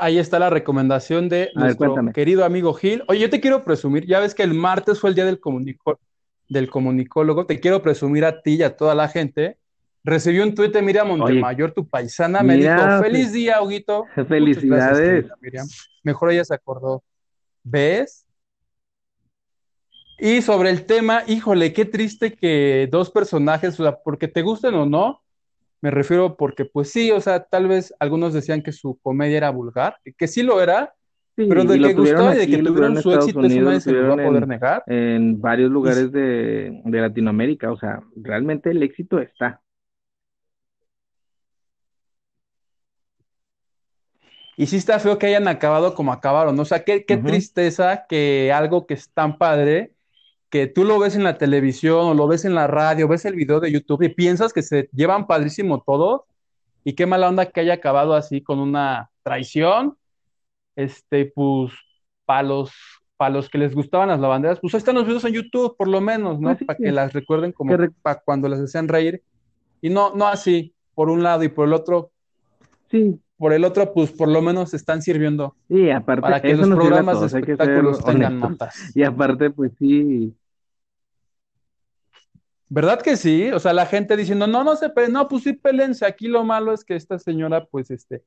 Ahí 0.00 0.18
está 0.18 0.38
la 0.38 0.50
recomendación 0.50 1.28
de 1.28 1.50
nuestro 1.54 1.94
querido 2.12 2.44
amigo 2.44 2.72
Gil. 2.72 3.02
Oye, 3.08 3.20
yo 3.20 3.30
te 3.30 3.40
quiero 3.40 3.64
presumir, 3.64 4.06
ya 4.06 4.20
ves 4.20 4.34
que 4.34 4.44
el 4.44 4.54
martes 4.54 5.00
fue 5.00 5.10
el 5.10 5.16
día 5.16 5.24
del, 5.24 5.40
del 6.48 6.70
comunicólogo, 6.70 7.46
te 7.46 7.60
quiero 7.60 7.82
presumir 7.82 8.24
a 8.24 8.40
ti 8.42 8.54
y 8.54 8.62
a 8.62 8.76
toda 8.76 8.94
la 8.94 9.08
gente 9.08 9.58
Recibió 10.04 10.42
un 10.42 10.54
tuit 10.54 10.72
de 10.72 10.80
Miriam 10.80 11.08
Montemayor, 11.08 11.72
tu 11.72 11.86
paisana, 11.86 12.42
me 12.42 12.56
dijo, 12.56 13.02
feliz 13.02 13.32
día, 13.32 13.60
Huguito. 13.60 14.06
Felicidades. 14.26 15.26
Mejor 16.02 16.32
ella 16.32 16.44
se 16.44 16.54
acordó. 16.54 17.02
¿Ves? 17.62 18.24
Y 20.18 20.42
sobre 20.42 20.70
el 20.70 20.84
tema, 20.84 21.22
híjole, 21.28 21.72
qué 21.72 21.84
triste 21.84 22.34
que 22.34 22.88
dos 22.90 23.10
personajes, 23.10 23.78
o 23.78 23.84
sea, 23.84 23.98
porque 24.02 24.26
te 24.26 24.42
gusten 24.42 24.74
o 24.74 24.84
no, 24.84 25.22
me 25.80 25.92
refiero 25.92 26.36
porque, 26.36 26.64
pues 26.64 26.90
sí, 26.90 27.12
o 27.12 27.20
sea, 27.20 27.44
tal 27.44 27.68
vez 27.68 27.94
algunos 28.00 28.34
decían 28.34 28.62
que 28.62 28.72
su 28.72 28.98
comedia 29.00 29.36
era 29.36 29.50
vulgar, 29.50 29.96
que 30.16 30.26
sí 30.26 30.42
lo 30.42 30.60
era, 30.60 30.92
pero 31.36 31.62
de 31.64 31.78
que 31.78 31.94
gustó 31.94 32.34
y 32.34 32.36
de 32.36 32.46
que 32.48 32.58
tuvieron 32.58 33.00
su 33.00 33.12
éxito, 33.12 33.42
eso 33.42 33.60
nadie 33.60 33.80
se 33.80 33.92
lo 33.92 34.16
va 34.16 34.22
a 34.22 34.26
poder 34.26 34.48
negar. 34.48 34.82
En 34.86 35.40
varios 35.40 35.70
lugares 35.70 36.10
de, 36.10 36.80
de 36.84 37.00
Latinoamérica, 37.00 37.70
o 37.70 37.78
sea, 37.78 38.02
realmente 38.16 38.70
el 38.70 38.82
éxito 38.82 39.20
está. 39.20 39.60
Y 44.56 44.66
sí 44.66 44.74
está 44.74 44.98
feo 44.98 45.16
que 45.16 45.28
hayan 45.28 45.46
acabado 45.46 45.94
como 45.94 46.12
acabaron. 46.12 46.58
O 46.58 46.64
sea, 46.64 46.82
qué, 46.82 47.04
qué 47.04 47.16
tristeza 47.16 48.06
que 48.08 48.52
algo 48.52 48.88
que 48.88 48.94
es 48.94 49.08
tan 49.10 49.38
padre, 49.38 49.92
que 50.50 50.66
tú 50.66 50.84
lo 50.84 50.98
ves 50.98 51.14
en 51.16 51.24
la 51.24 51.38
televisión 51.38 52.06
o 52.06 52.14
lo 52.14 52.26
ves 52.26 52.44
en 52.44 52.54
la 52.54 52.66
radio, 52.66 53.08
ves 53.08 53.24
el 53.24 53.34
video 53.34 53.60
de 53.60 53.70
YouTube 53.72 54.02
y 54.02 54.08
piensas 54.08 54.52
que 54.52 54.62
se 54.62 54.88
llevan 54.92 55.26
padrísimo 55.26 55.82
todo 55.86 56.26
y 56.84 56.94
qué 56.94 57.06
mala 57.06 57.28
onda 57.28 57.46
que 57.46 57.60
haya 57.60 57.74
acabado 57.74 58.14
así 58.14 58.40
con 58.42 58.58
una 58.58 59.10
traición, 59.22 59.96
este, 60.76 61.26
pues, 61.26 61.72
para 62.24 62.42
los 62.42 62.70
para 63.18 63.30
los 63.30 63.50
que 63.50 63.58
les 63.58 63.74
gustaban 63.74 64.10
las 64.10 64.20
lavanderas, 64.20 64.60
pues 64.60 64.72
ahí 64.74 64.78
están 64.78 64.94
los 64.94 65.04
videos 65.04 65.24
en 65.24 65.34
YouTube, 65.34 65.76
por 65.76 65.88
lo 65.88 66.00
menos, 66.00 66.38
¿no? 66.38 66.56
Sí, 66.56 66.64
para 66.64 66.76
que 66.78 66.92
las 66.92 67.12
recuerden 67.12 67.50
como 67.50 67.76
re- 67.76 67.90
para 68.00 68.20
cuando 68.24 68.48
las 68.48 68.60
hacían 68.60 68.86
reír. 68.86 69.24
Y 69.82 69.90
no, 69.90 70.14
no 70.14 70.28
así, 70.28 70.72
por 70.94 71.10
un 71.10 71.24
lado 71.24 71.42
y 71.42 71.48
por 71.48 71.66
el 71.66 71.74
otro, 71.74 72.12
Sí, 72.90 73.20
por 73.36 73.52
el 73.52 73.64
otro, 73.64 73.92
pues 73.92 74.12
por 74.12 74.28
lo 74.28 74.40
menos 74.40 74.72
están 74.72 75.02
sirviendo 75.02 75.56
aparte, 75.90 76.22
para 76.22 76.40
que 76.40 76.54
los 76.54 76.68
programas 76.68 77.20
de 77.20 77.28
todos, 77.28 77.34
espectáculos 77.34 78.04
tengan 78.04 78.34
honestos. 78.34 78.50
notas. 78.50 78.96
Y 78.96 79.02
aparte, 79.02 79.50
pues 79.50 79.72
sí, 79.78 80.32
¿Verdad 82.68 83.00
que 83.00 83.16
sí? 83.16 83.50
O 83.50 83.58
sea, 83.58 83.72
la 83.72 83.86
gente 83.86 84.16
diciendo, 84.16 84.46
no, 84.46 84.62
no 84.64 84.76
se 84.76 84.90
peleen, 84.90 85.12
no, 85.14 85.28
pues 85.28 85.42
sí, 85.44 85.52
pélense. 85.54 86.04
Aquí 86.06 86.28
lo 86.28 86.44
malo 86.44 86.72
es 86.72 86.84
que 86.84 86.96
esta 86.96 87.18
señora, 87.18 87.64
pues, 87.70 87.90
este, 87.90 88.22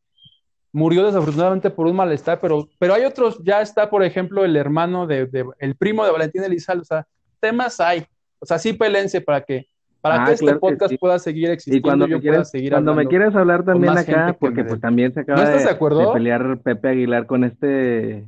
murió 0.71 1.05
desafortunadamente 1.05 1.69
por 1.69 1.85
un 1.87 1.95
malestar, 1.95 2.39
pero, 2.41 2.67
pero 2.79 2.93
hay 2.95 3.03
otros, 3.03 3.39
ya 3.43 3.61
está, 3.61 3.89
por 3.89 4.03
ejemplo, 4.03 4.43
el 4.43 4.55
hermano 4.55 5.05
de, 5.05 5.25
de- 5.27 5.45
el 5.59 5.75
primo 5.75 6.03
de 6.05 6.11
Valentín 6.11 6.43
Elizalde, 6.43 6.81
o 6.81 6.85
sea, 6.85 7.05
temas 7.39 7.79
hay. 7.79 8.05
O 8.39 8.45
sea, 8.45 8.57
sí 8.57 8.73
pélense 8.73 9.21
para 9.21 9.41
que, 9.41 9.67
para 10.01 10.23
Ah, 10.23 10.25
que 10.25 10.31
este 10.33 10.45
claro 10.45 10.57
que 10.57 10.61
podcast 10.61 10.89
sí. 10.91 10.97
pueda 10.97 11.19
seguir 11.19 11.49
y 11.49 11.51
existiendo 11.51 11.87
cuando 11.87 12.07
y 12.07 12.09
yo 12.09 12.17
me 12.17 12.23
pueda 12.23 12.45
seguir 12.45 12.71
cuando 12.71 12.95
me 12.95 13.03
hablar 13.03 13.63
también 13.63 13.95
acá, 13.95 14.27
que 14.27 14.33
porque 14.33 14.63
me 14.63 14.69
pues 14.69 14.81
también 14.81 15.13
se 15.13 15.19
acaba 15.19 15.37
¿No 15.39 15.43
estás 15.45 15.61
de, 15.61 15.67
de 15.69 15.75
acuerdo? 15.75 15.99
de 15.99 16.13
pelear 16.13 16.57
Pepe 16.63 16.87
Aguilar 16.89 17.27
con 17.27 17.43
este, 17.43 18.25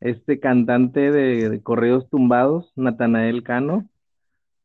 este 0.00 0.38
cantante 0.40 1.10
de, 1.10 1.48
de 1.48 1.62
corridos 1.62 2.10
tumbados, 2.10 2.72
Natanael 2.76 3.42
Cano. 3.42 3.86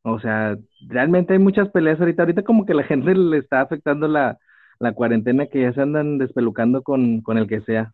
O 0.03 0.19
sea, 0.19 0.57
realmente 0.87 1.33
hay 1.33 1.39
muchas 1.39 1.69
peleas 1.69 1.99
ahorita. 1.99 2.23
Ahorita 2.23 2.43
como 2.43 2.65
que 2.65 2.73
la 2.73 2.83
gente 2.83 3.13
le 3.13 3.37
está 3.37 3.61
afectando 3.61 4.07
la, 4.07 4.37
la 4.79 4.93
cuarentena 4.93 5.47
que 5.47 5.61
ya 5.61 5.73
se 5.73 5.81
andan 5.81 6.17
despelucando 6.17 6.81
con, 6.83 7.21
con 7.21 7.37
el 7.37 7.47
que 7.47 7.61
sea. 7.61 7.91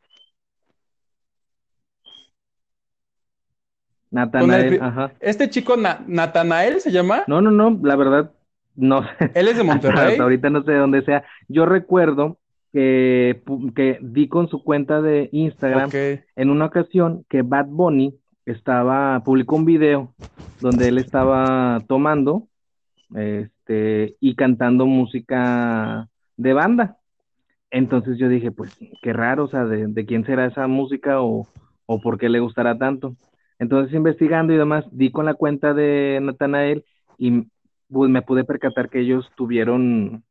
Natanael, 4.12 4.80
ajá. 4.82 5.12
Este 5.20 5.50
chico, 5.50 5.76
Na- 5.76 6.04
Natanael, 6.08 6.80
se 6.80 6.92
llama. 6.92 7.24
No, 7.28 7.42
no, 7.42 7.52
no, 7.52 7.80
la 7.84 7.96
verdad, 7.96 8.32
no 8.76 9.04
sé. 9.04 9.32
Él 9.34 9.48
es 9.48 9.58
de 9.58 9.64
Monterrey. 9.66 10.12
Hasta 10.12 10.24
ahorita 10.24 10.50
no 10.50 10.64
sé 10.64 10.72
de 10.72 10.78
dónde 10.78 11.04
sea. 11.04 11.26
Yo 11.48 11.66
recuerdo 11.66 12.38
que, 12.72 13.42
que 13.76 14.00
di 14.02 14.28
con 14.30 14.48
su 14.48 14.64
cuenta 14.64 15.02
de 15.02 15.30
Instagram 15.32 15.90
en 16.36 16.50
una 16.50 16.66
ocasión 16.66 17.26
que 17.30 17.42
Bad 17.42 17.66
Bunny 17.68 18.16
estaba, 18.46 19.22
publicó 19.24 19.56
un 19.56 19.66
video 19.66 20.14
donde 20.62 20.88
él 20.88 20.98
estaba 20.98 21.82
tomando 21.88 22.48
este, 23.16 24.16
y 24.20 24.36
cantando 24.36 24.86
música 24.86 26.08
de 26.38 26.54
banda. 26.54 26.98
Entonces 27.72 28.18
yo 28.18 28.30
dije, 28.30 28.52
pues 28.52 28.78
qué 29.02 29.14
raro, 29.14 29.46
o 29.46 29.48
sea, 29.48 29.66
de, 29.66 29.88
de 29.88 30.06
quién 30.06 30.26
será 30.26 30.46
esa 30.46 30.68
música 30.68 31.22
o, 31.22 31.48
o 31.86 32.02
por 32.02 32.18
qué 32.18 32.30
le 32.30 32.40
gustará 32.40 32.78
tanto. 32.78 33.16
Entonces 33.60 33.94
investigando 33.94 34.54
y 34.54 34.58
demás, 34.58 34.86
di 34.92 35.12
con 35.12 35.26
la 35.26 35.34
cuenta 35.34 35.74
de 35.74 36.20
Natanael 36.22 36.86
y 37.18 37.48
pues, 37.90 38.10
me 38.10 38.22
pude 38.22 38.44
percatar 38.44 38.90
que 38.90 39.00
ellos 39.00 39.30
tuvieron 39.36 40.24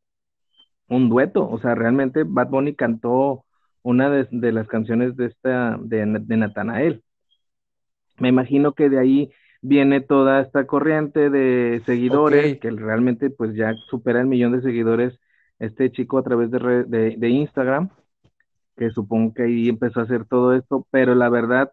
un 0.88 1.08
dueto, 1.08 1.48
o 1.48 1.58
sea, 1.58 1.74
realmente 1.74 2.24
Bad 2.24 2.50
Bunny 2.50 2.74
cantó 2.74 3.44
una 3.82 4.10
de, 4.10 4.28
de 4.30 4.52
las 4.52 4.66
canciones 4.68 5.16
de 5.16 5.26
esta 5.26 5.78
de, 5.80 6.04
de 6.20 6.36
Natanael. 6.36 7.02
Me 8.18 8.28
imagino 8.28 8.72
que 8.72 8.88
de 8.88 8.98
ahí 8.98 9.30
viene 9.62 10.00
toda 10.00 10.40
esta 10.40 10.66
corriente 10.66 11.30
de 11.30 11.82
seguidores 11.86 12.60
que 12.60 12.70
realmente 12.70 13.30
pues 13.30 13.54
ya 13.54 13.74
supera 13.88 14.20
el 14.20 14.26
millón 14.26 14.52
de 14.52 14.62
seguidores 14.62 15.18
este 15.58 15.90
chico 15.90 16.18
a 16.18 16.22
través 16.22 16.50
de, 16.50 16.84
de, 16.84 17.16
de 17.16 17.28
Instagram, 17.28 17.90
que 18.76 18.90
supongo 18.90 19.34
que 19.34 19.44
ahí 19.44 19.68
empezó 19.68 20.00
a 20.00 20.04
hacer 20.04 20.26
todo 20.26 20.54
esto, 20.54 20.86
pero 20.90 21.14
la 21.14 21.28
verdad 21.28 21.72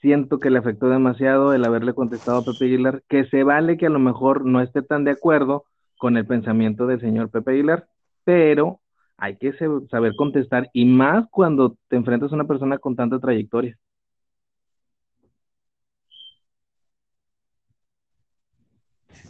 siento 0.00 0.38
que 0.38 0.50
le 0.50 0.58
afectó 0.58 0.88
demasiado 0.90 1.54
el 1.54 1.64
haberle 1.64 1.94
contestado 1.94 2.38
a 2.38 2.44
Pepe 2.44 2.66
Aguilar, 2.66 3.02
que 3.08 3.24
se 3.26 3.42
vale 3.42 3.78
que 3.78 3.86
a 3.86 3.90
lo 3.90 3.98
mejor 3.98 4.44
no 4.44 4.60
esté 4.60 4.82
tan 4.82 5.04
de 5.04 5.12
acuerdo 5.12 5.64
con 5.98 6.16
el 6.18 6.26
pensamiento 6.26 6.86
del 6.86 7.00
señor 7.00 7.30
Pepe 7.30 7.52
Aguilar, 7.52 7.86
pero 8.24 8.80
hay 9.16 9.36
que 9.38 9.52
saber 9.90 10.12
contestar 10.16 10.68
y 10.74 10.84
más 10.84 11.26
cuando 11.30 11.78
te 11.88 11.96
enfrentas 11.96 12.32
a 12.32 12.34
una 12.34 12.46
persona 12.46 12.78
con 12.78 12.96
tanta 12.96 13.18
trayectoria. 13.18 13.78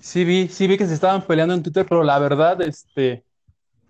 Sí 0.04 0.22
vi, 0.22 0.48
sí 0.48 0.66
vi 0.66 0.76
que 0.76 0.86
se 0.86 0.92
estaban 0.92 1.22
peleando 1.22 1.54
en 1.54 1.62
Twitter, 1.62 1.86
pero 1.88 2.02
la 2.04 2.18
verdad, 2.18 2.60
este, 2.60 3.24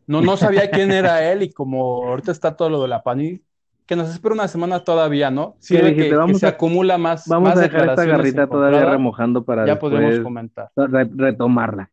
no, 0.07 0.21
no 0.23 0.37
sabía 0.37 0.71
quién 0.71 0.93
era 0.93 1.29
él 1.33 1.43
y 1.43 1.53
como 1.53 2.05
ahorita 2.07 2.31
está 2.31 2.55
todo 2.57 2.71
lo 2.71 2.83
de 2.83 2.87
la 2.89 3.03
pani, 3.03 3.41
que 3.85 3.97
nos 3.97 4.09
espera 4.11 4.33
una 4.33 4.47
semana 4.47 4.85
todavía, 4.85 5.33
¿no? 5.33 5.57
Dijiste? 5.59 5.97
que, 5.97 6.09
que 6.11 6.15
Vamos 6.15 6.39
se 6.39 6.47
a- 6.47 6.51
acumula 6.51 6.99
más, 6.99 7.27
Vamos 7.27 7.49
más 7.49 7.59
a 7.59 7.63
dejar 7.63 7.89
esta 7.89 8.05
garrita 8.05 8.47
todavía 8.47 8.85
remojando 8.85 9.45
para 9.45 9.67
ya 9.67 9.77
podemos 9.77 10.21
comentar. 10.21 10.71
re- 10.77 11.11
retomarla. 11.17 11.91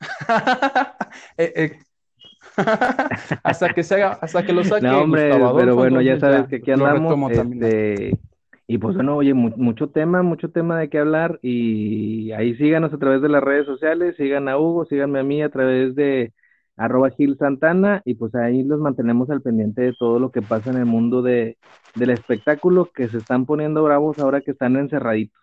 Eh, 1.38 1.52
eh. 1.56 1.78
hasta 3.44 3.68
que 3.72 3.84
se 3.84 3.94
haga, 3.94 4.18
hasta 4.20 4.44
que 4.44 4.52
lo 4.52 4.64
saque 4.64 4.86
No, 4.86 5.02
hombre, 5.02 5.22
Gustavo 5.28 5.44
Adolfo, 5.46 5.58
pero 5.60 5.76
bueno, 5.76 6.00
ya 6.02 6.18
sabes 6.18 6.48
que 6.48 6.56
aquí 6.56 6.72
andamos, 6.72 7.30
este, 7.30 8.18
y 8.66 8.78
pues 8.78 8.94
bueno, 8.96 9.16
oye, 9.16 9.34
mu- 9.34 9.52
mucho 9.56 9.90
tema, 9.90 10.22
mucho 10.22 10.50
tema 10.50 10.78
de 10.78 10.88
qué 10.88 10.98
hablar, 10.98 11.38
y 11.42 12.32
ahí 12.32 12.54
síganos 12.56 12.92
a 12.92 12.98
través 12.98 13.22
de 13.22 13.28
las 13.28 13.42
redes 13.42 13.66
sociales, 13.66 14.16
sigan 14.16 14.48
a 14.48 14.58
Hugo, 14.58 14.84
síganme 14.86 15.20
a 15.20 15.24
mí 15.24 15.42
a 15.42 15.50
través 15.50 15.94
de 15.94 16.32
arroba 16.76 17.10
Gil 17.10 17.36
Santana, 17.38 18.02
y 18.04 18.14
pues 18.14 18.34
ahí 18.34 18.62
los 18.64 18.80
mantenemos 18.80 19.30
al 19.30 19.42
pendiente 19.42 19.82
de 19.82 19.92
todo 19.98 20.18
lo 20.18 20.30
que 20.32 20.42
pasa 20.42 20.70
en 20.70 20.76
el 20.78 20.86
mundo 20.86 21.22
de, 21.22 21.58
del 21.94 22.10
espectáculo, 22.10 22.90
que 22.94 23.08
se 23.08 23.18
están 23.18 23.46
poniendo 23.46 23.82
bravos 23.84 24.18
ahora 24.18 24.40
que 24.40 24.52
están 24.52 24.76
encerraditos. 24.76 25.40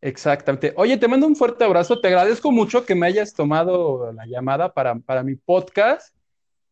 Exactamente. 0.00 0.72
Oye, 0.76 0.96
te 0.96 1.08
mando 1.08 1.26
un 1.26 1.34
fuerte 1.36 1.64
abrazo. 1.64 2.00
Te 2.00 2.08
agradezco 2.08 2.52
mucho 2.52 2.86
que 2.86 2.94
me 2.94 3.06
hayas 3.06 3.34
tomado 3.34 4.12
la 4.12 4.26
llamada 4.26 4.72
para, 4.72 4.94
para 5.00 5.22
mi 5.24 5.34
podcast. 5.36 6.14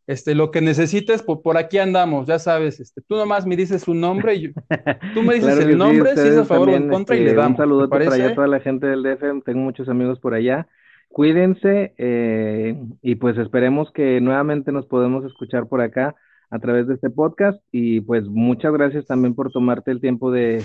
Este, 0.07 0.37
lo 0.37 0.53
que 0.53 0.61
necesites, 0.61 1.23
por, 1.23 1.43
por 1.43 1.57
aquí 1.57 1.79
andamos, 1.79 2.27
ya 2.29 2.39
sabes. 2.39 2.79
Este, 2.79 3.01
tú 3.03 3.17
nomás 3.17 3.45
me 3.45 3.57
dices 3.57 3.89
un 3.89 4.01
nombre 4.01 4.35
y 4.37 4.43
yo- 4.43 4.51
tú 5.15 5.23
me 5.23 5.35
dices 5.35 5.55
Claro 5.57 5.63
el 5.63 5.73
sí, 5.73 5.77
nombre, 5.77 6.17
si 6.17 6.29
es 6.29 6.37
a 6.39 6.45
favor 6.45 6.69
o 6.69 6.77
en 6.77 6.89
contra, 6.89 7.17
y 7.17 7.21
este, 7.21 7.31
le 7.33 7.37
damos. 7.37 7.51
Un 7.53 7.57
saludote 7.57 7.99
¿te 7.99 8.05
para 8.05 8.15
allá 8.15 8.35
toda 8.35 8.47
la 8.47 8.61
gente 8.61 8.87
del 8.87 9.03
DF, 9.03 9.43
tengo 9.45 9.61
muchos 9.61 9.89
amigos 9.89 10.21
por 10.21 10.35
allá. 10.35 10.69
Cuídense 11.09 11.95
eh, 11.99 12.77
y 13.03 13.15
pues 13.17 13.39
esperemos 13.39 13.91
que 13.93 14.21
nuevamente 14.21 14.71
nos 14.71 14.87
podemos 14.87 15.25
escuchar 15.25 15.67
por 15.67 15.81
acá 15.81 16.15
a 16.51 16.59
través 16.59 16.87
de 16.87 16.95
este 16.95 17.11
podcast 17.11 17.61
y 17.73 18.01
pues 18.03 18.25
muchas 18.27 18.73
gracias 18.73 19.07
también 19.07 19.35
por 19.35 19.51
tomarte 19.51 19.91
el 19.91 20.01
tiempo 20.01 20.31
de, 20.31 20.63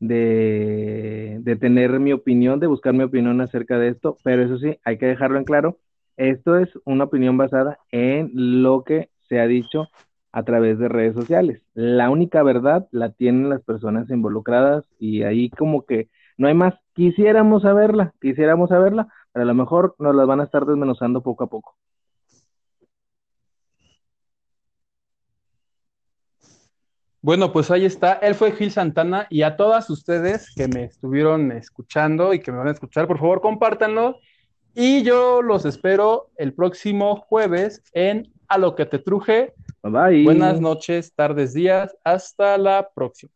de, 0.00 1.38
de 1.40 1.56
tener 1.56 1.98
mi 2.00 2.12
opinión, 2.12 2.60
de 2.60 2.66
buscar 2.66 2.92
mi 2.94 3.04
opinión 3.04 3.40
acerca 3.40 3.78
de 3.78 3.88
esto, 3.88 4.16
pero 4.22 4.42
eso 4.42 4.58
sí, 4.58 4.76
hay 4.84 4.98
que 4.98 5.06
dejarlo 5.06 5.38
en 5.38 5.44
claro, 5.44 5.78
esto 6.16 6.58
es 6.58 6.68
una 6.84 7.04
opinión 7.04 7.36
basada 7.36 7.78
en 7.90 8.30
lo 8.62 8.84
que 8.84 9.10
se 9.28 9.40
ha 9.40 9.46
dicho 9.46 9.88
a 10.32 10.42
través 10.44 10.78
de 10.78 10.88
redes 10.88 11.14
sociales. 11.14 11.62
La 11.74 12.10
única 12.10 12.42
verdad 12.42 12.88
la 12.90 13.10
tienen 13.12 13.48
las 13.48 13.62
personas 13.62 14.10
involucradas 14.10 14.84
y 14.98 15.22
ahí 15.22 15.50
como 15.50 15.86
que 15.86 16.10
no 16.36 16.48
hay 16.48 16.54
más. 16.54 16.74
Quisiéramos 16.94 17.62
saberla, 17.62 18.12
quisiéramos 18.20 18.68
saberla, 18.70 19.08
pero 19.32 19.44
a 19.44 19.46
lo 19.46 19.54
mejor 19.54 19.94
nos 19.98 20.14
las 20.14 20.26
van 20.26 20.40
a 20.40 20.44
estar 20.44 20.66
desmenuzando 20.66 21.22
poco 21.22 21.44
a 21.44 21.46
poco. 21.48 21.76
Bueno, 27.22 27.52
pues 27.52 27.70
ahí 27.70 27.84
está. 27.84 28.12
Él 28.14 28.36
fue 28.36 28.52
Gil 28.52 28.70
Santana 28.70 29.26
y 29.30 29.42
a 29.42 29.56
todas 29.56 29.90
ustedes 29.90 30.54
que 30.54 30.68
me 30.68 30.84
estuvieron 30.84 31.50
escuchando 31.50 32.32
y 32.32 32.38
que 32.38 32.52
me 32.52 32.58
van 32.58 32.68
a 32.68 32.72
escuchar, 32.72 33.08
por 33.08 33.18
favor, 33.18 33.40
compártanlo. 33.40 34.20
Y 34.78 35.02
yo 35.04 35.40
los 35.40 35.64
espero 35.64 36.28
el 36.36 36.52
próximo 36.52 37.16
jueves 37.16 37.82
en 37.94 38.30
A 38.46 38.58
lo 38.58 38.74
que 38.76 38.84
te 38.84 38.98
truje. 38.98 39.54
Bye 39.82 39.90
bye. 39.90 40.24
Buenas 40.24 40.60
noches, 40.60 41.14
tardes, 41.14 41.54
días. 41.54 41.96
Hasta 42.04 42.58
la 42.58 42.90
próxima. 42.94 43.32